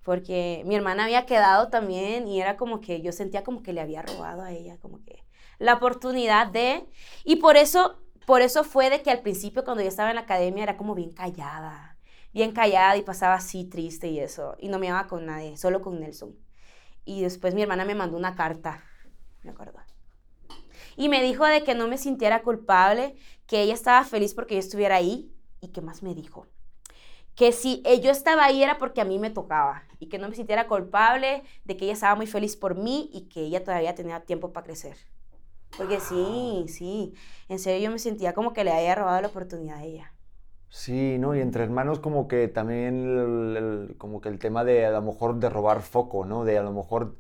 Porque 0.04 0.64
mi 0.66 0.76
hermana 0.76 1.06
había 1.06 1.26
quedado 1.26 1.70
también 1.70 2.28
y 2.28 2.42
era 2.42 2.58
como 2.58 2.80
que 2.80 3.02
yo 3.02 3.12
sentía 3.12 3.44
como 3.44 3.62
que 3.62 3.74
le 3.74 3.82
había 3.82 4.02
robado 4.02 4.42
a 4.42 4.52
ella, 4.52 4.78
como 4.78 5.04
que 5.04 5.24
la 5.60 5.76
oportunidad 5.76 6.48
de... 6.48 6.86
Y 7.24 7.38
por 7.38 7.58
eso, 7.58 8.00
por 8.26 8.42
eso 8.42 8.64
fue 8.64 8.90
de 8.90 9.02
que 9.02 9.12
al 9.12 9.22
principio 9.22 9.64
cuando 9.64 9.84
yo 9.84 9.90
estaba 9.90 10.10
en 10.10 10.16
la 10.16 10.22
academia 10.22 10.64
era 10.64 10.78
como 10.78 10.96
bien 10.96 11.12
callada, 11.12 11.98
bien 12.34 12.54
callada 12.54 12.98
y 12.98 13.02
pasaba 13.02 13.36
así 13.36 13.66
triste 13.66 14.08
y 14.08 14.20
eso. 14.20 14.56
Y 14.60 14.70
no 14.70 14.80
me 14.80 14.88
iba 14.88 15.08
con 15.08 15.26
nadie, 15.26 15.58
solo 15.58 15.82
con 15.82 16.00
Nelson. 16.00 16.36
Y 17.06 17.22
después 17.22 17.54
mi 17.54 17.62
hermana 17.62 17.86
me 17.86 17.96
mandó 17.96 18.18
una 18.18 18.36
carta, 18.36 18.84
me 19.44 19.52
acuerdo. 19.52 19.80
Y 20.96 21.08
me 21.08 21.24
dijo 21.24 21.46
de 21.46 21.64
que 21.64 21.76
no 21.76 21.88
me 21.88 21.98
sintiera 21.98 22.42
culpable, 22.42 23.16
que 23.48 23.62
ella 23.62 23.74
estaba 23.74 24.04
feliz 24.04 24.34
porque 24.34 24.56
yo 24.56 24.60
estuviera 24.60 24.96
ahí. 24.96 25.34
¿Y 25.62 25.70
qué 25.70 25.82
más 25.82 26.04
me 26.04 26.14
dijo? 26.14 26.46
Que 27.40 27.48
si 27.60 27.72
eh, 27.86 28.02
yo 28.02 28.12
estaba 28.12 28.46
ahí 28.46 28.64
era 28.64 28.78
porque 28.82 29.02
a 29.02 29.06
mí 29.06 29.18
me 29.20 29.32
tocaba 29.32 29.76
y 30.00 30.08
que 30.10 30.20
no 30.20 30.30
me 30.30 30.36
sintiera 30.36 30.68
culpable, 30.68 31.44
de 31.66 31.78
que 31.78 31.86
ella 31.86 31.94
estaba 31.96 32.16
muy 32.16 32.28
feliz 32.28 32.56
por 32.64 32.76
mí 32.76 33.10
y 33.14 33.30
que 33.30 33.42
ella 33.48 33.64
todavía 33.64 33.96
tenía 33.96 34.22
tiempo 34.30 34.54
para 34.54 34.66
crecer. 34.66 34.98
Porque 35.78 36.00
sí, 36.02 36.66
sí, 36.70 37.14
en 37.50 37.60
serio 37.60 37.86
yo 37.88 37.92
me 37.92 38.00
sentía 38.00 38.34
como 38.34 38.54
que 38.54 38.64
le 38.66 38.72
había 38.74 38.96
robado 38.96 39.22
la 39.22 39.30
oportunidad 39.30 39.80
a 39.80 39.84
ella. 39.86 40.14
Sí, 40.70 41.18
¿no? 41.20 41.36
Y 41.36 41.42
entre 41.42 41.64
hermanos 41.64 42.00
como 42.00 42.28
que 42.28 42.48
también 42.48 42.96
el, 43.18 43.58
el- 43.90 43.98
como 43.98 44.22
que 44.22 44.30
el 44.30 44.38
tema 44.40 44.64
de 44.64 44.86
a 44.86 44.92
lo 44.92 45.02
mejor 45.02 45.40
de 45.40 45.50
robar 45.50 45.82
foco, 45.82 46.26
¿no? 46.26 46.46
De 46.46 46.58
a 46.60 46.64
lo 46.64 46.72
mejor 46.72 47.18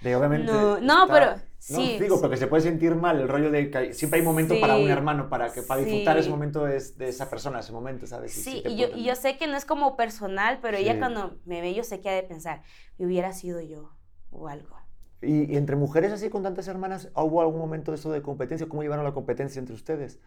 de 0.00 0.16
obviamente 0.16 0.56
No, 0.58 0.78
no, 0.80 1.08
está- 1.08 1.10
pero 1.10 1.40
no, 1.68 1.80
sí, 1.82 1.98
digo, 1.98 2.20
porque 2.20 2.36
se 2.36 2.46
puede 2.46 2.62
sentir 2.62 2.94
mal 2.94 3.20
el 3.20 3.28
rollo 3.28 3.50
de 3.50 3.70
que 3.70 3.92
siempre 3.94 4.20
hay 4.20 4.24
momento 4.24 4.60
para 4.60 4.76
un 4.78 4.88
Sí, 4.88 4.90
hermano 4.90 5.28
para 5.28 5.52
que 5.52 5.62
para 5.62 5.80
disfrutar 5.80 6.16
ese 6.18 6.28
sí. 6.28 6.30
momento 6.30 6.64
de, 6.64 6.80
de 6.96 7.08
esa 7.08 7.28
persona, 7.30 7.60
ese 7.60 7.72
momento, 7.72 8.06
¿sabes? 8.06 8.32
Sí, 8.32 8.62
y 8.66 8.76
yo, 8.76 8.88
y 8.94 9.04
yo 9.04 9.14
sé 9.16 9.36
que 9.38 9.46
no 9.46 9.56
es 9.56 9.64
como 9.64 9.96
personal, 9.96 10.58
pero 10.60 10.76
ella 10.76 10.92
Sí. 10.92 10.98
cuando 10.98 11.40
me 11.44 11.60
ve, 11.60 11.74
yo 11.74 11.84
sé 11.84 12.00
que 12.00 12.08
ha 12.10 12.14
de 12.14 12.22
pensar, 12.22 12.62
hubiera 12.98 13.32
sido 13.32 13.60
yo 13.60 13.96
o 14.30 14.48
algo. 14.48 14.76
Y, 15.22 15.52
y 15.52 15.56
entre 15.56 15.76
mujeres 15.76 16.12
así 16.12 16.28
con 16.30 16.42
tantas 16.42 16.68
hermanas, 16.68 17.10
¿hubo 17.14 17.40
algún 17.40 17.58
momento 17.60 17.90
de 17.90 17.96
eso 17.96 18.10
de 18.12 18.22
competencia? 18.22 18.68
¿Cómo 18.68 18.82
llevaron 18.82 19.04
la 19.04 19.14
competencia 19.14 19.58
entre 19.60 19.74
ustedes? 19.74 20.20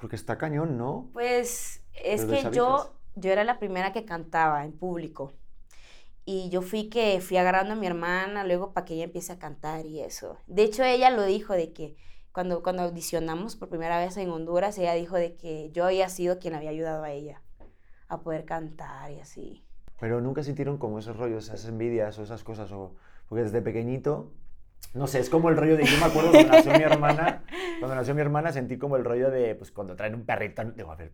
Porque 0.00 0.16
está 0.16 0.38
cañón, 0.38 0.78
¿no? 0.78 1.10
Pues 1.12 1.84
es 1.92 2.20
Desde 2.20 2.28
que 2.28 2.42
chavitas. 2.42 2.54
yo, 2.56 2.96
yo 3.14 3.32
era 3.32 3.44
la 3.44 3.58
primera 3.58 3.92
que 3.92 4.04
cantaba 4.04 4.64
en 4.64 4.72
público. 4.76 5.32
Y 6.32 6.48
yo 6.48 6.62
fui 6.62 6.88
que 6.88 7.20
fui 7.20 7.38
agarrando 7.38 7.72
a 7.72 7.76
mi 7.76 7.88
hermana 7.88 8.44
luego 8.44 8.72
para 8.72 8.84
que 8.84 8.94
ella 8.94 9.02
empiece 9.02 9.32
a 9.32 9.40
cantar 9.40 9.84
y 9.84 10.00
eso. 10.00 10.38
De 10.46 10.62
hecho, 10.62 10.84
ella 10.84 11.10
lo 11.10 11.24
dijo 11.24 11.54
de 11.54 11.72
que 11.72 11.96
cuando, 12.30 12.62
cuando 12.62 12.82
audicionamos 12.82 13.56
por 13.56 13.68
primera 13.68 13.98
vez 13.98 14.16
en 14.16 14.30
Honduras, 14.30 14.78
ella 14.78 14.94
dijo 14.94 15.16
de 15.16 15.34
que 15.34 15.72
yo 15.72 15.84
había 15.86 16.08
sido 16.08 16.38
quien 16.38 16.54
había 16.54 16.70
ayudado 16.70 17.02
a 17.02 17.10
ella 17.10 17.42
a 18.06 18.20
poder 18.20 18.44
cantar 18.44 19.10
y 19.10 19.18
así. 19.18 19.64
Pero 19.98 20.20
nunca 20.20 20.44
sintieron 20.44 20.78
como 20.78 21.00
esos 21.00 21.16
rollos, 21.16 21.48
esas 21.48 21.66
envidias 21.66 22.16
o 22.20 22.22
esas 22.22 22.44
cosas, 22.44 22.70
o, 22.70 22.94
porque 23.28 23.42
desde 23.42 23.60
pequeñito, 23.60 24.30
no 24.92 25.06
sé, 25.06 25.20
es 25.20 25.30
como 25.30 25.50
el 25.50 25.56
rollo 25.56 25.76
de, 25.76 25.84
yo 25.84 25.98
me 25.98 26.06
acuerdo 26.06 26.32
cuando 26.32 26.52
nació 26.52 26.72
mi 26.72 26.82
hermana, 26.82 27.44
cuando 27.78 27.94
nació 27.94 28.14
mi 28.14 28.22
hermana 28.22 28.52
sentí 28.52 28.76
como 28.76 28.96
el 28.96 29.04
rollo 29.04 29.30
de, 29.30 29.54
pues 29.54 29.70
cuando 29.70 29.94
traen 29.94 30.16
un 30.16 30.24
perrito, 30.24 30.64
digo, 30.64 30.90
a 30.90 30.96
ver, 30.96 31.12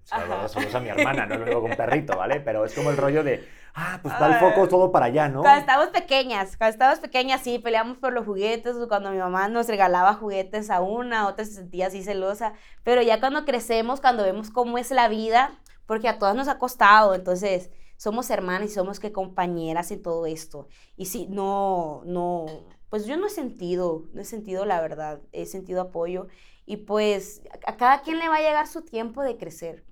solo 0.49 0.67
a 0.73 0.81
mi 0.81 0.89
hermana, 0.89 1.27
no 1.27 1.37
lo 1.37 1.45
digo 1.45 1.61
con 1.61 1.73
perrito, 1.73 2.17
¿vale? 2.17 2.41
Pero 2.41 2.65
es 2.65 2.75
como 2.75 2.89
el 2.89 2.97
rollo 2.97 3.23
de, 3.23 3.47
ah, 3.75 3.99
pues 4.03 4.15
va 4.15 4.29
el 4.29 4.41
foco 4.41 4.67
todo 4.67 4.91
para 4.91 5.07
allá, 5.07 5.29
¿no? 5.29 5.43
Cuando 5.43 5.61
estábamos 5.61 5.91
pequeñas, 5.91 6.57
cuando 6.57 6.73
estábamos 6.73 7.01
pequeñas 7.01 7.43
sí, 7.43 7.59
peleamos 7.59 7.99
por 7.99 8.15
los 8.15 8.25
juguetes, 8.25 8.77
cuando 8.89 9.11
mi 9.11 9.19
mamá 9.19 9.49
nos 9.49 9.69
regalaba 9.69 10.15
juguetes 10.15 10.71
a 10.71 10.81
una, 10.81 11.29
otra 11.29 11.45
se 11.45 11.53
sentía 11.53 11.89
así 11.89 12.03
celosa, 12.03 12.55
pero 12.83 13.03
ya 13.03 13.21
cuando 13.21 13.45
crecemos, 13.45 14.01
cuando 14.01 14.23
vemos 14.23 14.51
cómo 14.51 14.79
es 14.79 14.91
la 14.91 15.09
vida, 15.09 15.51
porque 15.85 16.09
a 16.09 16.19
todas 16.19 16.35
nos 16.35 16.49
ha 16.49 16.59
costado, 16.59 17.15
entonces 17.15 17.71
somos 17.99 18.31
hermanas 18.31 18.71
y 18.71 18.75
somos 18.75 19.01
que 19.01 19.13
compañeras 19.13 19.91
en 19.91 20.03
todo 20.03 20.27
esto. 20.27 20.69
Y 20.97 21.07
sí, 21.07 21.27
no, 21.31 22.03
no, 22.05 22.47
pues 22.91 23.07
yo 23.07 23.17
no 23.17 23.27
he 23.27 23.31
sentido, 23.31 24.05
no 24.13 24.21
he 24.21 24.25
sentido 24.25 24.65
la 24.65 24.81
verdad, 24.81 25.21
he 25.33 25.47
sentido 25.47 25.81
apoyo 25.81 26.29
Y 26.67 26.79
pues 26.79 27.43
a 27.67 27.77
cada 27.77 28.03
quien 28.03 28.19
le 28.19 28.29
va 28.29 28.37
a 28.37 28.41
llegar 28.41 28.67
su 28.67 28.83
tiempo 28.83 29.23
de 29.23 29.37
crecer. 29.37 29.85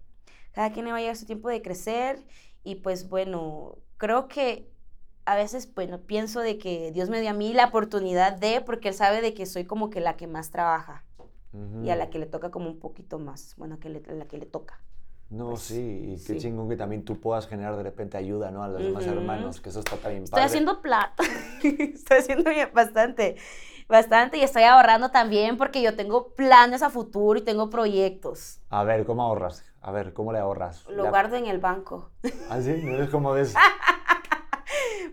Cada 0.53 0.73
quien 0.73 0.87
le 0.87 0.93
va 0.93 0.99
a 0.99 1.01
llegar 1.01 1.17
su 1.17 1.27
tiempo 1.27 1.49
de 1.49 1.63
crecer. 1.63 2.25
Y 2.63 2.77
pues 2.77 3.09
bueno, 3.09 3.79
creo 3.97 4.29
que 4.29 4.69
a 5.27 5.37
veces, 5.37 5.73
bueno, 5.75 6.01
pienso 6.01 6.41
de 6.41 6.59
que 6.59 6.93
Dios 6.93 7.09
me 7.11 7.21
dio 7.21 7.31
a 7.31 7.35
mí 7.35 7.53
la 7.53 7.67
oportunidad 7.67 8.33
de, 8.33 8.61
porque 8.61 8.89
Él 8.89 8.95
sabe 8.95 9.21
de 9.23 9.35
que 9.35 9.47
soy 9.47 9.65
como 9.65 9.91
que 9.91 10.01
la 10.01 10.17
que 10.17 10.27
más 10.27 10.51
trabaja. 10.51 11.05
Y 11.85 11.91
a 11.91 11.95
la 11.95 12.11
que 12.11 12.19
le 12.19 12.27
toca 12.27 12.51
como 12.51 12.69
un 12.69 12.81
poquito 12.81 13.21
más, 13.21 13.55
bueno, 13.57 13.79
que 13.79 13.87
a 13.87 14.13
la 14.13 14.27
que 14.27 14.39
le 14.39 14.47
toca. 14.47 14.83
No, 15.31 15.51
pues, 15.51 15.63
sí, 15.63 16.15
y 16.17 16.25
qué 16.25 16.37
chingón 16.39 16.69
que 16.69 16.77
también 16.77 17.05
tú 17.05 17.19
puedas 17.19 17.49
generar 17.49 17.77
de 17.77 17.83
repente 17.83 18.17
ayuda, 18.17 18.51
¿no? 18.51 18.63
A 18.63 18.69
los 18.69 18.83
demás 18.83 19.07
hermanos, 19.07 19.61
que 19.61 19.71
eso 19.71 19.81
está 19.81 19.97
también 19.97 20.25
Estoy 20.25 20.43
haciendo 20.43 20.81
plata, 20.81 21.25
estoy 21.63 22.19
haciendo 22.19 22.51
bastante, 22.73 23.37
bastante, 23.89 24.39
y 24.39 24.43
estoy 24.43 24.63
ahorrando 24.65 25.11
también 25.11 25.57
porque 25.57 25.83
yo 25.83 25.97
tengo 25.97 26.35
planes 26.35 26.83
a 26.83 26.91
futuro 26.91 27.39
y 27.39 27.43
tengo 27.43 27.71
proyectos. 27.71 28.61
A 28.69 28.85
ver, 28.85 29.05
¿cómo 29.05 29.23
ahorras? 29.23 29.65
A 29.81 29.91
ver, 29.91 30.13
¿cómo 30.13 30.33
le 30.33 30.39
ahorras? 30.39 30.87
Lo 30.89 31.09
guardo 31.09 31.37
en 31.37 31.47
el 31.47 31.59
banco. 31.59 32.11
¿Ah, 32.51 32.61
sí? 32.61 32.81
¿No 32.83 32.95
eres 32.95 33.11
como 33.11 33.35
de 33.35 33.43
eso? 33.43 33.59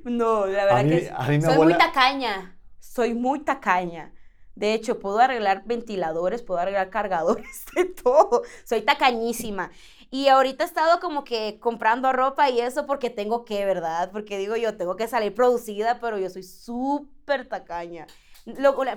no, 0.04 0.46
la 0.46 0.66
verdad 0.66 0.86
que 0.86 1.42
soy 1.42 1.58
muy 1.58 1.78
tacaña, 1.78 2.58
soy 2.80 3.14
muy 3.14 3.40
tacaña. 3.40 4.14
De 4.56 4.74
hecho, 4.74 5.00
puedo 5.00 5.20
arreglar 5.20 5.64
ventiladores, 5.66 6.44
puedo 6.44 6.60
arreglar 6.60 6.90
cargadores, 6.90 7.66
de 7.76 7.86
todo. 7.86 8.44
Soy 8.64 8.82
tacañísima. 8.82 9.72
Y 10.14 10.28
ahorita 10.28 10.66
he 10.66 10.68
estado 10.68 11.00
como 11.00 11.24
que 11.24 11.58
comprando 11.62 12.12
ropa 12.12 12.50
y 12.50 12.60
eso 12.60 12.86
porque 12.86 13.10
tengo 13.10 13.46
que, 13.46 13.66
¿verdad? 13.66 14.12
Porque 14.12 14.38
digo 14.38 14.58
yo, 14.58 14.76
tengo 14.76 14.98
que 14.98 15.08
salir 15.08 15.34
producida, 15.34 16.02
pero 16.02 16.18
yo 16.18 16.30
soy 16.30 16.44
súper 16.44 17.48
tacaña. 17.48 18.08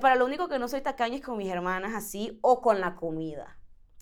para 0.01 0.17
lo 0.17 0.25
único 0.25 0.49
que 0.49 0.59
no 0.59 0.67
soy 0.67 0.81
tacaña 0.81 1.15
es 1.15 1.23
con 1.23 1.39
mis 1.39 1.49
hermanas 1.53 1.95
así 1.95 2.41
o 2.43 2.61
con 2.61 2.81
la 2.81 2.97
comida. 2.97 3.57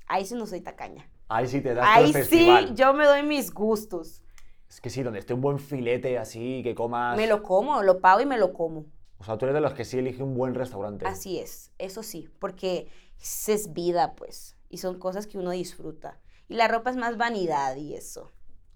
Ahí 0.07 0.25
sí 0.25 0.35
no 0.35 0.47
soy 0.47 0.63
tacaña. 0.63 1.07
Ahí 1.29 1.47
sí 1.47 1.61
te 1.61 1.75
das 1.75 1.87
Ahí 1.87 2.15
sí 2.15 2.49
yo 2.75 2.95
me 2.95 3.05
doy 3.05 3.23
mis 3.23 3.53
gustos. 3.53 4.23
Es 4.67 4.81
que 4.81 4.89
sí, 4.89 5.03
donde 5.03 5.19
esté 5.19 5.35
un 5.35 5.43
buen 5.43 5.59
filete 5.59 6.17
así, 6.17 6.63
que 6.63 6.75
comas... 6.75 7.15
Me 7.19 7.27
lo 7.27 7.43
como, 7.43 7.83
lo 7.83 8.01
pago 8.01 8.23
y 8.23 8.27
me 8.27 8.39
lo 8.39 8.55
como. 8.55 8.87
O 9.19 9.25
sea, 9.25 9.37
tú 9.37 9.45
eres 9.45 9.55
de 9.55 9.61
los 9.61 9.75
que 9.75 9.85
sí 9.85 9.99
elige 9.99 10.23
un 10.23 10.35
buen 10.35 10.55
restaurante. 10.55 11.07
Así 11.07 11.39
es, 11.39 11.73
eso 11.77 12.03
sí, 12.03 12.31
porque 12.39 12.89
es 13.21 13.73
vida, 13.75 14.15
pues, 14.15 14.57
y 14.71 14.79
son 14.79 14.99
cosas 14.99 15.27
que 15.27 15.37
uno 15.37 15.51
disfruta. 15.51 16.19
Y 16.53 16.55
la 16.55 16.69
ropa 16.69 16.91
es 16.91 16.97
más 16.97 17.17
vanidad 17.17 17.77
y 17.77 17.95
eso. 17.95 18.31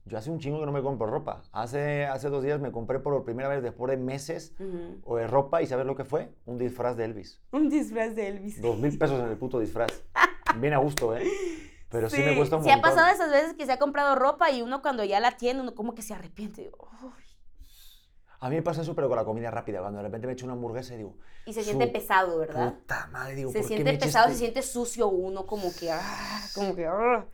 Yo 0.07 0.17
hace 0.17 0.31
un 0.31 0.39
chingo 0.39 0.61
que 0.61 0.67
no 0.67 0.73
me 0.73 0.83
compro 0.83 1.07
ropa. 1.09 1.43
Hace, 1.53 2.07
hace 2.07 2.31
dos 2.31 2.43
días 2.43 2.59
me 2.59 2.73
compré 2.73 3.01
por 3.01 3.23
primera 3.23 3.51
vez 3.51 3.63
después 3.63 3.91
de 3.91 3.99
meses 3.99 4.55
o 5.05 5.17
de 5.17 5.27
ropa 5.27 5.61
y 5.61 5.67
¿sabes 5.67 5.85
lo 5.85 5.95
que 5.95 6.05
fue? 6.05 6.33
Un 6.47 6.57
disfraz 6.57 6.97
de 6.97 7.05
Elvis. 7.05 7.39
Un 7.51 7.69
disfraz 7.69 8.15
de 8.15 8.29
Elvis. 8.29 8.63
Dos 8.63 8.79
mil 8.79 8.97
pesos 8.97 9.21
en 9.21 9.29
el 9.29 9.37
puto 9.37 9.59
disfraz. 9.59 9.91
Bien 10.59 10.73
a 10.73 10.79
gusto, 10.79 11.15
¿eh? 11.15 11.29
Pero 11.91 12.09
sí, 12.09 12.23
me 12.23 12.35
cuesta 12.35 12.57
un 12.57 12.65
sí, 12.65 12.71
ha 12.71 12.81
pasado 12.81 13.13
esas 13.13 13.31
veces 13.31 13.55
que 13.55 13.67
se 13.67 13.73
ha 13.73 13.79
comprado 13.79 14.15
ropa 14.15 14.51
y 14.51 14.63
uno 14.63 14.81
cuando 14.81 15.05
ya 15.05 15.21
la 15.21 15.33
tiene, 15.33 15.61
uno 15.61 15.75
como 15.75 15.95
que 15.95 16.01
se 16.01 16.15
arrepiente. 16.15 16.71
A 18.41 18.49
mí 18.49 18.57
me 18.57 18.63
pasa 18.63 18.83
eso, 18.83 18.95
pero 18.95 19.09
con 19.09 19.17
la 19.17 19.25
comida 19.25 19.51
rápida. 19.51 19.81
Cuando 19.81 19.99
de 19.99 20.05
repente 20.05 20.27
me 20.27 20.33
echo 20.33 20.47
una 20.47 20.55
hamburguesa 20.55 20.95
y 20.95 20.99
digo. 20.99 21.17
Y 21.45 21.53
se 21.53 21.63
siente 21.63 21.89
pesado, 21.89 22.39
¿verdad? 22.39 22.73
Puta 22.73 23.09
madre, 23.13 23.35
digo. 23.35 23.53
Se 23.53 23.63
siente 23.63 23.93
pesado, 23.99 24.29
se 24.29 24.37
siente 24.37 24.63
sucio 24.63 25.09
uno, 25.09 25.47
como 25.47 25.75
que. 25.75 25.91
Ah, 25.91 26.43
como 26.55 26.75
que. 26.75 26.87
Ah. 26.87 27.27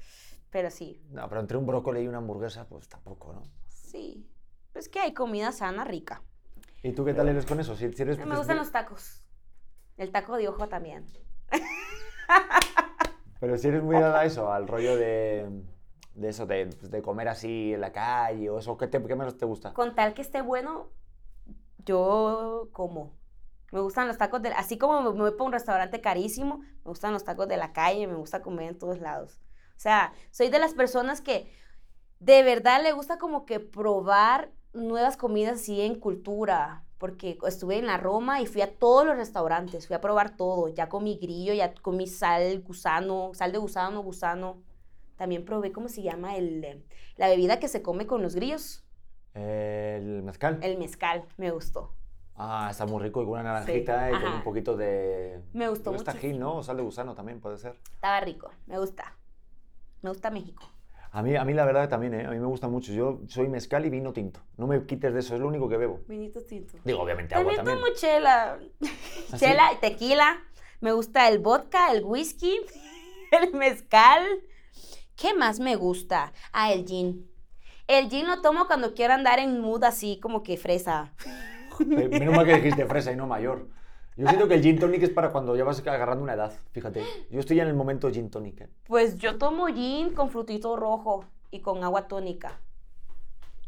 Pero 0.53 0.71
sí. 0.71 1.03
No, 1.11 1.29
pero 1.29 1.41
entre 1.41 1.57
un 1.57 1.67
brócoli 1.67 2.03
y 2.03 2.07
una 2.07 2.19
hamburguesa, 2.19 2.69
pues 2.69 2.89
tampoco, 2.89 3.33
¿no? 3.33 3.43
Sí. 3.67 4.31
Es 4.75 4.89
que 4.89 5.01
hay 5.01 5.13
comida 5.13 5.51
sana, 5.51 5.85
rica. 5.85 6.23
¿Y 6.85 6.93
tú 6.93 7.05
qué 7.05 7.15
tal 7.15 7.29
eres 7.29 7.47
con 7.47 7.59
eso? 7.59 7.75
Si, 7.75 7.87
eres, 7.87 8.25
me 8.25 8.37
gustan 8.37 8.57
los 8.57 8.71
tacos. 8.71 9.25
El 9.97 10.13
taco 10.13 10.37
de 10.37 10.49
ojo 10.49 10.69
también. 10.69 11.07
Pero 13.41 13.59
si 13.59 13.69
eres 13.69 13.83
muy 13.83 13.97
dada 13.97 14.21
a 14.21 14.25
eso, 14.25 14.53
al 14.53 14.69
rollo 14.69 14.97
de 14.97 15.65
de 16.15 16.29
eso, 16.29 16.47
de, 16.47 16.67
pues, 16.67 16.91
de, 16.91 17.03
comer 17.03 17.29
así 17.29 17.73
en 17.73 17.81
la 17.81 17.93
calle 17.93 18.51
o 18.51 18.59
eso? 18.59 18.77
¿Qué, 18.77 18.87
te, 18.87 19.03
¿Qué 19.03 19.17
menos 19.17 19.39
te 19.39 19.47
gusta? 19.47 19.73
Con 19.73 19.95
tal 19.95 20.15
que 20.15 20.23
esté 20.23 20.43
bueno, 20.43 20.89
yo 21.85 22.69
como. 22.73 23.13
Me 23.71 23.81
gustan 23.81 24.07
los 24.07 24.19
tacos 24.19 24.43
de... 24.43 24.51
Así 24.51 24.77
como 24.77 25.01
me 25.01 25.19
voy 25.19 25.31
para 25.31 25.45
un 25.45 25.53
restaurante 25.53 26.03
carísimo, 26.03 26.59
me 26.59 26.91
gustan 26.91 27.15
los 27.15 27.25
tacos 27.25 27.49
de 27.49 27.57
la 27.57 27.73
calle, 27.73 28.07
me 28.07 28.17
gusta 28.17 28.43
comer 28.43 28.69
en 28.69 28.79
todos 28.79 29.01
lados. 29.01 29.41
O 29.83 29.89
sea, 29.91 30.13
soy 30.31 30.49
de 30.49 30.61
las 30.61 30.75
personas 30.75 31.21
que 31.21 31.51
de 32.21 32.45
verdad 32.45 32.81
le 32.85 32.93
gusta 32.93 33.19
como 33.19 33.45
que 33.45 33.59
probar 33.59 34.53
nuevas 34.73 35.17
comidas 35.17 35.55
así 35.61 35.81
en 35.81 35.97
cultura, 35.97 36.85
porque 36.99 37.37
estuve 37.49 37.79
en 37.79 37.87
la 37.87 37.97
Roma 37.97 38.41
y 38.41 38.47
fui 38.47 38.61
a 38.63 38.73
todos 38.73 39.05
los 39.05 39.17
restaurantes, 39.17 39.89
fui 39.89 39.97
a 39.97 40.01
probar 40.01 40.37
todo, 40.37 40.69
ya 40.69 40.89
comí 40.89 41.19
grillo, 41.21 41.53
ya 41.53 41.75
comí 41.75 42.07
sal, 42.07 42.63
gusano, 42.63 43.33
sal 43.35 43.51
de 43.51 43.59
gusano, 43.59 44.05
gusano, 44.05 44.63
también 45.17 45.45
probé, 45.45 45.73
¿cómo 45.73 45.89
se 45.89 46.01
llama? 46.01 46.37
El, 46.37 46.85
la 47.17 47.27
bebida 47.27 47.59
que 47.59 47.67
se 47.67 47.83
come 47.83 48.07
con 48.07 48.23
los 48.23 48.37
grillos. 48.37 48.85
El 49.35 50.23
mezcal. 50.23 50.61
El 50.63 50.79
mezcal, 50.79 51.25
me 51.39 51.51
gustó. 51.51 51.93
Ah, 52.37 52.69
está 52.71 52.87
muy 52.87 53.03
rico 53.03 53.21
y 53.21 53.25
con 53.25 53.33
una 53.33 53.43
naranjita 53.43 54.13
y 54.13 54.23
con 54.23 54.33
un 54.33 54.45
poquito 54.45 54.77
de... 54.77 55.43
Me 55.53 55.69
gustó 55.69 55.91
mucho. 55.91 56.05
tajín, 56.05 56.39
¿no? 56.39 56.59
O 56.59 56.63
sal 56.63 56.77
de 56.77 56.85
gusano 56.85 57.17
también 57.17 57.41
puede 57.41 57.59
ser. 57.59 57.81
Estaba 57.97 58.21
rico, 58.21 58.53
me 58.69 58.79
gusta. 58.79 59.17
Me 60.03 60.11
gusta 60.11 60.31
México. 60.31 60.69
A 61.15 61.23
mí, 61.23 61.37
a 61.37 61.45
mí 61.45 61.53
la 61.53 61.65
verdad 61.65 61.89
también, 61.89 62.15
¿eh? 62.15 62.27
A 62.27 62.31
mí 62.31 62.39
me 62.39 62.47
gusta 62.47 62.69
mucho. 62.69 62.93
Yo 62.93 63.21
soy 63.29 63.49
mezcal 63.49 63.85
y 63.85 63.91
vino 63.91 64.13
tinto. 64.13 64.41
No 64.57 64.67
me 64.67 64.85
quites 64.87 65.13
de 65.13 65.21
eso, 65.21 65.35
es 65.35 65.41
lo 65.41 65.47
único 65.47 65.69
que 65.69 65.77
bebo. 65.77 66.01
Vinito 66.09 66.43
tinto. 66.43 66.79
Digo, 66.85 67.01
obviamente 67.01 67.35
agua 67.35 67.55
también. 67.55 67.79
Tomo 67.79 67.93
chela. 67.95 68.59
¿Ah, 69.31 69.37
chela, 69.37 69.71
tequila. 69.81 70.43
Me 70.81 70.93
gusta 70.93 71.29
el 71.29 71.39
vodka, 71.39 71.93
el 71.93 72.03
whisky, 72.05 72.59
el 73.31 73.53
mezcal. 73.53 74.25
¿Qué 75.15 75.35
más 75.35 75.61
me 75.61 75.77
gusta? 75.77 76.33
Ah, 76.53 76.73
el 76.73 76.87
gin. 76.87 77.31
El 77.87 78.09
gin 78.09 78.27
lo 78.27 78.41
tomo 78.41 78.67
cuando 78.67 78.95
quiero 78.95 79.13
andar 79.13 79.39
en 79.39 79.61
mood 79.61 79.85
así 79.85 80.19
como 80.19 80.43
que 80.43 80.57
fresa. 80.57 81.13
Menos 81.87 82.35
mal 82.35 82.47
que 82.47 82.57
dijiste 82.57 82.87
fresa 82.87 83.13
y 83.13 83.17
no 83.17 83.27
mayor. 83.27 83.69
Yo 84.17 84.27
siento 84.29 84.47
que 84.47 84.55
el 84.55 84.63
gin 84.63 84.79
tonic 84.79 85.03
es 85.03 85.11
para 85.11 85.31
cuando 85.31 85.57
ya 85.57 85.65
vas 85.65 85.81
agarrando 85.81 86.23
una 86.23 86.35
edad, 86.35 86.53
fíjate. 86.73 87.03
Yo 87.31 87.41
estoy 87.41 87.57
ya 87.57 87.63
en 87.63 87.71
el 87.71 87.75
momento 87.75 88.11
gin 88.11 88.31
tonic. 88.31 88.61
¿eh? 88.61 88.69
Pues 88.87 89.17
yo 89.17 89.39
tomo 89.39 89.67
gin 89.69 90.15
con 90.15 90.31
frutito 90.31 90.77
rojo 90.77 91.25
y 91.51 91.61
con 91.61 91.83
agua 91.83 92.09
tónica. 92.09 92.61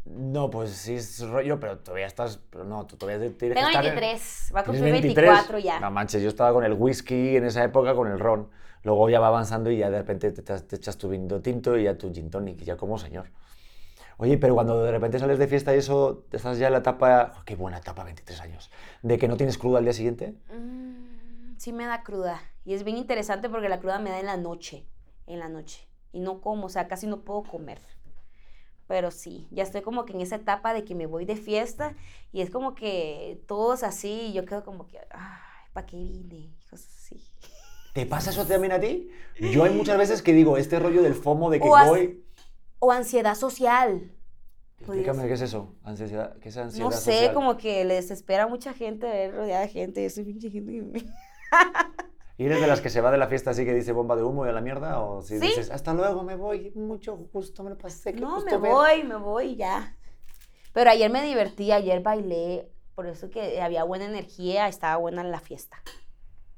No, 0.05 0.51
pues 0.51 0.69
sí 0.71 0.93
es 0.93 1.27
rollo, 1.27 1.59
pero 1.59 1.79
todavía 1.79 2.05
estás. 2.05 2.39
Pero 2.51 2.63
no, 2.63 2.85
tú 2.85 2.95
todavía 2.95 3.19
tienes 3.35 3.57
Tengo 3.57 3.69
23, 3.69 4.51
va 4.55 4.59
a 4.59 4.63
cumplir 4.63 4.91
24 4.91 5.57
ya. 5.57 5.79
No 5.79 5.89
manches, 5.89 6.21
yo 6.21 6.29
estaba 6.29 6.53
con 6.53 6.63
el 6.63 6.73
whisky 6.73 7.37
en 7.37 7.45
esa 7.45 7.63
época, 7.63 7.95
con 7.95 8.11
el 8.11 8.19
ron. 8.19 8.47
Luego 8.83 9.09
ya 9.09 9.19
va 9.19 9.27
avanzando 9.27 9.71
y 9.71 9.77
ya 9.77 9.89
de 9.89 9.97
repente 9.97 10.31
te, 10.31 10.75
echas 10.75 10.97
tu 10.99 11.09
vino 11.09 11.41
tinto 11.41 11.75
y 11.75 11.85
ya 11.85 11.97
tu 11.97 12.13
gin 12.13 12.29
tonic, 12.29 12.61
y 12.61 12.65
ya 12.65 12.77
como 12.77 12.99
señor. 12.99 13.25
Oye, 14.17 14.37
pero 14.37 14.55
cuando 14.55 14.83
de 14.83 14.91
repente 14.91 15.19
sales 15.19 15.39
de 15.39 15.47
fiesta 15.47 15.75
y 15.75 15.79
eso, 15.79 16.25
estás 16.31 16.57
ya 16.57 16.67
en 16.67 16.73
la 16.73 16.79
etapa, 16.79 17.33
oh, 17.37 17.43
qué 17.45 17.55
buena 17.55 17.77
etapa, 17.77 18.03
23 18.03 18.39
años, 18.41 18.71
de 19.01 19.17
que 19.17 19.27
no 19.27 19.37
tienes 19.37 19.57
cruda 19.57 19.79
al 19.79 19.83
día 19.83 19.93
siguiente. 19.93 20.35
Mm, 20.53 21.57
sí 21.57 21.73
me 21.73 21.85
da 21.85 22.03
cruda. 22.03 22.41
Y 22.63 22.73
es 22.73 22.83
bien 22.83 22.97
interesante 22.97 23.49
porque 23.49 23.69
la 23.69 23.79
cruda 23.79 23.99
me 23.99 24.09
da 24.09 24.19
en 24.19 24.25
la 24.25 24.37
noche, 24.37 24.85
en 25.27 25.39
la 25.39 25.49
noche. 25.49 25.87
Y 26.11 26.21
no 26.21 26.39
como, 26.39 26.67
o 26.67 26.69
sea, 26.69 26.87
casi 26.87 27.07
no 27.07 27.21
puedo 27.21 27.43
comer. 27.43 27.81
Pero 28.87 29.11
sí, 29.11 29.47
ya 29.51 29.63
estoy 29.63 29.81
como 29.81 30.05
que 30.05 30.13
en 30.13 30.21
esa 30.21 30.35
etapa 30.35 30.73
de 30.73 30.85
que 30.85 30.95
me 30.95 31.07
voy 31.07 31.25
de 31.25 31.35
fiesta 31.35 31.95
y 32.31 32.41
es 32.41 32.51
como 32.51 32.75
que 32.75 33.41
todos 33.47 33.83
así 33.83 34.27
y 34.27 34.33
yo 34.33 34.45
quedo 34.45 34.63
como 34.63 34.85
que, 34.85 34.99
ay, 35.09 35.69
¿para 35.73 35.87
qué 35.87 35.97
vine? 35.97 36.53
Cosas 36.69 36.87
así. 36.95 37.21
¿Te 37.93 38.05
pasa 38.05 38.29
eso 38.29 38.45
también 38.45 38.73
a 38.73 38.79
ti? 38.79 39.09
Yo 39.39 39.63
hay 39.63 39.73
muchas 39.73 39.97
veces 39.97 40.21
que 40.21 40.33
digo, 40.33 40.57
este 40.57 40.79
rollo 40.79 41.01
del 41.01 41.15
FOMO 41.15 41.49
de 41.49 41.61
que 41.61 41.67
voy... 41.69 42.24
O 42.79 42.91
ansiedad 42.91 43.35
social. 43.35 44.11
Explícame, 44.77 45.27
¿qué 45.27 45.33
es 45.33 45.41
eso? 45.41 45.75
Ansiedad, 45.83 46.37
¿Qué 46.39 46.49
es 46.49 46.57
ansiedad 46.57 46.89
No 46.89 46.91
sé, 46.91 47.31
como 47.33 47.57
que 47.57 47.85
les 47.85 48.11
espera 48.11 48.47
mucha 48.47 48.73
gente 48.73 49.07
ver 49.07 49.33
rodeada 49.33 49.61
de 49.61 49.69
gente. 49.69 50.03
Yo 50.03 50.09
soy 50.09 50.25
pinche 50.25 50.49
gente. 50.49 51.05
¿Y 52.37 52.45
eres 52.45 52.59
de 52.59 52.67
las 52.67 52.81
que 52.81 52.89
se 52.89 52.99
va 52.99 53.11
de 53.11 53.17
la 53.17 53.27
fiesta 53.27 53.51
así 53.51 53.63
que 53.63 53.73
dice 53.73 53.93
bomba 53.93 54.17
de 54.17 54.23
humo 54.23 54.45
y 54.45 54.49
a 54.49 54.51
la 54.51 54.59
mierda? 54.59 55.01
¿O 55.01 55.21
si 55.21 55.39
dices, 55.39 55.71
hasta 55.71 55.93
luego, 55.93 56.23
me 56.23 56.35
voy, 56.35 56.71
mucho 56.75 57.15
gusto, 57.15 57.63
me 57.63 57.69
lo 57.69 57.77
pasé? 57.77 58.11
no, 58.11 58.41
me 58.41 58.57
voy, 58.57 59.03
me 59.03 59.15
voy 59.15 59.55
ya. 59.55 59.95
Pero 60.73 60.89
ayer 60.89 61.09
me 61.09 61.23
divertí, 61.23 61.71
ayer 61.71 62.03
bailé, 62.03 62.69
por 62.93 63.07
eso 63.07 63.29
que 63.29 63.61
había 63.61 63.85
buena 63.85 64.05
energía, 64.05 64.67
estaba 64.67 64.97
buena 64.97 65.23
la 65.23 65.39
fiesta. 65.39 65.81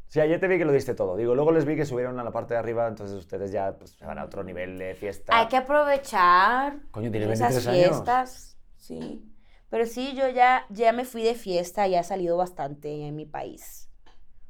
Sí, 0.07 0.21
ayer 0.21 0.39
te 0.39 0.47
vi 0.47 0.57
que 0.57 0.65
lo 0.65 0.71
diste 0.71 0.95
todo. 0.95 1.17
Digo, 1.17 1.35
luego 1.35 1.51
les 1.51 1.65
vi 1.65 1.75
que 1.75 1.85
subieron 1.85 2.19
a 2.19 2.23
la 2.23 2.31
parte 2.31 2.53
de 2.53 2.59
arriba, 2.59 2.87
entonces 2.87 3.17
ustedes 3.17 3.51
ya 3.51 3.77
pues, 3.77 3.91
se 3.91 4.05
van 4.05 4.17
a 4.17 4.23
otro 4.23 4.43
nivel 4.43 4.77
de 4.77 4.95
fiesta. 4.95 5.37
Hay 5.37 5.47
que 5.47 5.57
aprovechar 5.57 6.79
Coño, 6.91 7.11
tiene 7.11 7.27
23 7.27 7.57
esas 7.57 7.73
fiestas. 7.73 8.57
Sí. 8.77 9.23
Pero 9.69 9.85
sí, 9.85 10.13
yo 10.15 10.29
ya, 10.29 10.65
ya 10.69 10.93
me 10.93 11.03
fui 11.03 11.23
de 11.23 11.35
fiesta, 11.35 11.87
ya 11.87 11.99
he 11.99 12.03
salido 12.03 12.37
bastante 12.37 13.05
en 13.05 13.15
mi 13.15 13.25
país. 13.25 13.89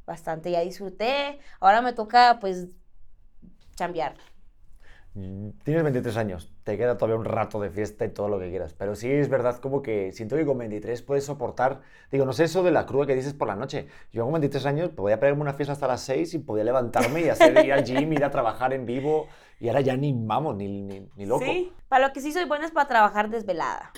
Bastante, 0.05 0.51
ya 0.51 0.61
disfruté. 0.61 1.39
Ahora 1.59 1.81
me 1.81 1.93
toca, 1.93 2.37
pues, 2.39 2.67
chambear. 3.75 4.15
Tienes 5.63 5.81
23 5.81 6.15
años, 6.17 6.53
te 6.63 6.77
queda 6.77 6.95
todavía 6.95 7.17
un 7.17 7.25
rato 7.25 7.59
de 7.59 7.71
fiesta 7.71 8.05
y 8.05 8.09
todo 8.09 8.27
lo 8.27 8.37
que 8.37 8.51
quieras, 8.51 8.75
pero 8.75 8.95
sí 8.95 9.11
es 9.11 9.29
verdad 9.29 9.57
como 9.57 9.81
que 9.81 10.11
siento 10.11 10.35
que 10.35 10.45
con 10.45 10.59
23 10.59 11.01
puedes 11.01 11.25
soportar, 11.25 11.81
digo, 12.11 12.23
no 12.23 12.33
sé 12.33 12.43
eso 12.43 12.61
de 12.61 12.69
la 12.69 12.85
cruda 12.85 13.07
que 13.07 13.15
dices 13.15 13.33
por 13.33 13.47
la 13.47 13.55
noche, 13.55 13.87
yo 14.11 14.25
con 14.25 14.33
23 14.33 14.65
años 14.67 14.89
podía 14.89 15.19
pegarme 15.19 15.41
una 15.41 15.53
fiesta 15.53 15.73
hasta 15.73 15.87
las 15.87 16.01
6 16.01 16.35
y 16.35 16.39
podía 16.39 16.63
levantarme 16.65 17.21
y 17.21 17.29
hacer 17.29 17.65
ir 17.65 17.73
al 17.73 17.83
gym, 17.83 18.13
ir 18.13 18.23
a 18.23 18.29
trabajar 18.29 18.73
en 18.73 18.85
vivo 18.85 19.27
y 19.59 19.69
ahora 19.69 19.81
ya 19.81 19.97
ni 19.97 20.13
vamos, 20.15 20.55
ni, 20.55 20.83
ni, 20.83 21.09
ni 21.15 21.25
loco. 21.25 21.43
Sí, 21.45 21.73
para 21.87 22.07
lo 22.07 22.13
que 22.13 22.21
sí 22.21 22.31
soy 22.31 22.45
buena 22.45 22.67
es 22.67 22.71
para 22.71 22.87
trabajar 22.87 23.31
desvelada. 23.31 23.91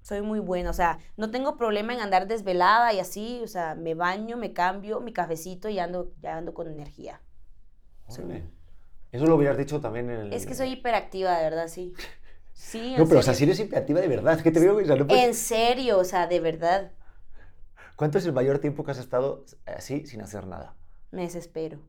Soy 0.00 0.22
muy 0.22 0.40
buena, 0.40 0.70
o 0.70 0.74
sea, 0.74 0.98
no 1.18 1.30
tengo 1.30 1.58
problema 1.58 1.92
en 1.92 2.00
andar 2.00 2.26
desvelada 2.26 2.94
y 2.94 3.00
así, 3.00 3.42
o 3.44 3.48
sea, 3.48 3.74
me 3.74 3.94
baño, 3.94 4.38
me 4.38 4.54
cambio, 4.54 5.00
mi 5.00 5.12
cafecito 5.12 5.68
y 5.68 5.78
ando, 5.78 6.10
ya 6.22 6.38
ando 6.38 6.54
con 6.54 6.68
energía. 6.68 7.20
Órale. 8.06 8.57
Eso 9.12 9.26
lo 9.26 9.36
hubieras 9.36 9.56
dicho 9.56 9.80
también 9.80 10.10
en 10.10 10.20
el... 10.20 10.32
Es 10.32 10.46
que 10.46 10.54
soy 10.54 10.70
hiperactiva, 10.72 11.36
de 11.36 11.44
verdad, 11.44 11.68
sí. 11.68 11.94
Sí, 12.52 12.94
No, 12.98 13.06
pero 13.08 13.20
o 13.20 13.22
sea, 13.22 13.34
si 13.34 13.44
eres 13.44 13.58
hiperactiva 13.60 14.00
de 14.00 14.08
verdad, 14.08 14.40
que 14.42 14.50
te 14.50 14.60
veo... 14.60 14.76
O 14.76 14.84
sea, 14.84 14.96
no 14.96 15.06
puedes- 15.06 15.26
En 15.26 15.34
serio, 15.34 15.98
o 15.98 16.04
sea, 16.04 16.26
de 16.26 16.40
verdad, 16.40 16.92
¿Cuánto 17.96 18.16
es 18.16 18.24
el 18.24 18.32
mayor 18.32 18.60
tiempo 18.60 18.82
que 18.82 18.92
has 18.92 18.98
estado 18.98 19.44
así 19.66 20.06
sin 20.06 20.22
hacer 20.22 20.46
nada? 20.46 20.74
me 21.10 21.22
desespero. 21.22 21.80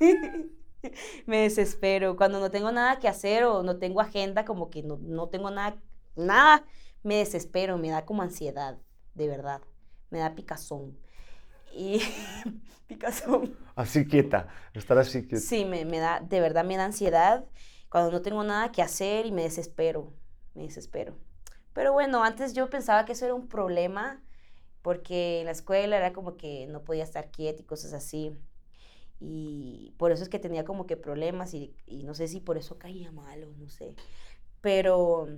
me 1.26 1.38
desespero. 1.42 2.16
Cuando 2.16 2.40
no 2.40 2.50
tengo 2.50 2.72
nada 2.72 2.98
que 2.98 3.08
hacer 3.08 3.44
o 3.44 3.62
no 3.62 3.78
tengo 3.78 4.00
agenda, 4.00 4.44
como 4.44 4.70
que 4.70 4.82
no, 4.82 4.98
no 5.02 5.28
tengo 5.28 5.50
nada, 5.50 5.80
nada, 6.16 6.64
me 7.02 7.16
desespero, 7.16 7.78
me 7.78 7.90
da 7.90 8.04
como 8.04 8.22
ansiedad, 8.22 8.78
de 9.14 9.28
verdad. 9.28 9.62
Me 10.10 10.18
da 10.20 10.34
picazón. 10.34 10.98
Y 11.72 12.00
picazón. 12.86 13.56
Así 13.74 14.06
quieta, 14.06 14.48
estar 14.74 14.98
así 14.98 15.26
quieta. 15.26 15.46
Sí, 15.46 15.64
me, 15.64 15.84
me 15.84 15.98
da, 15.98 16.20
de 16.20 16.40
verdad 16.40 16.64
me 16.64 16.76
da 16.76 16.84
ansiedad 16.86 17.44
cuando 17.90 18.10
no 18.10 18.22
tengo 18.22 18.42
nada 18.44 18.72
que 18.72 18.82
hacer 18.82 19.26
y 19.26 19.32
me 19.32 19.42
desespero, 19.42 20.12
me 20.54 20.64
desespero. 20.64 21.16
Pero 21.72 21.92
bueno, 21.92 22.24
antes 22.24 22.54
yo 22.54 22.68
pensaba 22.70 23.04
que 23.04 23.12
eso 23.12 23.24
era 23.24 23.34
un 23.34 23.48
problema 23.48 24.22
porque 24.82 25.40
en 25.40 25.46
la 25.46 25.52
escuela 25.52 25.96
era 25.98 26.12
como 26.12 26.36
que 26.36 26.66
no 26.68 26.84
podía 26.84 27.04
estar 27.04 27.30
quieta 27.30 27.62
y 27.62 27.66
cosas 27.66 27.92
así. 27.94 28.32
Y 29.20 29.94
por 29.98 30.12
eso 30.12 30.22
es 30.22 30.28
que 30.28 30.38
tenía 30.38 30.64
como 30.64 30.86
que 30.86 30.96
problemas 30.96 31.54
y, 31.54 31.76
y 31.86 32.04
no 32.04 32.14
sé 32.14 32.28
si 32.28 32.40
por 32.40 32.58
eso 32.58 32.78
caía 32.78 33.12
mal 33.12 33.44
o 33.44 33.52
no 33.56 33.68
sé. 33.70 33.94
Pero 34.62 35.28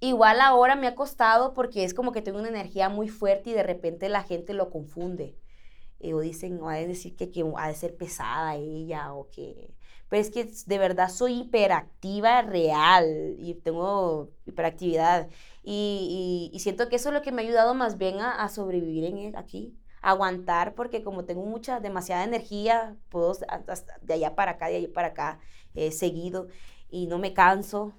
igual 0.00 0.40
ahora 0.40 0.76
me 0.76 0.86
ha 0.86 0.94
costado 0.94 1.54
porque 1.54 1.84
es 1.84 1.94
como 1.94 2.12
que 2.12 2.22
tengo 2.22 2.38
una 2.38 2.48
energía 2.48 2.88
muy 2.88 3.08
fuerte 3.08 3.50
y 3.50 3.52
de 3.54 3.62
repente 3.62 4.08
la 4.08 4.22
gente 4.24 4.54
lo 4.54 4.70
confunde. 4.70 5.36
Eh, 6.00 6.14
o 6.14 6.20
dicen, 6.20 6.60
o 6.62 6.68
ha 6.70 6.74
de 6.76 6.86
decir 6.86 7.16
que, 7.16 7.30
que 7.32 7.44
ha 7.56 7.68
de 7.68 7.74
ser 7.74 7.96
pesada 7.96 8.56
ella 8.56 9.12
o 9.14 9.28
que... 9.30 9.74
Pero 10.08 10.22
es 10.22 10.30
que 10.30 10.50
de 10.66 10.78
verdad 10.78 11.10
soy 11.10 11.40
hiperactiva 11.40 12.42
real 12.42 13.34
y 13.38 13.54
tengo 13.54 14.30
hiperactividad. 14.46 15.28
Y, 15.62 16.50
y- 16.54 16.58
siento 16.60 16.88
que 16.88 16.96
eso 16.96 17.10
es 17.10 17.14
lo 17.14 17.22
que 17.22 17.32
me 17.32 17.42
ha 17.42 17.44
ayudado 17.46 17.74
más 17.74 17.98
bien 17.98 18.20
a, 18.20 18.48
sobrevivir 18.48 19.04
en 19.04 19.18
el- 19.18 19.36
aquí. 19.36 19.76
aguantar 20.02 20.74
porque 20.74 21.02
como 21.04 21.24
tengo 21.24 21.44
mucha, 21.44 21.80
demasiada 21.80 22.24
energía, 22.24 22.96
puedo 23.10 23.34
de 24.02 24.14
allá 24.14 24.34
para 24.36 24.52
acá, 24.52 24.68
de 24.68 24.76
allá 24.76 24.92
para 24.92 25.08
acá, 25.08 25.40
eh, 25.74 25.90
seguido. 25.92 26.48
Y 26.90 27.06
no 27.06 27.18
me 27.18 27.34
canso 27.34 27.92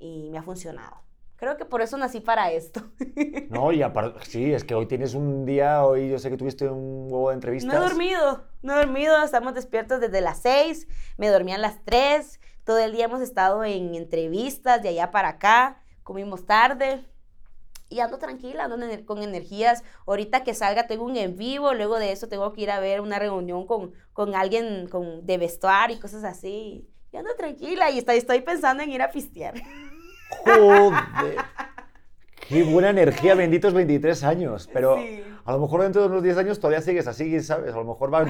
y 0.00 0.30
me 0.30 0.38
ha 0.38 0.42
funcionado. 0.42 1.05
Creo 1.36 1.56
que 1.56 1.64
por 1.64 1.82
eso 1.82 1.96
nací 1.98 2.20
para 2.20 2.50
esto. 2.50 2.82
No, 3.50 3.72
y 3.72 3.82
aparte, 3.82 4.18
sí, 4.26 4.52
es 4.52 4.64
que 4.64 4.74
hoy 4.74 4.86
tienes 4.86 5.14
un 5.14 5.46
día, 5.46 5.84
hoy 5.84 6.10
yo 6.10 6.18
sé 6.18 6.30
que 6.30 6.36
tuviste 6.36 6.68
un 6.68 7.06
huevo 7.10 7.28
de 7.28 7.34
entrevistas. 7.34 7.72
No 7.72 7.78
he 7.78 7.88
dormido, 7.88 8.44
no 8.62 8.74
he 8.74 8.76
dormido, 8.76 9.22
estamos 9.22 9.54
despiertos 9.54 10.00
desde 10.00 10.20
las 10.20 10.42
6, 10.42 10.88
me 11.16 11.28
dormí 11.28 11.52
a 11.52 11.58
las 11.58 11.82
3, 11.84 12.40
todo 12.64 12.78
el 12.78 12.92
día 12.92 13.04
hemos 13.04 13.20
estado 13.20 13.64
en 13.64 13.94
entrevistas 13.94 14.82
de 14.82 14.90
allá 14.90 15.10
para 15.12 15.28
acá, 15.28 15.80
comimos 16.02 16.44
tarde 16.44 17.04
y 17.88 18.00
ando 18.00 18.18
tranquila, 18.18 18.64
ando 18.64 18.78
con 19.04 19.22
energías. 19.22 19.84
Ahorita 20.06 20.42
que 20.42 20.54
salga 20.54 20.86
tengo 20.86 21.04
un 21.04 21.16
en 21.16 21.36
vivo, 21.36 21.72
luego 21.74 21.98
de 21.98 22.12
eso 22.12 22.28
tengo 22.28 22.52
que 22.52 22.62
ir 22.62 22.70
a 22.70 22.80
ver 22.80 23.00
una 23.00 23.18
reunión 23.18 23.66
con, 23.66 23.92
con 24.12 24.34
alguien 24.34 24.88
con, 24.88 25.24
de 25.24 25.38
vestuario 25.38 25.96
y 25.96 26.00
cosas 26.00 26.24
así. 26.24 26.88
Y 27.12 27.16
ando 27.16 27.34
tranquila 27.36 27.90
y 27.90 27.98
estoy, 27.98 28.16
estoy 28.16 28.40
pensando 28.40 28.82
en 28.82 28.90
ir 28.90 29.02
a 29.02 29.10
pistear. 29.10 29.54
Joder. 30.30 31.36
Qué 32.48 32.62
buena 32.62 32.90
energía, 32.90 33.34
benditos 33.34 33.74
23 33.74 34.22
años. 34.24 34.68
Pero 34.72 34.96
Sí. 34.96 35.22
a 35.44 35.52
lo 35.52 35.58
mejor 35.58 35.82
dentro 35.82 36.02
de 36.02 36.08
unos 36.08 36.22
10 36.22 36.36
años 36.38 36.58
todavía 36.60 36.80
sigues 36.80 37.06
así, 37.08 37.24
quién 37.28 37.42
¿sabes? 37.42 37.72
A 37.74 37.76
lo 37.76 37.84
mejor 37.84 38.12
va 38.12 38.22
en 38.22 38.26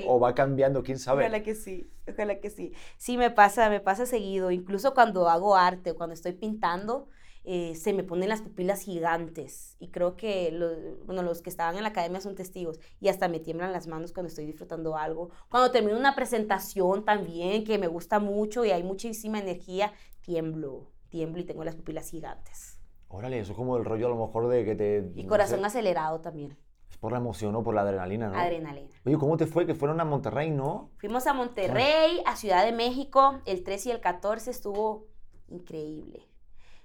sí. 0.00 0.04
o 0.08 0.18
va 0.18 0.34
cambiando, 0.34 0.82
quién 0.82 0.98
sabe. 0.98 1.22
Ojalá 1.24 1.42
que 1.42 1.54
sí, 1.54 1.90
ojalá 2.10 2.40
que 2.40 2.50
sí. 2.50 2.72
Sí, 2.96 3.16
me 3.16 3.30
pasa, 3.30 3.70
me 3.70 3.80
pasa 3.80 4.06
seguido. 4.06 4.50
Incluso 4.50 4.92
cuando 4.94 5.28
hago 5.28 5.56
arte 5.56 5.92
o 5.92 5.96
cuando 5.96 6.14
estoy 6.14 6.32
pintando, 6.32 7.08
eh, 7.44 7.74
se 7.74 7.92
me 7.94 8.02
ponen 8.02 8.28
las 8.28 8.42
pupilas 8.42 8.82
gigantes. 8.82 9.76
Y 9.78 9.88
creo 9.88 10.16
que 10.16 10.50
lo- 10.52 10.96
bueno, 11.06 11.22
los 11.22 11.40
que 11.40 11.48
estaban 11.48 11.76
en 11.76 11.82
la 11.84 11.88
academia 11.90 12.20
son 12.20 12.34
testigos. 12.34 12.80
Y 13.00 13.08
hasta 13.08 13.28
me 13.28 13.38
tiemblan 13.40 13.72
las 13.72 13.86
manos 13.86 14.12
cuando 14.12 14.28
estoy 14.28 14.44
disfrutando 14.46 14.96
algo. 14.96 15.30
Cuando 15.48 15.70
termino 15.70 15.96
una 15.96 16.14
presentación 16.16 17.04
también, 17.04 17.64
que 17.64 17.78
me 17.78 17.86
gusta 17.86 18.18
mucho 18.18 18.64
y 18.64 18.72
hay 18.72 18.82
muchísima 18.82 19.38
energía, 19.38 19.92
tiemblo, 20.22 20.90
tiemblo 21.10 21.40
y 21.42 21.44
tengo 21.44 21.64
las 21.64 21.74
pupilas 21.76 22.08
gigantes. 22.10 22.78
Órale, 23.08 23.40
eso 23.40 23.52
es 23.52 23.56
como 23.58 23.76
el 23.76 23.84
rollo 23.84 24.06
a 24.06 24.10
lo 24.10 24.26
mejor 24.26 24.48
de 24.48 24.64
que 24.64 24.74
te... 24.76 25.10
Y 25.16 25.24
no 25.24 25.28
corazón 25.28 25.60
sé, 25.60 25.66
acelerado 25.66 26.20
también, 26.20 26.56
Es 26.90 26.96
por 26.96 27.10
la 27.12 27.18
emoción 27.18 27.54
o 27.56 27.62
por 27.62 27.74
la 27.74 27.80
adrenalina, 27.82 28.28
¿no? 28.30 28.38
adrenalina. 28.38 28.88
Oye, 29.04 29.18
¿cómo 29.18 29.36
te 29.36 29.46
fue? 29.46 29.66
Que 29.66 29.74
fueron 29.74 30.00
a 30.00 30.04
Monterrey, 30.04 30.50
¿no? 30.50 30.90
Fuimos 30.98 31.26
a 31.26 31.34
Monterrey, 31.34 32.22
a 32.24 32.36
Ciudad 32.36 32.64
de 32.64 32.72
México, 32.72 33.40
el 33.46 33.64
13 33.64 33.88
y 33.88 33.92
el 33.92 34.00
14 34.00 34.50
estuvo 34.52 35.06
increíble. 35.48 36.26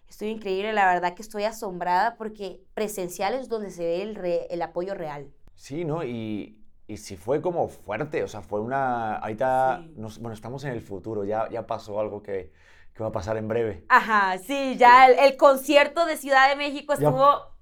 Estuvo 0.09 0.29
increíble, 0.29 0.73
la 0.73 0.87
verdad 0.91 1.13
que 1.13 1.21
estoy 1.21 1.43
asombrada 1.43 2.15
porque 2.17 2.61
presencial 2.73 3.33
es 3.35 3.49
donde 3.49 3.69
se 3.69 3.83
ve 3.85 4.01
el, 4.01 4.15
re- 4.15 4.47
el 4.49 4.61
apoyo 4.61 4.93
real. 4.95 5.31
Sí, 5.55 5.83
¿no? 5.85 6.03
Y, 6.03 6.59
y 6.87 6.97
sí 6.97 7.17
fue 7.17 7.41
como 7.41 7.67
fuerte, 7.67 8.23
o 8.23 8.27
sea, 8.27 8.41
fue 8.41 8.61
una... 8.61 9.17
Ahorita, 9.17 9.81
Sí. 9.83 9.93
nos- 9.97 10.19
bueno, 10.19 10.33
estamos 10.33 10.63
en 10.63 10.71
el 10.71 10.81
futuro, 10.81 11.23
ya, 11.23 11.49
ya 11.49 11.65
pasó 11.67 11.99
algo 11.99 12.21
que, 12.23 12.51
que 12.95 13.03
va 13.03 13.09
a 13.09 13.11
pasar 13.11 13.35
en 13.37 13.47
breve. 13.47 13.83
Ajá, 13.89 14.37
sí, 14.37 14.75
ya 14.77 15.07
el, 15.07 15.19
el 15.19 15.37
concierto 15.37 16.05
de 16.05 16.15
Ciudad 16.17 16.49
de 16.49 16.55
México 16.55 16.93
Ya- 16.97 17.07
estuvo 17.09 17.55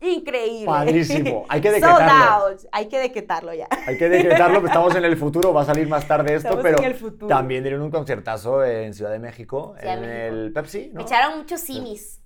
increíble. 0.00 0.66
Padrísimo, 0.66 1.46
hay 1.48 1.60
que 1.60 1.70
Sold 1.70 1.82
decretarlo. 1.82 2.46
out, 2.46 2.60
hay 2.70 2.86
que 2.88 2.98
decretarlo 2.98 3.54
ya. 3.54 3.66
Hay 3.86 3.96
que 3.98 4.08
decretarlo, 4.08 4.58
estamos 4.66 4.94
en 4.94 5.04
el 5.04 5.16
futuro, 5.16 5.52
va 5.52 5.62
a 5.62 5.64
salir 5.64 5.88
más 5.88 6.06
tarde 6.06 6.34
esto, 6.34 6.48
Estamos 6.50 6.62
pero 6.62 6.78
en 6.78 6.84
el 6.84 6.94
futuro. 6.94 7.26
también 7.26 7.62
dieron 7.64 7.80
un 7.82 7.90
conciertazo 7.90 8.62
en 8.64 8.92
Ciudad 8.94 9.10
de 9.10 9.18
México, 9.18 9.74
Ciudad 9.80 9.94
en 9.94 10.00
México. 10.02 10.36
el 10.36 10.52
Pepsi, 10.52 10.90
¿no? 10.92 10.96
Me 10.98 11.02
echaron 11.02 11.38
muchos 11.38 11.60
simis. 11.62 12.20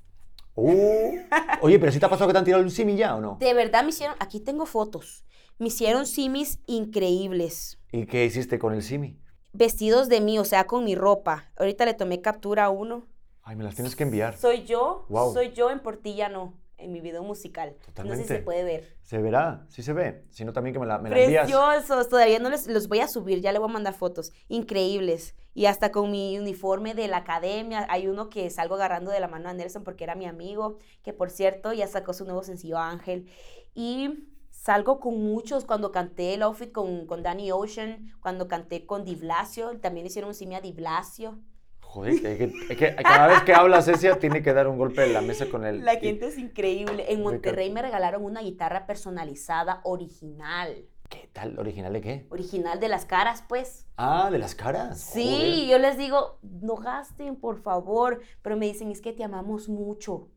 Uh, 0.54 1.16
oye, 1.62 1.78
pero 1.78 1.90
¿sí 1.92 1.98
te 1.98 2.04
ha 2.04 2.10
pasado 2.10 2.26
que 2.28 2.32
te 2.34 2.38
han 2.40 2.44
tirado 2.44 2.62
un 2.62 2.70
simi 2.70 2.94
ya 2.96 3.14
o 3.16 3.20
no? 3.22 3.36
De 3.40 3.54
verdad 3.54 3.84
me 3.84 3.88
hicieron, 3.88 4.16
aquí 4.20 4.38
tengo 4.40 4.66
fotos, 4.66 5.24
me 5.58 5.68
hicieron 5.68 6.04
simis 6.06 6.58
increíbles. 6.66 7.78
¿Y 7.90 8.04
qué 8.06 8.24
hiciste 8.26 8.58
con 8.58 8.74
el 8.74 8.82
simi? 8.82 9.18
Vestidos 9.52 10.08
de 10.08 10.20
mí, 10.20 10.38
o 10.38 10.44
sea, 10.44 10.66
con 10.66 10.84
mi 10.84 10.94
ropa. 10.94 11.50
Ahorita 11.56 11.84
le 11.84 11.94
tomé 11.94 12.20
captura 12.20 12.64
a 12.64 12.70
uno. 12.70 13.06
Ay, 13.42 13.56
me 13.56 13.64
las 13.64 13.74
tienes 13.74 13.96
que 13.96 14.04
enviar. 14.04 14.36
Soy 14.36 14.64
yo, 14.64 15.04
Guau. 15.08 15.32
soy 15.32 15.52
yo 15.52 15.70
en 15.70 15.80
Portilla 15.80 16.28
no, 16.28 16.54
en 16.78 16.92
mi 16.92 17.00
video 17.00 17.22
musical. 17.24 17.70
No 17.70 17.74
sé 17.76 17.84
si 17.84 17.92
Totalmente. 17.92 18.26
se 18.28 18.38
puede 18.38 18.64
ver. 18.64 18.96
Se 19.02 19.18
verá, 19.18 19.66
sí 19.68 19.82
se 19.82 19.92
ve. 19.92 20.24
Si 20.30 20.44
no, 20.44 20.52
también 20.52 20.72
que 20.72 20.78
me 20.78 20.86
la, 20.86 20.98
me 20.98 21.10
la 21.10 21.18
envías. 21.18 21.44
Preciosos, 21.50 22.08
todavía 22.08 22.38
no 22.38 22.50
les 22.50 22.66
los 22.68 22.88
voy 22.88 23.00
a 23.00 23.08
subir, 23.08 23.40
ya 23.40 23.52
le 23.52 23.58
voy 23.58 23.68
a 23.68 23.72
mandar 23.72 23.94
fotos. 23.94 24.32
Increíbles. 24.48 25.34
Y 25.54 25.66
hasta 25.66 25.90
con 25.92 26.10
mi 26.10 26.38
uniforme 26.38 26.94
de 26.94 27.08
la 27.08 27.18
academia, 27.18 27.86
hay 27.90 28.06
uno 28.06 28.30
que 28.30 28.48
salgo 28.48 28.76
agarrando 28.76 29.10
de 29.10 29.20
la 29.20 29.28
mano 29.28 29.50
a 29.50 29.52
Nelson 29.52 29.84
porque 29.84 30.04
era 30.04 30.14
mi 30.14 30.24
amigo, 30.24 30.78
que 31.02 31.12
por 31.12 31.28
cierto 31.28 31.72
ya 31.74 31.86
sacó 31.88 32.14
su 32.14 32.24
nuevo 32.24 32.42
sencillo 32.42 32.78
Ángel. 32.78 33.28
Y 33.74 34.28
salgo 34.62 35.00
con 35.00 35.20
muchos 35.20 35.64
cuando 35.64 35.90
canté 35.90 36.34
el 36.34 36.42
outfit 36.42 36.70
con, 36.70 37.06
con 37.06 37.24
Danny 37.24 37.50
Ocean, 37.50 38.12
cuando 38.20 38.46
canté 38.46 38.86
con 38.86 39.04
Di 39.04 39.16
Blasio, 39.16 39.76
también 39.80 40.06
hicieron 40.06 40.28
un 40.28 40.34
simi 40.34 40.54
a 40.54 40.60
Di 40.60 40.72
Blasio. 40.72 41.40
Joder, 41.80 42.14
es 42.14 42.20
que, 42.20 42.44
es 42.70 42.78
que 42.78 42.94
cada 43.02 43.26
vez 43.26 43.42
que 43.42 43.54
hablas, 43.54 43.86
Cecia, 43.86 44.20
tiene 44.20 44.40
que 44.40 44.54
dar 44.54 44.68
un 44.68 44.78
golpe 44.78 45.04
en 45.04 45.14
la 45.14 45.20
mesa 45.20 45.46
con 45.50 45.66
el... 45.66 45.84
La 45.84 45.96
gente 45.96 46.28
es 46.28 46.38
increíble. 46.38 47.06
En 47.08 47.22
Monterrey 47.22 47.70
me 47.70 47.82
regalaron 47.82 48.24
una 48.24 48.40
guitarra 48.40 48.86
personalizada 48.86 49.80
original. 49.82 50.86
¿Qué 51.08 51.28
tal? 51.32 51.58
¿Original 51.58 51.92
de 51.92 52.00
qué? 52.00 52.26
Original 52.30 52.78
de 52.78 52.88
las 52.88 53.04
caras, 53.04 53.44
pues. 53.46 53.86
Ah, 53.96 54.30
de 54.30 54.38
las 54.38 54.54
caras. 54.54 55.00
Sí, 55.00 55.66
yo 55.68 55.78
les 55.78 55.98
digo, 55.98 56.38
no 56.40 56.76
gasten, 56.76 57.36
por 57.36 57.60
favor. 57.60 58.22
Pero 58.40 58.56
me 58.56 58.66
dicen, 58.66 58.90
es 58.90 59.02
que 59.02 59.12
te 59.12 59.24
amamos 59.24 59.68
mucho. 59.68 60.28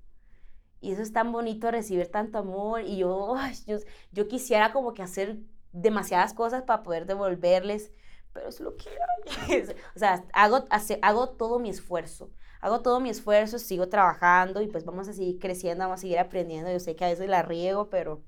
Y 0.86 0.92
eso 0.94 1.02
es 1.02 1.14
tan 1.14 1.32
bonito 1.32 1.72
recibir 1.72 2.08
tanto 2.12 2.38
amor. 2.40 2.82
Y 2.84 2.98
yo, 2.98 3.36
ay, 3.38 3.56
yo, 3.68 3.78
yo 4.12 4.28
quisiera 4.28 4.72
como 4.74 4.94
que 4.94 5.04
hacer 5.04 5.38
demasiadas 5.72 6.34
cosas 6.34 6.64
para 6.64 6.84
poder 6.84 7.06
devolverles. 7.06 7.92
Pero 8.34 8.50
es 8.50 8.60
lo 8.60 8.76
que 8.76 8.90
hay. 9.50 9.62
o 9.96 10.00
sea, 10.00 10.26
hago, 10.34 10.66
hace- 10.70 11.00
hago 11.02 11.30
todo 11.30 11.60
mi 11.60 11.70
esfuerzo. 11.70 12.32
Hago 12.62 12.82
todo 12.82 13.00
mi 13.00 13.10
esfuerzo, 13.10 13.60
sigo 13.60 13.90
trabajando 13.90 14.62
y 14.62 14.68
pues 14.68 14.86
vamos 14.86 15.08
a 15.08 15.14
seguir 15.14 15.40
creciendo, 15.40 15.84
vamos 15.86 16.00
a 16.00 16.02
seguir 16.02 16.20
aprendiendo. 16.20 16.72
Yo 16.72 16.80
sé 16.80 16.96
que 16.96 17.06
a 17.06 17.10
veces 17.10 17.30
la 17.30 17.42
riego, 17.44 17.90
pero, 17.90 18.24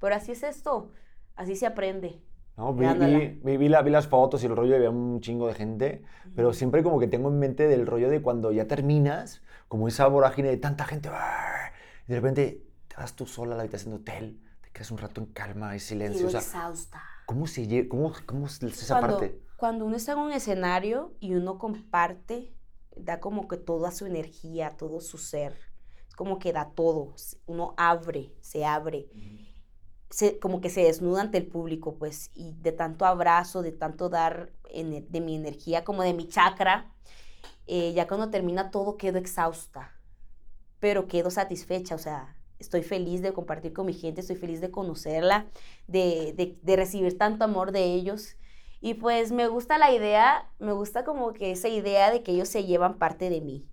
pero 0.00 0.14
así 0.14 0.32
es 0.32 0.42
esto. 0.42 0.92
Así 1.36 1.56
se 1.56 1.66
aprende. 1.66 2.20
No, 2.56 2.74
vi, 2.74 2.94
vi- 3.42 3.56
vi- 3.56 3.68
la- 3.68 3.82
vi 3.82 3.90
las 3.90 4.08
fotos 4.08 4.42
y 4.42 4.46
el 4.46 4.56
rollo 4.56 4.76
había 4.76 4.90
un 4.90 5.20
chingo 5.20 5.46
de 5.48 5.54
gente, 5.54 6.02
pero 6.34 6.52
siempre 6.52 6.82
como 6.82 6.98
que 7.00 7.08
tengo 7.08 7.28
en 7.30 7.38
mente 7.38 7.66
del 7.66 7.86
rollo 7.86 8.10
de 8.10 8.20
cuando 8.22 8.52
ya 8.52 8.66
terminas, 8.68 9.42
como 9.68 9.88
esa 9.88 10.06
vorágine 10.06 10.48
de 10.50 10.58
tanta 10.58 10.84
gente, 10.84 11.08
¡ah! 11.12 11.72
Y 12.06 12.10
de 12.12 12.16
repente 12.16 12.62
te 12.88 12.96
vas 12.96 13.14
tú 13.14 13.26
sola 13.26 13.54
a 13.54 13.56
la 13.56 13.62
habitación 13.62 13.94
de 13.94 14.00
hotel, 14.00 14.40
te 14.62 14.70
quedas 14.70 14.90
un 14.90 14.98
rato 14.98 15.20
en 15.20 15.26
calma 15.28 15.74
y 15.76 15.80
silencio. 15.80 16.26
Quedo 16.26 16.28
O 16.28 16.30
sea, 16.30 16.40
exhausta. 16.40 17.02
¿cómo 17.26 17.46
se 17.46 17.88
cómo, 17.88 18.12
cómo 18.26 18.46
es 18.46 18.62
esa 18.62 18.94
cuando, 18.94 19.18
parte? 19.18 19.40
cuando 19.56 19.84
uno 19.86 19.96
está 19.96 20.12
en 20.12 20.18
un 20.18 20.32
escenario 20.32 21.14
y 21.20 21.34
uno 21.34 21.58
comparte, 21.58 22.52
da 22.96 23.20
como 23.20 23.48
que 23.48 23.56
toda 23.56 23.90
su 23.90 24.06
energía, 24.06 24.76
todo 24.76 25.00
su 25.00 25.18
ser. 25.18 25.56
Es 26.08 26.14
como 26.16 26.38
que 26.38 26.52
da 26.52 26.70
todo. 26.74 27.14
Uno 27.46 27.74
abre, 27.76 28.32
se 28.40 28.64
abre. 28.64 29.08
se- 30.10 30.38
como 30.38 30.60
que 30.60 30.70
se 30.70 30.82
desnuda 30.82 31.22
ante 31.22 31.38
el 31.38 31.46
público, 31.46 31.96
pues, 31.98 32.30
y 32.34 32.52
de 32.60 32.72
tanto 32.72 33.06
abrazo, 33.06 33.62
de 33.62 33.72
tanto 33.72 34.08
dar 34.08 34.52
ener- 34.74 35.06
de 35.08 35.20
mi 35.20 35.36
energía, 35.36 35.84
como 35.84 36.02
de 36.02 36.12
mi 36.14 36.28
chakra, 36.28 36.92
eh, 37.66 37.92
ya 37.94 38.06
cuando 38.08 38.30
termina 38.30 38.70
todo 38.70 38.96
quedo 38.98 39.18
exhausta, 39.18 39.92
pero 40.82 41.08
quedo 41.08 41.30
satisfecha, 41.32 41.96
o 41.96 41.98
sea, 41.98 42.36
estoy 42.60 42.82
feliz 42.84 43.22
de 43.22 43.34
compartir 43.34 43.74
con 43.74 43.86
mi 43.86 43.94
gente, 43.94 44.22
estoy 44.22 44.36
feliz 44.36 44.60
de 44.62 44.72
conocerla, 44.72 45.46
de, 45.88 46.34
de- 46.36 46.58
de 46.62 46.76
recibir 46.76 47.18
tanto 47.18 47.44
amor 47.46 47.72
de 47.72 47.84
ellos. 47.94 48.36
Y 48.82 48.94
pues 48.96 49.32
me 49.32 49.48
gusta 49.48 49.78
la 49.78 49.92
idea, 49.92 50.50
me 50.60 50.72
gusta 50.74 51.04
como 51.04 51.34
que 51.34 51.52
esa 51.52 51.68
idea 51.70 52.12
de 52.12 52.22
que 52.24 52.32
ellos 52.34 52.50
se 52.50 52.64
llevan 52.66 52.98
parte 52.98 53.30
de 53.30 53.42
mí, 53.42 53.66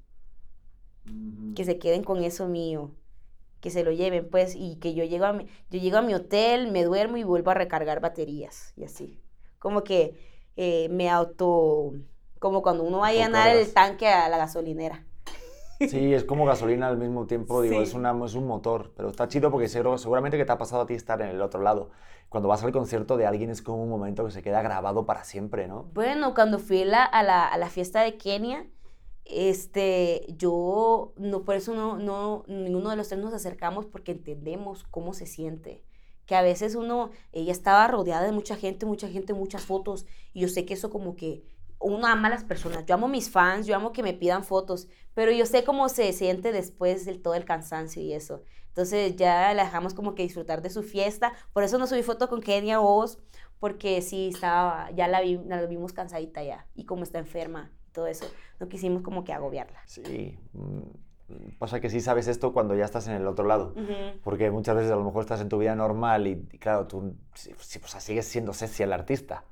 que 1.56 1.66
se 1.66 1.80
queden 1.80 2.04
con 2.04 2.24
eso 2.24 2.48
mío, 2.48 2.92
que 3.62 3.72
se 3.72 3.84
lo 3.86 3.94
lleven, 3.94 4.30
pues, 4.30 4.56
y 4.58 4.78
que 4.78 4.96
yo 4.96 5.06
llego 5.06 5.26
a 5.28 5.34
mi, 5.34 5.48
yo 5.72 5.80
llego 5.82 5.98
a 6.00 6.04
mi 6.04 6.16
hotel, 6.16 6.72
me 6.72 6.86
duermo 6.86 7.18
y 7.18 7.24
vuelvo 7.26 7.52
a 7.52 7.56
recargar 7.56 8.02
baterías, 8.02 8.74
y 8.78 8.86
así. 8.86 9.22
Como 9.60 9.84
que 9.86 10.16
eh, 10.58 10.90
me 10.90 11.10
auto, 11.10 11.94
como 12.40 12.64
cuando 12.64 12.84
uno 12.84 13.00
va 13.00 13.10
a 13.10 13.14
llenar 13.14 13.50
el 13.50 13.74
tanque 13.74 14.08
a 14.10 14.30
la 14.30 14.38
gasolinera. 14.40 15.06
Sí, 15.80 16.14
es 16.14 16.24
como 16.26 16.46
gasolina 16.46 16.88
al 16.88 16.98
mismo 16.98 17.26
tiempo, 17.26 17.62
digo, 17.62 17.78
Sí. 17.78 17.84
es, 17.84 17.94
una, 17.94 18.12
es 18.26 18.34
un 18.36 18.46
motor, 18.48 18.92
pero 18.98 19.10
está 19.10 19.28
chido 19.28 19.50
porque 19.50 19.68
seguro- 19.68 19.98
seguramente 19.98 20.38
que 20.38 20.46
te 20.46 20.52
ha 20.52 20.58
pasado 20.58 20.82
a 20.82 20.86
ti 20.86 20.94
estar 20.94 21.22
en 21.22 21.30
el 21.30 21.42
otro 21.42 21.62
lado. 21.62 21.90
Cuando 22.28 22.50
vas 22.50 22.64
al 22.64 22.72
concierto 22.72 23.18
de 23.18 23.26
alguien 23.26 23.50
es 23.50 23.62
como 23.62 23.82
un 23.84 23.90
momento 23.90 24.26
que 24.26 24.32
se 24.32 24.42
queda 24.44 24.62
grabado 24.62 25.06
para 25.06 25.24
siempre, 25.24 25.68
¿no? 25.68 25.84
Bueno, 25.94 26.34
cuando 26.36 26.60
fui 26.60 26.84
la- 26.84 27.06
a, 27.06 27.24
la, 27.24 27.48
a 27.48 27.58
la 27.58 27.70
fiesta 27.70 28.02
de 28.02 28.18
Kenia, 28.18 28.68
este, 29.26 30.26
yo, 30.38 31.14
no, 31.18 31.44
por 31.44 31.56
eso 31.56 31.74
no, 31.74 31.98
no, 31.98 32.44
ninguno 32.48 32.90
de 32.90 32.96
los 32.96 33.08
tres 33.08 33.22
nos 33.22 33.34
acercamos 33.34 33.86
porque 33.86 34.12
entendemos 34.12 34.84
cómo 34.90 35.14
se 35.14 35.26
siente. 35.26 35.84
Que 36.26 36.36
a 36.36 36.42
veces 36.42 36.76
uno, 36.76 37.10
ella 37.32 37.52
estaba 37.52 37.88
rodeada 37.88 38.26
de 38.26 38.32
mucha 38.32 38.56
gente, 38.56 38.86
mucha 38.86 39.08
gente, 39.08 39.34
muchas 39.34 39.66
fotos, 39.66 40.06
y 40.34 40.42
yo 40.42 40.48
sé 40.48 40.66
que 40.66 40.74
eso 40.76 40.90
como 40.90 41.16
que 41.16 41.44
uno 41.80 42.08
ama 42.08 42.28
a 42.28 42.32
las 42.32 42.44
personas. 42.44 42.86
Yo 42.86 42.96
amo 42.96 43.08
mis 43.08 43.30
fans, 43.30 43.66
yo 43.66 43.76
amo 43.76 43.92
que 43.92 44.04
me 44.04 44.14
pidan 44.14 44.44
fotos, 44.44 44.88
pero 45.14 45.32
yo 45.32 45.46
sé 45.46 45.64
cómo 45.64 45.90
se 45.90 46.12
siente 46.14 46.52
después 46.52 47.06
del 47.06 47.22
todo 47.22 47.36
el 47.36 47.46
cansancio 47.46 48.02
y 48.02 48.14
eso. 48.14 48.44
Entonces 48.68 49.16
ya 49.16 49.54
la 49.54 49.64
dejamos 49.64 49.94
como 49.94 50.16
que 50.16 50.24
disfrutar 50.24 50.62
de 50.62 50.70
su 50.70 50.84
fiesta. 50.84 51.34
Por 51.54 51.64
eso 51.64 51.78
no 51.78 51.88
subí 51.88 52.04
foto 52.04 52.30
con 52.30 52.42
Kenia 52.42 52.80
Oz, 52.82 53.18
porque 53.60 54.02
sí 54.02 54.30
estaba, 54.34 54.90
ya 54.92 55.08
la, 55.08 55.22
vi, 55.22 55.38
la 55.46 55.66
vimos 55.66 55.94
cansadita 55.94 56.44
ya, 56.44 56.66
y 56.76 56.86
como 56.86 57.04
está 57.04 57.20
enferma 57.20 57.72
todo 57.92 58.08
eso, 58.08 58.26
no 58.60 58.70
quisimos 58.70 59.02
como 59.02 59.24
que 59.24 59.34
agobiarla. 59.34 59.82
Sí. 59.86 60.38
mm, 60.54 61.58
Pasa 61.60 61.80
que 61.80 61.90
sí 61.90 62.02
sabes 62.02 62.28
esto 62.28 62.54
cuando 62.54 62.76
ya 62.76 62.86
estás 62.86 63.08
en 63.08 63.14
el 63.14 63.28
otro 63.28 63.46
lado. 63.46 63.76
Porque 64.24 64.50
muchas 64.50 64.76
veces 64.76 64.92
a 64.92 64.96
lo 64.96 65.04
mejor 65.04 65.22
estás 65.22 65.42
en 65.42 65.50
tu 65.50 65.60
vida 65.60 65.76
normal 65.76 66.26
y, 66.26 66.48
y 66.52 66.58
claro, 66.58 66.88
tú 66.88 67.16
sí, 67.36 67.52
pues, 67.54 67.92
sigues 68.04 68.26
siendo 68.26 68.54
sexy 68.54 68.84
el 68.84 68.94
artista. 68.94 69.44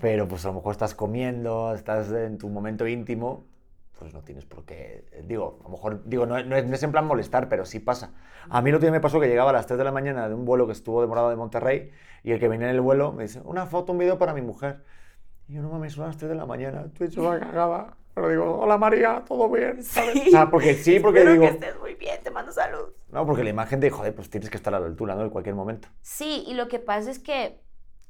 Pero 0.00 0.28
pues 0.28 0.44
a 0.44 0.48
lo 0.48 0.54
mejor 0.54 0.72
estás 0.72 0.94
comiendo, 0.94 1.72
estás 1.74 2.10
en 2.12 2.38
tu 2.38 2.48
momento 2.48 2.86
íntimo, 2.86 3.46
pues 3.98 4.12
no 4.14 4.22
tienes 4.22 4.44
por 4.46 4.64
qué. 4.64 5.04
eh, 5.12 5.24
Digo, 5.26 5.58
a 5.60 5.64
lo 5.64 5.70
mejor, 5.70 6.02
digo, 6.04 6.26
no, 6.26 6.42
no 6.42 6.56
es, 6.56 6.66
no 6.66 6.74
es 6.74 6.82
en 6.82 6.92
plan 6.92 7.06
molestar, 7.06 7.48
pero 7.48 7.64
sí 7.64 7.80
pasa. 7.80 8.12
A 8.48 8.62
mí 8.62 8.70
otro 8.70 8.80
día 8.80 8.90
me 8.90 9.00
pasó 9.00 9.20
que 9.20 9.28
llegaba 9.28 9.50
a 9.50 9.52
las 9.52 9.66
3 9.66 9.78
de 9.78 9.84
la 9.84 9.92
mañana 9.92 10.28
de 10.28 10.34
un 10.34 10.44
vuelo 10.44 10.66
que 10.66 10.72
estuvo 10.72 11.00
demorado 11.00 11.30
de 11.30 11.36
Monterrey 11.36 11.90
y 12.22 12.32
el 12.32 12.40
que 12.40 12.48
venía 12.48 12.68
en 12.68 12.74
el 12.74 12.80
vuelo 12.80 13.12
me 13.12 13.24
dice, 13.24 13.40
una 13.44 13.66
foto, 13.66 13.92
un 13.92 13.98
vídeo 13.98 14.18
para 14.18 14.34
mi 14.34 14.42
mujer. 14.42 14.82
Y 15.48 15.54
yo, 15.54 15.62
no 15.62 15.68
mames, 15.70 15.94
son 15.94 16.06
las 16.06 16.16
3 16.16 16.28
de 16.30 16.34
la 16.36 16.46
mañana, 16.46 16.82
estoy 16.86 17.08
hecho 17.08 17.22
la 17.32 17.40
cagada. 17.40 17.96
Pero 18.14 18.28
digo, 18.28 18.58
hola 18.58 18.76
María, 18.76 19.22
¿todo 19.26 19.48
bien? 19.50 19.82
¿Sabes? 19.84 20.26
O 20.26 20.30
sea, 20.30 20.50
porque 20.50 20.74
sí, 20.74 20.98
porque 20.98 21.20
Espero 21.20 21.32
digo... 21.32 21.44
que 21.44 21.50
estés 21.66 21.78
muy 21.80 21.94
bien, 21.94 22.20
te 22.22 22.30
mando 22.30 22.50
salud. 22.52 22.88
No, 23.12 23.24
porque 23.24 23.44
la 23.44 23.50
imagen 23.50 23.80
de, 23.80 23.90
joder, 23.90 24.14
pues 24.14 24.28
tienes 24.30 24.50
que 24.50 24.56
estar 24.56 24.74
a 24.74 24.80
la 24.80 24.86
altura, 24.86 25.14
¿no? 25.14 25.22
En 25.22 25.30
cualquier 25.30 25.54
momento. 25.54 25.88
Sí, 26.02 26.44
y 26.46 26.54
lo 26.54 26.68
que 26.68 26.80
pasa 26.80 27.10
es 27.10 27.18
que 27.20 27.60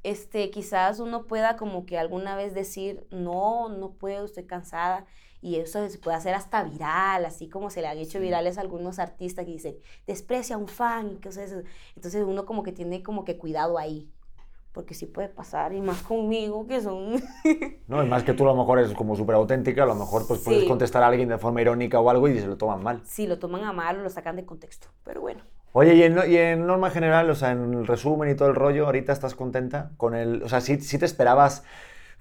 este, 0.02 0.50
quizás 0.50 0.98
uno 1.00 1.26
pueda 1.26 1.56
como 1.56 1.84
que 1.86 1.98
alguna 1.98 2.36
vez 2.36 2.54
decir, 2.54 3.06
no, 3.10 3.68
no 3.68 3.90
puedo, 3.92 4.24
estoy 4.24 4.44
cansada, 4.44 5.04
y 5.42 5.56
eso 5.56 5.88
se 5.88 5.98
puede 5.98 6.16
hacer 6.16 6.34
hasta 6.34 6.62
viral, 6.64 7.24
así 7.24 7.48
como 7.48 7.70
se 7.70 7.80
le 7.80 7.86
han 7.88 7.96
hecho 7.98 8.20
virales 8.20 8.58
a 8.58 8.60
algunos 8.60 8.98
artistas 8.98 9.44
que 9.46 9.52
dicen, 9.52 9.76
desprecia 10.06 10.56
a 10.56 10.58
un 10.58 10.68
fan, 10.68 11.16
que 11.16 11.30
eso, 11.30 11.40
eso. 11.40 11.62
entonces 11.96 12.24
uno 12.26 12.44
como 12.44 12.62
que 12.62 12.72
tiene 12.72 13.02
como 13.02 13.24
que 13.24 13.38
cuidado 13.38 13.78
ahí, 13.78 14.10
porque 14.72 14.94
sí 14.94 15.06
puede 15.06 15.28
pasar, 15.28 15.72
y 15.72 15.80
más 15.80 16.02
conmigo, 16.02 16.66
que 16.66 16.80
son... 16.80 17.22
No, 17.88 18.00
es 18.02 18.08
más 18.08 18.22
que 18.22 18.34
tú 18.34 18.44
a 18.44 18.48
lo 18.48 18.54
mejor 18.54 18.78
eres 18.78 18.92
como 18.94 19.16
súper 19.16 19.34
auténtica, 19.34 19.82
a 19.82 19.86
lo 19.86 19.94
mejor 19.96 20.26
pues 20.28 20.40
puedes 20.40 20.62
Sí. 20.62 20.68
contestar 20.68 21.02
a 21.02 21.08
alguien 21.08 21.28
de 21.28 21.38
forma 21.38 21.60
irónica 21.60 21.98
o 22.00 22.08
algo 22.08 22.28
y 22.28 22.38
se 22.38 22.46
lo 22.46 22.56
toman 22.56 22.82
mal. 22.82 23.00
sí, 23.04 23.26
lo 23.26 23.38
toman 23.38 23.64
a 23.64 23.72
mal 23.72 23.98
o 23.98 24.02
lo 24.02 24.10
sacan 24.10 24.36
de 24.36 24.44
contexto, 24.46 24.88
pero 25.04 25.20
bueno. 25.22 25.42
Oye, 25.72 25.94
y 25.94 26.02
en, 26.02 26.18
y 26.28 26.36
en 26.36 26.66
norma 26.66 26.90
general, 26.90 27.30
o 27.30 27.34
sea, 27.34 27.52
en 27.52 27.74
el 27.74 27.86
resumen 27.86 28.28
y 28.30 28.34
todo 28.34 28.48
el 28.48 28.54
rollo, 28.54 28.86
¿ahorita 28.86 29.12
estás 29.12 29.34
contenta 29.34 29.90
con 29.96 30.14
el... 30.14 30.42
O 30.42 30.48
sea, 30.48 30.60
sí, 30.60 30.80
sí 30.80 30.98
te 30.98 31.04
esperabas 31.04 31.64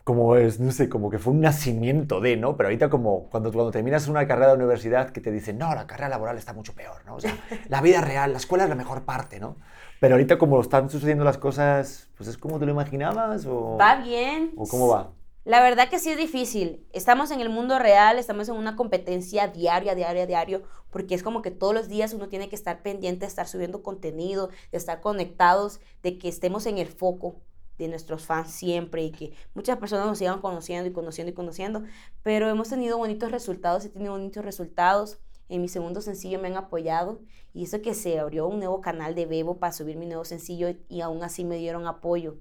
como 0.03 0.35
es, 0.35 0.59
no 0.59 0.71
sé, 0.71 0.89
como 0.89 1.09
que 1.09 1.19
fue 1.19 1.33
un 1.33 1.41
nacimiento 1.41 2.19
de, 2.19 2.35
¿no? 2.35 2.57
Pero 2.57 2.67
ahorita 2.67 2.89
como 2.89 3.29
cuando, 3.29 3.51
cuando 3.51 3.71
terminas 3.71 4.07
una 4.07 4.27
carrera 4.27 4.49
de 4.49 4.55
universidad 4.55 5.11
que 5.11 5.21
te 5.21 5.31
dicen, 5.31 5.57
no, 5.57 5.73
la 5.75 5.85
carrera 5.85 6.09
laboral 6.09 6.37
está 6.37 6.53
mucho 6.53 6.73
peor, 6.73 7.05
¿no? 7.05 7.15
O 7.15 7.19
sea, 7.19 7.37
la 7.69 7.81
vida 7.81 8.01
real, 8.01 8.31
la 8.31 8.39
escuela 8.39 8.63
es 8.63 8.69
la 8.69 8.75
mejor 8.75 9.03
parte, 9.03 9.39
¿no? 9.39 9.57
Pero 9.99 10.15
ahorita 10.15 10.37
como 10.37 10.61
están 10.61 10.89
sucediendo 10.89 11.23
las 11.23 11.37
cosas, 11.37 12.09
pues 12.17 12.29
es 12.29 12.37
como 12.37 12.57
te 12.57 12.65
lo 12.65 12.71
imaginabas 12.71 13.45
o... 13.45 13.77
Va 13.79 13.97
bien. 13.97 14.51
¿O 14.55 14.67
cómo 14.67 14.87
va? 14.87 15.11
La 15.49 15.61
verdad 15.61 15.89
que 15.89 15.97
sí 15.97 16.11
es 16.11 16.17
difícil. 16.19 16.85
Estamos 16.93 17.31
en 17.31 17.41
el 17.41 17.49
mundo 17.49 17.79
real, 17.79 18.19
estamos 18.19 18.47
en 18.49 18.55
una 18.55 18.75
competencia 18.75 19.47
diaria, 19.47 19.95
diaria, 19.95 20.27
diario, 20.27 20.61
porque 20.91 21.15
es 21.15 21.23
como 21.23 21.41
que 21.41 21.49
todos 21.49 21.73
los 21.73 21.87
días 21.87 22.13
uno 22.13 22.29
tiene 22.29 22.49
que 22.49 22.55
estar 22.55 22.83
pendiente 22.83 23.21
de 23.21 23.29
estar 23.29 23.47
subiendo 23.47 23.81
contenido, 23.81 24.51
de 24.71 24.77
estar 24.77 25.01
conectados, 25.01 25.79
de 26.03 26.19
que 26.19 26.29
estemos 26.29 26.67
en 26.67 26.77
el 26.77 26.85
foco 26.85 27.37
de 27.79 27.87
nuestros 27.87 28.27
fans 28.27 28.51
siempre 28.51 29.01
y 29.01 29.09
que 29.09 29.33
muchas 29.55 29.79
personas 29.79 30.05
nos 30.05 30.19
sigan 30.19 30.39
conociendo 30.39 30.87
y 30.87 30.93
conociendo 30.93 31.31
y 31.31 31.33
conociendo, 31.33 31.81
pero 32.21 32.47
hemos 32.47 32.69
tenido 32.69 32.99
bonitos 32.99 33.31
resultados, 33.31 33.85
he 33.85 33.89
tenido 33.89 34.11
bonitos 34.11 34.45
resultados. 34.45 35.17
En 35.47 35.63
mi 35.63 35.67
segundo 35.67 35.99
sencillo 36.01 36.37
me 36.37 36.49
han 36.49 36.57
apoyado 36.57 37.21
y 37.55 37.63
eso 37.63 37.81
que 37.81 37.95
se 37.95 38.19
abrió 38.19 38.45
un 38.45 38.59
nuevo 38.59 38.81
canal 38.81 39.15
de 39.15 39.25
Bebo 39.25 39.57
para 39.57 39.73
subir 39.73 39.97
mi 39.97 40.05
nuevo 40.05 40.25
sencillo 40.25 40.75
y 40.89 41.01
aún 41.01 41.23
así 41.23 41.43
me 41.43 41.57
dieron 41.57 41.87
apoyo 41.87 42.37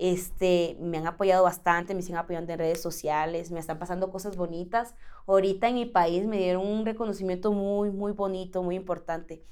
este, 0.00 0.78
me 0.80 0.96
han 0.96 1.06
apoyado 1.06 1.44
bastante, 1.44 1.94
me 1.94 2.00
siguen 2.00 2.16
apoyando 2.16 2.50
en 2.50 2.58
redes 2.58 2.80
sociales, 2.80 3.50
me 3.50 3.60
están 3.60 3.78
pasando 3.78 4.10
cosas 4.10 4.34
bonitas. 4.34 4.94
Ahorita 5.26 5.68
en 5.68 5.74
mi 5.74 5.84
país 5.84 6.24
me 6.26 6.38
dieron 6.38 6.66
un 6.66 6.86
reconocimiento 6.86 7.52
muy, 7.52 7.90
muy 7.90 8.12
bonito, 8.12 8.62
muy 8.62 8.76
importante. 8.76 9.44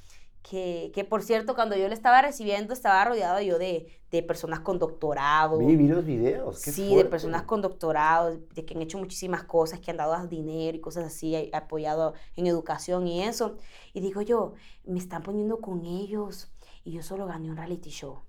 Que, 0.43 0.91
que 0.95 1.05
por 1.05 1.23
cierto, 1.23 1.55
cuando 1.55 1.77
yo 1.77 1.87
le 1.87 1.93
estaba 1.93 2.23
recibiendo, 2.23 2.73
estaba 2.73 3.05
rodeado 3.05 3.43
yo 3.43 3.59
de, 3.59 4.01
de 4.11 4.23
personas 4.23 4.61
con 4.61 4.79
doctorado. 4.79 5.59
Vi, 5.59 5.77
vi 5.77 5.87
los 5.87 6.07
videos. 6.07 6.63
qué 6.63 6.73
Sí, 6.73 6.97
de 6.97 7.05
personas 7.05 7.43
con 7.43 7.61
doctorado, 7.61 8.39
de 8.55 8.65
que 8.65 8.73
han 8.73 8.81
hecho 8.81 8.97
muchísimas 8.97 9.45
cosas, 9.45 9.81
que 9.81 9.91
han 9.91 9.99
dado 9.99 10.27
dinero 10.29 10.79
y 10.79 10.81
cosas 10.81 11.05
así, 11.05 11.35
he 11.37 11.51
apoyado 11.55 12.15
en 12.37 12.47
educación 12.47 13.07
y 13.07 13.23
eso. 13.23 13.59
Y 13.93 14.01
digo 14.01 14.23
yo, 14.23 14.55
me 14.87 14.99
están 14.99 15.23
poniendo 15.23 15.61
con 15.61 15.85
ellos 15.85 16.51
y 16.85 16.93
yo 16.93 17.03
solo 17.03 17.27
gané 17.27 17.51
un 17.51 17.57
reality 17.59 17.91
show. 17.91 18.23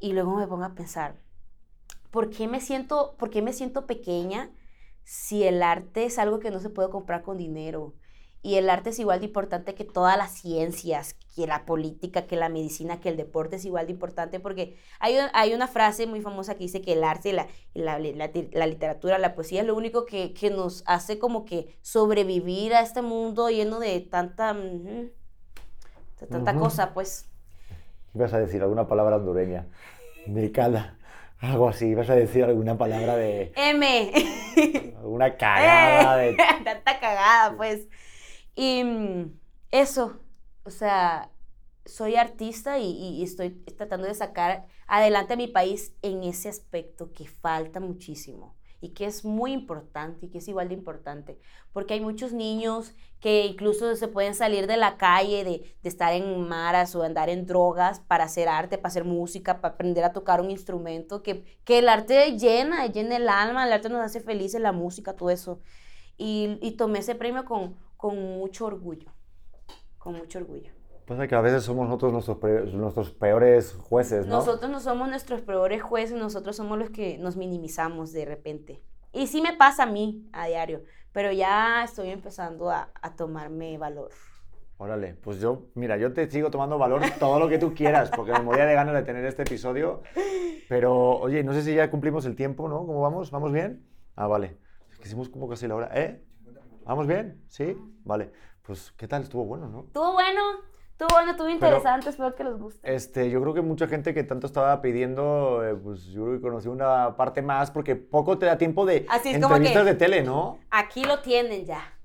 Y 0.00 0.12
luego 0.12 0.36
me 0.36 0.46
pongo 0.46 0.64
a 0.64 0.74
pensar, 0.74 1.16
¿por 2.10 2.30
qué 2.30 2.48
me 2.48 2.60
siento, 2.60 3.16
por 3.18 3.30
qué 3.30 3.42
me 3.42 3.52
siento 3.52 3.86
pequeña 3.86 4.50
si 5.04 5.44
el 5.44 5.62
arte 5.62 6.04
es 6.06 6.18
algo 6.18 6.38
que 6.40 6.50
no 6.50 6.60
se 6.60 6.70
puede 6.70 6.90
comprar 6.90 7.22
con 7.22 7.38
dinero? 7.38 7.94
Y 8.42 8.54
el 8.56 8.70
arte 8.70 8.90
es 8.90 8.98
igual 9.00 9.20
de 9.20 9.26
importante 9.26 9.74
que 9.74 9.84
todas 9.84 10.16
las 10.16 10.32
ciencias, 10.32 11.14
que 11.34 11.46
la 11.46 11.66
política, 11.66 12.26
que 12.26 12.36
la 12.36 12.48
medicina, 12.48 13.00
que 13.00 13.08
el 13.10 13.16
deporte 13.16 13.56
es 13.56 13.64
igual 13.64 13.86
de 13.86 13.92
importante 13.92 14.40
porque 14.40 14.78
hay, 15.00 15.16
hay 15.34 15.54
una 15.54 15.66
frase 15.68 16.06
muy 16.06 16.20
famosa 16.22 16.54
que 16.54 16.64
dice 16.64 16.80
que 16.80 16.92
el 16.94 17.04
arte, 17.04 17.32
la, 17.32 17.48
la, 17.74 17.98
la- 17.98 18.30
la 18.52 18.66
literatura, 18.66 19.18
la 19.18 19.34
poesía 19.34 19.62
es 19.62 19.66
lo 19.66 19.76
único 19.76 20.06
que, 20.06 20.32
que 20.34 20.50
nos 20.50 20.84
hace 20.86 21.18
como 21.18 21.44
que 21.44 21.78
sobrevivir 21.82 22.74
a 22.74 22.80
este 22.82 23.02
mundo 23.02 23.50
lleno 23.50 23.80
de 23.80 24.00
tanta, 24.00 24.52
ujú, 24.52 25.10
de 26.20 26.26
tanta 26.26 26.56
cosa, 26.56 26.92
pues. 26.94 27.26
Ibas 28.14 28.32
a 28.32 28.38
decir 28.38 28.62
alguna 28.62 28.88
palabra 28.88 29.16
hondureña. 29.16 29.66
De 30.26 30.52
cada. 30.52 30.98
Algo 31.40 31.68
así. 31.68 31.86
Ibas 31.86 32.10
a 32.10 32.14
decir 32.14 32.44
alguna 32.44 32.76
palabra 32.76 33.16
de. 33.16 33.52
M. 33.56 34.12
Alguna 34.98 35.36
cagada 35.36 36.16
de. 36.16 36.36
Tanta 36.64 37.00
cagada, 37.00 37.56
pues. 37.56 37.88
Y 38.54 38.82
mm, 38.84 39.38
eso, 39.70 40.20
o 40.64 40.70
sea, 40.70 41.30
soy 41.84 42.16
artista 42.16 42.78
y, 42.78 43.22
estoy 43.22 43.50
tratando 43.50 44.06
de 44.06 44.14
sacar 44.14 44.66
adelante 44.86 45.34
a 45.34 45.36
mi 45.36 45.48
país 45.48 45.94
en 46.02 46.22
ese 46.22 46.48
aspecto 46.48 47.12
que 47.12 47.26
falta 47.26 47.80
muchísimo 47.80 48.57
y 48.80 48.90
que 48.90 49.06
es 49.06 49.24
muy 49.24 49.52
importante 49.52 50.26
y 50.26 50.28
que 50.30 50.38
es 50.38 50.48
igual 50.48 50.68
de 50.68 50.74
importante, 50.74 51.38
porque 51.72 51.94
hay 51.94 52.00
muchos 52.00 52.32
niños 52.32 52.94
que 53.20 53.46
incluso 53.46 53.96
se 53.96 54.06
pueden 54.08 54.34
salir 54.34 54.66
de 54.66 54.76
la 54.76 54.96
calle, 54.96 55.42
de, 55.44 55.76
estar 55.82 56.12
en 56.12 56.46
maras 56.46 56.94
o 56.94 57.02
andar 57.02 57.28
en 57.28 57.46
drogas 57.46 58.00
para 58.00 58.24
hacer 58.24 58.48
arte, 58.48 58.78
para 58.78 58.88
hacer 58.88 59.04
música, 59.04 59.60
para 59.60 59.74
aprender 59.74 60.04
a 60.04 60.12
tocar 60.12 60.40
un 60.40 60.50
instrumento, 60.50 61.22
que, 61.22 61.44
que 61.64 61.78
el 61.78 61.88
arte 61.88 62.38
llena, 62.38 62.86
llena 62.86 63.16
el 63.16 63.28
alma, 63.28 63.66
el 63.66 63.72
arte 63.72 63.88
nos 63.88 64.04
hace 64.04 64.20
felices, 64.20 64.60
la 64.60 64.72
música, 64.72 65.14
todo 65.14 65.30
eso. 65.30 65.60
Y, 66.16 66.58
y 66.62 66.72
tomé 66.72 67.00
ese 67.00 67.14
premio 67.14 67.44
con, 67.44 67.76
con 67.96 68.16
mucho 68.38 68.66
orgullo, 68.66 69.12
con 69.98 70.14
mucho 70.14 70.38
orgullo. 70.38 70.77
Pasa 71.08 71.26
que 71.26 71.34
a 71.34 71.40
veces 71.40 71.62
somos 71.64 71.86
nosotros 71.86 72.12
nuestros, 72.12 72.74
nuestros 72.74 73.12
peores 73.12 73.74
jueces, 73.80 74.26
¿no? 74.26 74.36
Nosotros 74.36 74.70
no 74.70 74.78
somos 74.78 75.08
nuestros 75.08 75.40
peores 75.40 75.82
jueces, 75.82 76.18
nosotros 76.18 76.54
somos 76.54 76.78
los 76.78 76.90
que 76.90 77.16
nos 77.16 77.36
minimizamos 77.36 78.12
de 78.12 78.26
repente. 78.26 78.82
Y 79.14 79.26
sí 79.26 79.40
me 79.40 79.56
pasa 79.56 79.84
a 79.84 79.86
mí 79.86 80.28
a 80.34 80.46
diario, 80.46 80.82
pero 81.12 81.32
ya 81.32 81.82
estoy 81.82 82.10
empezando 82.10 82.68
a, 82.68 82.92
a 83.00 83.16
tomarme 83.16 83.78
valor. 83.78 84.10
Órale, 84.76 85.14
pues 85.14 85.40
yo, 85.40 85.70
mira, 85.74 85.96
yo 85.96 86.12
te 86.12 86.30
sigo 86.30 86.50
tomando 86.50 86.76
valor 86.76 87.00
todo 87.18 87.38
lo 87.40 87.48
que 87.48 87.58
tú 87.58 87.74
quieras, 87.74 88.10
porque 88.14 88.32
me 88.32 88.42
moría 88.42 88.66
de 88.66 88.74
ganas 88.74 88.94
de 88.94 89.02
tener 89.02 89.24
este 89.24 89.42
episodio. 89.42 90.02
Pero, 90.68 91.18
oye, 91.20 91.42
no 91.42 91.54
sé 91.54 91.62
si 91.62 91.74
ya 91.74 91.90
cumplimos 91.90 92.26
el 92.26 92.36
tiempo, 92.36 92.68
¿no? 92.68 92.86
¿Cómo 92.86 93.00
vamos? 93.00 93.30
¿Vamos 93.30 93.50
bien? 93.50 93.82
Ah, 94.14 94.26
vale. 94.26 94.58
Es 94.92 94.98
que 94.98 95.06
hicimos 95.08 95.30
como 95.30 95.48
casi 95.48 95.66
la 95.66 95.74
hora. 95.74 95.90
¿Eh? 95.94 96.22
¿Vamos 96.84 97.06
bien? 97.06 97.42
¿Sí? 97.48 97.76
Vale. 98.04 98.30
Pues, 98.62 98.92
¿qué 98.92 99.08
tal? 99.08 99.22
Estuvo 99.22 99.46
bueno, 99.46 99.68
¿no? 99.68 99.84
Estuvo 99.84 100.12
bueno. 100.12 100.67
Estuvo 101.00 101.14
bueno, 101.14 101.30
estuvo 101.30 101.48
interesante, 101.48 102.10
espero 102.10 102.34
que 102.34 102.42
les 102.42 102.58
guste. 102.58 102.92
Este, 102.92 103.30
yo 103.30 103.40
creo 103.40 103.54
que 103.54 103.60
mucha 103.60 103.86
gente 103.86 104.12
que 104.12 104.24
tanto 104.24 104.48
estaba 104.48 104.82
pidiendo, 104.82 105.64
eh, 105.64 105.76
pues 105.76 106.06
yo 106.06 106.24
creo 106.24 106.34
que 106.34 106.40
conocí 106.40 106.66
una 106.66 107.16
parte 107.16 107.40
más, 107.40 107.70
porque 107.70 107.94
poco 107.94 108.36
te 108.36 108.46
da 108.46 108.58
tiempo 108.58 108.84
de 108.84 109.06
Así 109.08 109.28
es 109.28 109.36
entrevistas 109.36 109.84
de 109.84 109.94
tele, 109.94 110.24
¿no? 110.24 110.58
Aquí 110.70 111.04
lo 111.04 111.20
tienen 111.20 111.64
ya. 111.64 111.96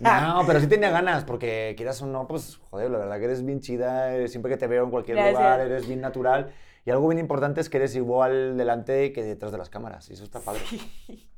No, 0.00 0.42
pero 0.46 0.60
sí 0.60 0.66
tenía 0.66 0.90
ganas, 0.90 1.24
porque 1.24 1.72
quieras 1.78 2.02
o 2.02 2.06
no, 2.06 2.28
pues, 2.28 2.60
joder, 2.68 2.90
la 2.90 2.98
verdad 2.98 3.18
que 3.18 3.24
eres 3.24 3.42
bien 3.42 3.60
chida, 3.60 4.14
eh, 4.14 4.28
siempre 4.28 4.52
que 4.52 4.58
te 4.58 4.66
veo 4.66 4.84
en 4.84 4.90
cualquier 4.90 5.16
lugar, 5.16 5.60
eres 5.60 5.88
bien 5.88 6.02
natural. 6.02 6.52
Y 6.84 6.90
algo 6.90 7.08
bien 7.08 7.20
importante 7.20 7.62
es 7.62 7.70
que 7.70 7.78
eres 7.78 7.96
igual 7.96 8.58
delante 8.58 9.14
que 9.14 9.22
detrás 9.22 9.50
de 9.50 9.56
las 9.56 9.70
cámaras, 9.70 10.10
y 10.10 10.12
eso 10.12 10.24
está 10.24 10.40
padre. 10.40 10.60
Sí, 10.66 11.30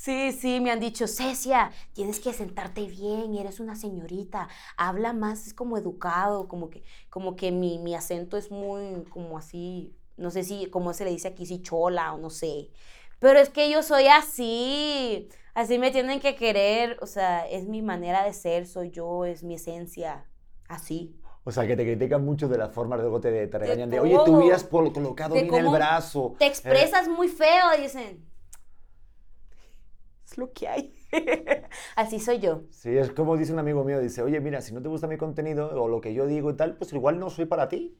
sí, 0.00 0.60
me 0.60 0.70
han 0.70 0.80
dicho, 0.80 1.06
Cecia, 1.08 1.72
tienes 1.92 2.20
que 2.20 2.32
sentarte 2.32 2.86
bien, 2.86 3.34
eres 3.34 3.58
una 3.58 3.74
señorita, 3.74 4.48
habla 4.76 5.12
más, 5.12 5.46
es 5.46 5.54
como 5.54 5.76
educado, 5.76 6.46
como 6.46 6.70
que, 6.70 6.84
como 7.10 7.34
que 7.36 7.50
mi, 7.50 7.78
mi 7.78 7.94
acento 7.94 8.36
es 8.36 8.50
muy, 8.50 9.04
como 9.10 9.38
así, 9.38 9.96
no 10.16 10.30
sé 10.30 10.44
si, 10.44 10.66
como 10.66 10.92
se 10.92 11.04
le 11.04 11.10
dice 11.10 11.28
aquí, 11.28 11.46
si 11.46 11.62
chola 11.62 12.12
o 12.14 12.18
no 12.18 12.30
sé. 12.30 12.70
Pero 13.18 13.40
es 13.40 13.48
que 13.48 13.70
yo 13.70 13.82
soy 13.82 14.06
así, 14.06 15.28
así 15.54 15.78
me 15.78 15.90
tienen 15.90 16.20
que 16.20 16.36
querer, 16.36 16.96
o 17.02 17.06
sea, 17.06 17.48
es 17.48 17.66
mi 17.66 17.82
manera 17.82 18.24
de 18.24 18.32
ser, 18.32 18.66
soy 18.66 18.90
yo, 18.90 19.24
es 19.24 19.42
mi 19.42 19.54
esencia, 19.54 20.26
así. 20.68 21.16
O 21.42 21.50
sea, 21.50 21.66
que 21.66 21.76
te 21.76 21.82
critican 21.82 22.24
mucho 22.24 22.46
de 22.46 22.58
las 22.58 22.72
formas, 22.72 23.00
luego 23.00 23.20
te, 23.20 23.46
te 23.46 23.58
regañan 23.58 23.90
de, 23.90 23.98
oye, 23.98 24.16
tú 24.24 24.36
hubieras 24.36 24.64
colocado 24.64 25.34
bien 25.34 25.52
el 25.52 25.68
brazo. 25.68 26.36
Te 26.38 26.46
expresas 26.46 27.08
muy 27.08 27.28
feo, 27.28 27.64
dicen. 27.80 28.27
Es 30.30 30.36
lo 30.36 30.52
que 30.52 30.68
hay. 30.68 30.94
Así 31.96 32.20
soy 32.20 32.38
yo. 32.38 32.62
Sí, 32.70 32.90
es 32.90 33.10
como 33.12 33.36
dice 33.36 33.52
un 33.52 33.58
amigo 33.58 33.82
mío, 33.82 33.98
dice, 33.98 34.22
oye, 34.22 34.40
mira, 34.40 34.60
si 34.60 34.74
no 34.74 34.82
te 34.82 34.88
gusta 34.88 35.06
mi 35.06 35.16
contenido 35.16 35.70
o 35.82 35.88
lo 35.88 36.02
que 36.02 36.12
yo 36.12 36.26
digo 36.26 36.50
y 36.50 36.56
tal, 36.56 36.76
pues 36.76 36.92
igual 36.92 37.18
no 37.18 37.30
soy 37.30 37.46
para 37.46 37.68
ti. 37.68 37.96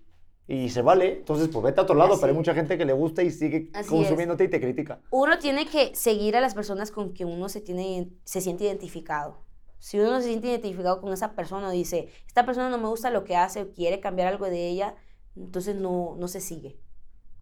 Y 0.47 0.70
se 0.70 0.81
vale, 0.81 1.18
entonces 1.18 1.49
pues 1.49 1.62
vete 1.62 1.81
a 1.81 1.83
otro 1.83 1.95
lado, 1.95 2.18
pero 2.18 2.33
hay 2.33 2.37
mucha 2.37 2.55
gente 2.55 2.79
que 2.79 2.87
le 2.87 2.95
gusta 2.95 3.22
y 3.22 3.31
sigue 3.31 3.70
consumiéndote 3.87 4.45
y 4.45 4.49
te 4.49 4.61
critica. 4.61 5.01
Uno 5.11 5.39
tiene 5.39 5.66
que 5.66 5.95
seguir 5.95 6.37
a 6.37 6.41
las 6.41 6.55
personas 6.55 6.91
con 6.91 7.12
que 7.12 7.26
uno 7.26 7.51
se, 7.51 7.61
tiene, 7.61 8.11
se 8.24 8.41
siente 8.41 8.64
identificado. 8.64 9.45
Si 9.79 9.99
uno 9.99 10.20
se 10.20 10.29
siente 10.29 10.49
identificado 10.49 11.01
con 11.01 11.12
esa 11.12 11.35
persona, 11.35 11.70
dice, 11.70 12.09
esta 12.26 12.47
persona 12.47 12.70
no 12.70 12.79
me 12.79 12.89
gusta 12.89 13.11
lo 13.11 13.24
que 13.24 13.37
hace 13.37 13.61
o 13.61 13.72
quiere 13.72 14.01
cambiar 14.01 14.29
algo 14.29 14.47
de 14.47 14.68
ella, 14.68 14.97
entonces 15.37 15.76
no, 15.76 16.16
no 16.18 16.29
se 16.29 16.41
sigue. 16.41 16.79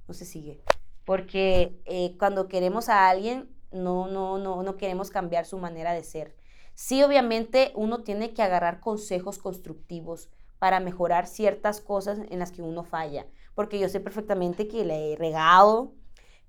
No 0.08 0.14
se 0.14 0.24
sigue. 0.24 0.60
Porque 1.04 1.80
eh, 1.84 2.16
cuando 2.18 2.48
queremos 2.48 2.88
a 2.88 3.08
alguien, 3.08 3.55
no, 3.72 4.08
no, 4.08 4.38
no, 4.38 4.62
no 4.62 4.76
queremos 4.76 5.10
cambiar 5.10 5.46
su 5.46 5.58
manera 5.58 5.92
de 5.92 6.04
ser. 6.04 6.34
Sí, 6.74 7.02
obviamente 7.02 7.72
uno 7.74 8.02
tiene 8.02 8.34
que 8.34 8.42
agarrar 8.42 8.80
consejos 8.80 9.38
constructivos 9.38 10.28
para 10.58 10.80
mejorar 10.80 11.26
ciertas 11.26 11.80
cosas 11.80 12.20
en 12.30 12.38
las 12.38 12.52
que 12.52 12.62
uno 12.62 12.84
falla. 12.84 13.26
Porque 13.54 13.78
yo 13.78 13.88
sé 13.88 14.00
perfectamente 14.00 14.68
que 14.68 14.84
le 14.84 15.12
he 15.12 15.16
regado, 15.16 15.92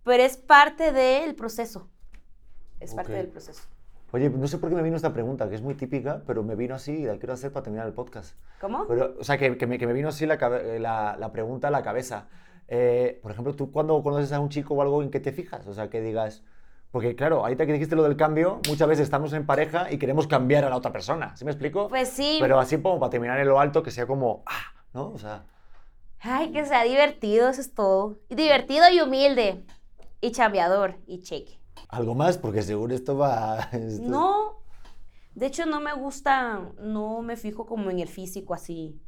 pero 0.04 0.24
es 0.24 0.38
parte 0.38 0.92
del 0.92 1.36
proceso. 1.36 1.90
Es 2.80 2.94
parte 2.94 3.14
del 3.14 3.28
proceso. 3.28 3.64
Oye, 4.12 4.30
no 4.30 4.48
sé 4.48 4.58
por 4.58 4.70
qué 4.70 4.76
me 4.76 4.84
vino 4.84 4.96
esta 4.96 5.12
pregunta, 5.12 5.50
que 5.50 5.56
es 5.56 5.62
muy 5.62 5.76
típica, 5.76 6.24
pero 6.26 6.44
me 6.44 6.56
vino 6.56 6.76
así 6.76 6.94
y 6.94 7.06
la 7.06 7.18
quiero 7.18 7.34
hacer 7.34 7.52
para 7.52 7.64
terminar 7.64 7.88
el 7.88 7.94
podcast. 7.94 8.36
¿Cómo? 8.62 8.86
o 9.20 9.24
sea, 9.24 9.38
que, 9.38 9.58
que, 9.58 9.68
me, 9.68 9.78
que, 9.78 9.86
me, 9.86 9.94
vino 9.94 10.10
así 10.10 10.26
la, 10.26 10.36
la, 10.36 11.18
la, 11.20 11.32
pregunta 11.32 11.68
a 11.68 11.72
la 11.72 11.84
cabeza. 11.84 12.28
Eh, 12.70 13.20
por 13.22 13.32
ejemplo, 13.32 13.54
tú 13.54 13.72
cuando 13.72 14.02
conoces 14.02 14.32
a 14.32 14.40
un 14.40 14.50
chico 14.50 14.76
o 14.76 14.82
algo 14.82 15.04
en 15.04 15.12
que 15.12 15.20
te 15.20 15.34
fijas, 15.34 15.68
o 15.68 15.74
sea, 15.74 15.90
que 15.90 16.02
digas, 16.02 16.44
porque 16.92 17.16
claro, 17.16 17.40
ahorita 17.40 17.66
que 17.66 17.74
dijiste 17.74 17.96
lo 17.96 18.04
del 18.04 18.16
cambio, 18.16 18.62
muchas 18.68 18.88
veces 18.88 19.04
estamos 19.04 19.34
en 19.34 19.46
pareja 19.46 19.92
y 19.92 19.98
queremos 19.98 20.28
cambiar 20.28 20.64
a 20.64 20.70
la 20.70 20.78
otra 20.78 20.92
persona, 20.92 21.36
¿sí 21.36 21.46
me 21.46 21.52
explico? 21.52 21.90
Pues 21.90 22.10
sí. 22.10 22.38
Pero 22.40 22.60
así 22.60 22.82
como 22.82 23.00
para 23.00 23.10
terminar 23.10 23.40
en 23.40 23.48
lo 23.48 23.60
alto, 23.60 23.84
que 23.84 23.92
sea 23.92 24.08
como, 24.08 24.44
ah, 24.46 24.74
¿no? 24.94 25.12
O 25.12 25.18
sea... 25.18 25.46
Ay, 26.20 26.52
que 26.52 26.66
sea 26.66 26.84
divertido, 26.84 27.50
eso 27.50 27.62
es 27.62 27.74
todo. 27.74 28.20
Divertido 28.30 28.86
y 28.92 29.02
humilde. 29.02 29.66
Y 30.20 30.32
chambeador 30.32 30.96
y 31.06 31.22
cheque. 31.22 31.60
¿Algo 31.90 32.16
más? 32.16 32.38
Porque 32.38 32.64
seguro 32.64 32.96
esto 32.96 33.18
va... 33.18 33.70
No, 34.02 34.62
de 35.36 35.46
hecho 35.46 35.66
no 35.68 35.80
me 35.80 35.94
gusta, 35.94 36.72
no 36.80 37.22
me 37.22 37.36
fijo 37.36 37.66
como 37.66 37.92
en 37.92 38.00
el 38.00 38.08
físico 38.08 38.54
así. 38.54 39.00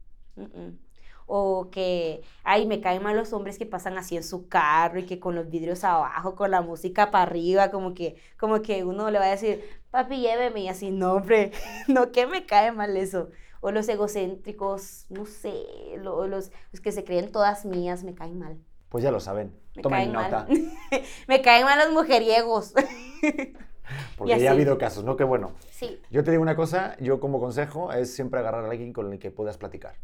O 1.32 1.70
que, 1.70 2.24
ay, 2.44 2.66
me 2.66 2.82
caen 2.82 3.04
mal 3.04 3.16
los 3.16 3.34
hombres 3.34 3.60
que 3.60 3.68
pasan 3.68 4.00
así 4.00 4.18
en 4.18 4.24
su 4.24 4.48
carro 4.48 4.98
y 4.98 5.06
que 5.06 5.20
con 5.20 5.36
los 5.36 5.48
vidrios 5.48 5.84
abajo, 5.84 6.34
con 6.36 6.50
la 6.50 6.62
música 6.64 7.12
para 7.12 7.24
arriba, 7.24 7.70
como 7.70 7.94
que, 7.94 8.16
como 8.38 8.64
que 8.64 8.84
uno 8.84 9.12
le 9.12 9.20
va 9.20 9.26
a 9.26 9.30
decir, 9.30 9.64
papi, 9.92 10.22
lléveme, 10.22 10.62
y 10.62 10.70
así, 10.70 10.90
no, 10.90 11.14
hombre, 11.14 11.52
no, 11.88 12.12
que 12.12 12.26
me 12.26 12.48
cae 12.48 12.72
mal 12.72 12.98
eso. 12.98 13.30
O 13.62 13.72
los 13.72 13.88
egocéntricos, 13.90 15.06
no 15.10 15.26
sé, 15.26 15.54
los, 15.98 16.28
los 16.30 16.82
que 16.82 16.92
se 16.92 17.04
creen 17.04 17.32
todas 17.32 17.64
mías, 17.64 18.04
me 18.04 18.16
caen 18.16 18.40
mal. 18.40 18.58
Pues 18.90 19.04
ya 19.04 19.12
lo 19.12 19.20
saben. 19.20 19.54
Me 19.76 19.84
Tomen 19.84 20.12
nota. 20.12 20.48
me 21.28 21.42
caen 21.44 21.66
mal 21.66 21.78
los 21.78 21.92
mujeriegos. 21.92 22.74
Porque 24.18 24.40
ya 24.40 24.50
ha 24.50 24.54
habido 24.54 24.78
casos, 24.78 25.04
¿no? 25.04 25.16
Qué 25.16 25.24
bueno. 25.24 25.54
Sí. 25.72 26.00
Yo 26.10 26.24
te 26.24 26.32
digo 26.32 26.44
una 26.44 26.56
cosa, 26.56 26.98
yo 27.00 27.20
como 27.20 27.40
consejo 27.40 27.92
es 27.92 28.14
siempre 28.14 28.40
agarrar 28.40 28.66
a 28.66 28.70
alguien 28.70 28.94
con 28.94 29.12
el 29.12 29.20
que 29.20 29.32
puedas 29.32 29.58
platicar. 29.58 29.96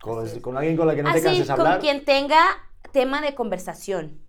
Con, 0.00 0.40
con 0.40 0.56
alguien 0.56 0.76
con 0.76 0.86
la 0.86 0.94
que 0.94 1.02
no 1.02 1.12
te 1.12 1.22
canses 1.22 1.50
hablar. 1.50 1.74
Con 1.74 1.80
quien 1.80 2.04
tenga 2.04 2.42
tema 2.92 3.20
de 3.20 3.34
conversación. 3.34 4.20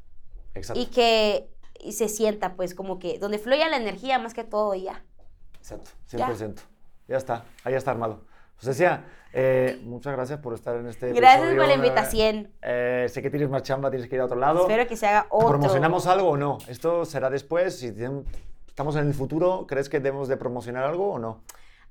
Exacto. 0.53 0.81
Y 0.81 0.87
que 0.87 1.49
y 1.83 1.93
se 1.93 2.07
sienta, 2.09 2.55
pues, 2.55 2.75
como 2.75 2.99
que 2.99 3.17
donde 3.19 3.39
fluya 3.39 3.67
la 3.69 3.77
energía 3.77 4.19
más 4.19 4.33
que 4.33 4.43
todo 4.43 4.75
ya. 4.75 5.03
Exacto, 5.57 5.91
100%. 6.11 6.55
Ya, 6.55 6.63
ya 7.07 7.17
está, 7.17 7.45
ahí 7.63 7.73
está 7.73 7.91
armado. 7.91 8.21
Pues 8.55 8.77
decía, 8.77 9.05
eh, 9.33 9.79
muchas 9.83 10.13
gracias 10.13 10.39
por 10.39 10.53
estar 10.53 10.75
en 10.75 10.87
este 10.87 11.13
Gracias 11.13 11.55
por 11.55 11.67
la 11.67 11.73
invitación. 11.73 12.51
Eh, 12.61 13.07
sé 13.09 13.21
que 13.21 13.31
tienes 13.31 13.49
más 13.49 13.63
chamba, 13.63 13.89
tienes 13.89 14.07
que 14.07 14.15
ir 14.15 14.21
a 14.21 14.25
otro 14.25 14.37
lado. 14.37 14.61
Espero 14.61 14.87
que 14.87 14.95
se 14.95 15.07
haga 15.07 15.25
otro. 15.29 15.49
¿Promocionamos 15.49 16.05
algo 16.05 16.29
o 16.29 16.37
no? 16.37 16.59
Esto 16.67 17.05
será 17.05 17.29
después. 17.29 17.79
Si 17.79 17.93
estamos 18.67 18.95
en 18.97 19.07
el 19.07 19.13
futuro, 19.15 19.65
¿crees 19.67 19.89
que 19.89 19.99
debemos 19.99 20.27
de 20.27 20.37
promocionar 20.37 20.83
algo 20.83 21.13
o 21.13 21.19
no? 21.19 21.41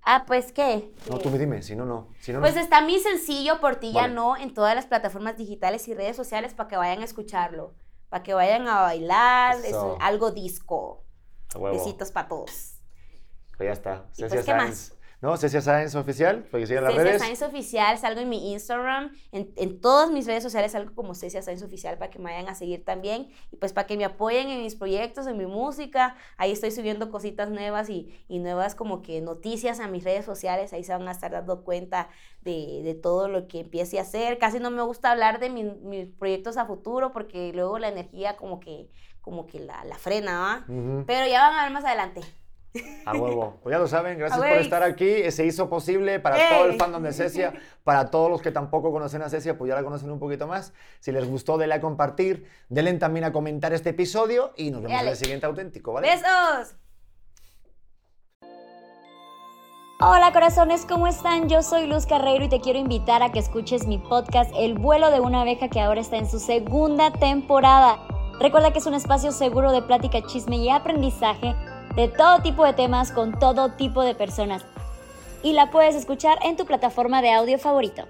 Ah, 0.03 0.25
pues 0.27 0.53
qué. 0.53 0.93
No, 1.11 1.19
tú 1.19 1.31
me 1.31 1.39
dime, 1.39 1.63
si 1.63 1.77
no, 1.77 1.85
no. 1.85 2.09
Si 2.21 2.33
no, 2.33 2.41
pues 2.41 2.57
está 2.57 2.81
muy 2.81 2.99
sencillo, 2.99 3.61
por 3.61 3.77
ti 3.77 3.93
ya 3.93 4.09
no, 4.09 4.37
en 4.37 4.55
todas 4.55 4.75
las 4.75 4.87
plataformas 4.87 5.37
digitales 5.37 5.87
y 5.89 5.95
redes 5.95 6.17
sociales 6.17 6.55
para 6.55 6.69
que 6.69 6.77
vayan 6.77 7.03
a 7.03 7.05
escucharlo, 7.05 7.75
para 8.09 8.23
que 8.23 8.35
vayan 8.35 8.67
a 8.67 8.81
bailar, 8.81 9.57
es 9.65 9.77
algo 10.01 10.31
disco. 10.31 11.05
Besitos 11.55 12.13
para 12.13 12.29
todos. 12.29 12.77
Pues 13.57 13.67
ya 13.67 13.73
está. 13.73 14.07
Pues, 14.17 14.45
¿qué 14.45 14.55
más? 14.55 14.95
¿No? 15.21 15.37
Cecia 15.37 15.61
Sáenz 15.61 15.95
Oficial, 15.95 16.47
porque 16.51 16.66
sigan 16.66 16.85
las 16.85 16.95
redes. 16.95 17.12
Cecia 17.12 17.27
Sáenz 17.27 17.43
Oficial, 17.43 17.99
salgo 17.99 18.21
en 18.21 18.29
mi 18.29 18.53
Instagram, 18.53 19.12
en, 19.33 19.53
en, 19.57 19.81
todas 19.81 20.11
mis 20.11 20.27
redes 20.27 20.43
sociales 20.43 20.73
salgo 20.73 20.95
como 20.95 21.14
Cecia 21.14 21.43
Sáenz 21.43 21.62
Oficial 21.62 21.99
para 21.99 22.11
que 22.11 22.18
me 22.18 22.31
vayan 22.31 22.49
a 22.49 22.55
seguir 22.55 22.85
también 22.85 23.29
y 23.53 23.57
pues 23.57 23.73
para 23.73 23.87
que 23.87 23.97
me 23.97 24.05
apoyen 24.05 24.49
en 24.49 24.62
mis 24.62 24.77
proyectos, 24.77 25.27
en 25.27 25.37
mi 25.37 25.47
música. 25.47 26.16
Ahí 26.37 26.53
estoy 26.53 26.71
subiendo 26.71 27.11
cositas 27.11 27.51
nuevas 27.51 27.91
y, 27.91 28.25
y 28.29 28.39
nuevas 28.39 28.75
como 28.75 29.03
que 29.03 29.21
noticias 29.21 29.81
a 29.81 29.89
mis 29.89 30.05
redes 30.05 30.25
sociales, 30.25 30.73
ahí 30.73 30.85
se 30.85 30.93
van 30.93 31.07
a 31.07 31.12
estar 31.12 31.31
dando 31.31 31.64
cuenta 31.64 32.09
de, 32.43 32.81
de 32.83 32.95
todo 32.95 33.29
lo 33.29 33.47
que 33.47 33.61
empiece 33.61 33.99
a 33.99 34.03
hacer. 34.03 34.39
Casi 34.39 34.59
no 34.59 34.71
me 34.71 34.83
gusta 34.83 35.11
hablar 35.11 35.39
de 35.39 35.51
mis 35.51 36.07
proyectos 36.18 36.57
a 36.57 36.64
futuro 36.64 37.12
porque 37.12 37.53
luego 37.53 37.79
la 37.79 37.89
energía 37.89 38.37
como 38.37 38.59
que, 38.61 38.89
como 39.21 39.47
que 39.47 39.61
la, 39.61 39.85
la 39.85 39.99
frena, 39.99 40.41
¿va? 40.41 40.64
Pero 41.07 41.27
ya 41.27 41.49
van 41.49 41.59
a 41.59 41.62
ver 41.64 41.73
más 41.73 41.85
adelante. 41.85 42.23
A 43.05 43.14
huevo. 43.14 43.59
Pues 43.62 43.73
ya 43.73 43.79
lo 43.79 43.89
saben, 43.89 44.18
gracias 44.18 44.39
por 44.39 44.59
estar 44.59 44.83
aquí. 44.83 45.31
Se 45.31 45.45
hizo 45.45 45.68
posible 45.68 46.21
para 46.21 46.37
todo 46.49 46.66
el 46.66 46.77
fandom 46.77 47.03
de 47.03 47.12
Cecia, 47.12 47.53
para 47.85 48.11
todos 48.11 48.31
los 48.31 48.43
que 48.43 48.53
tampoco 48.53 48.93
conocen 48.93 49.23
a 49.23 49.29
Cecia, 49.29 49.59
pues 49.59 49.68
ya 49.68 49.75
la 49.75 49.83
conocen 49.83 50.11
un 50.11 50.18
poquito 50.18 50.47
más. 50.47 50.73
Si 51.01 51.11
les 51.11 51.29
gustó, 51.29 51.59
denle 51.59 51.75
a 51.75 51.81
compartir, 51.81 52.47
denle 52.68 52.95
también 52.95 53.25
a 53.25 53.33
comentar 53.33 53.73
este 53.73 53.91
episodio 53.91 54.53
y 54.57 54.71
nos 54.71 54.83
vemos 54.83 55.03
en 55.03 55.09
el 55.09 55.16
siguiente 55.16 55.47
auténtico, 55.47 55.93
¿vale? 55.93 56.09
¡Besos! 56.09 56.77
Hola 60.03 60.33
corazones, 60.33 60.87
¿cómo 60.87 61.07
están? 61.09 61.51
Yo 61.51 61.62
soy 61.62 61.87
Luz 61.87 62.07
Carreiro 62.07 62.47
y 62.47 62.49
te 62.49 62.61
quiero 62.61 62.79
invitar 62.79 63.23
a 63.23 63.33
que 63.33 63.39
escuches 63.39 63.87
mi 63.87 63.99
podcast 63.99 64.51
El 64.57 64.79
vuelo 64.79 65.11
de 65.11 65.21
una 65.21 65.43
abeja 65.43 65.68
que 65.68 65.79
ahora 65.81 66.01
está 66.01 66.16
en 66.16 66.31
su 66.31 66.39
segunda 66.39 67.12
temporada. 67.12 67.99
Recuerda 68.41 68.73
que 68.73 68.79
es 68.79 68.87
un 68.87 68.95
espacio 68.95 69.31
seguro 69.31 69.73
de 69.73 69.83
plática, 69.83 70.23
chisme 70.23 70.57
y 70.57 70.71
aprendizaje 70.71 71.55
de 71.95 72.09
todo 72.09 72.41
tipo 72.43 72.64
de 72.64 72.72
temas 72.72 73.12
con 73.12 73.38
todo 73.38 73.72
tipo 73.72 74.03
de 74.03 74.14
personas. 74.14 74.64
Y 75.43 75.53
la 75.53 75.70
puedes 75.70 75.95
escuchar 75.95 76.38
en 76.45 76.57
tu 76.57 76.66
plataforma 76.66 77.22
de 77.22 77.32
audio 77.32 77.59
favorito. 77.59 78.07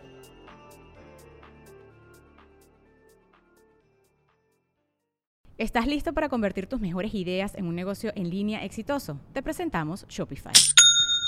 ¿Estás 5.58 5.86
listo 5.86 6.14
para 6.14 6.30
convertir 6.30 6.66
tus 6.66 6.80
mejores 6.80 7.12
ideas 7.14 7.54
en 7.54 7.66
un 7.66 7.74
negocio 7.74 8.12
en 8.16 8.30
línea 8.30 8.64
exitoso? 8.64 9.20
Te 9.34 9.42
presentamos 9.42 10.06
Shopify. 10.08 10.54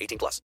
18 0.00 0.18
plus. 0.18 0.40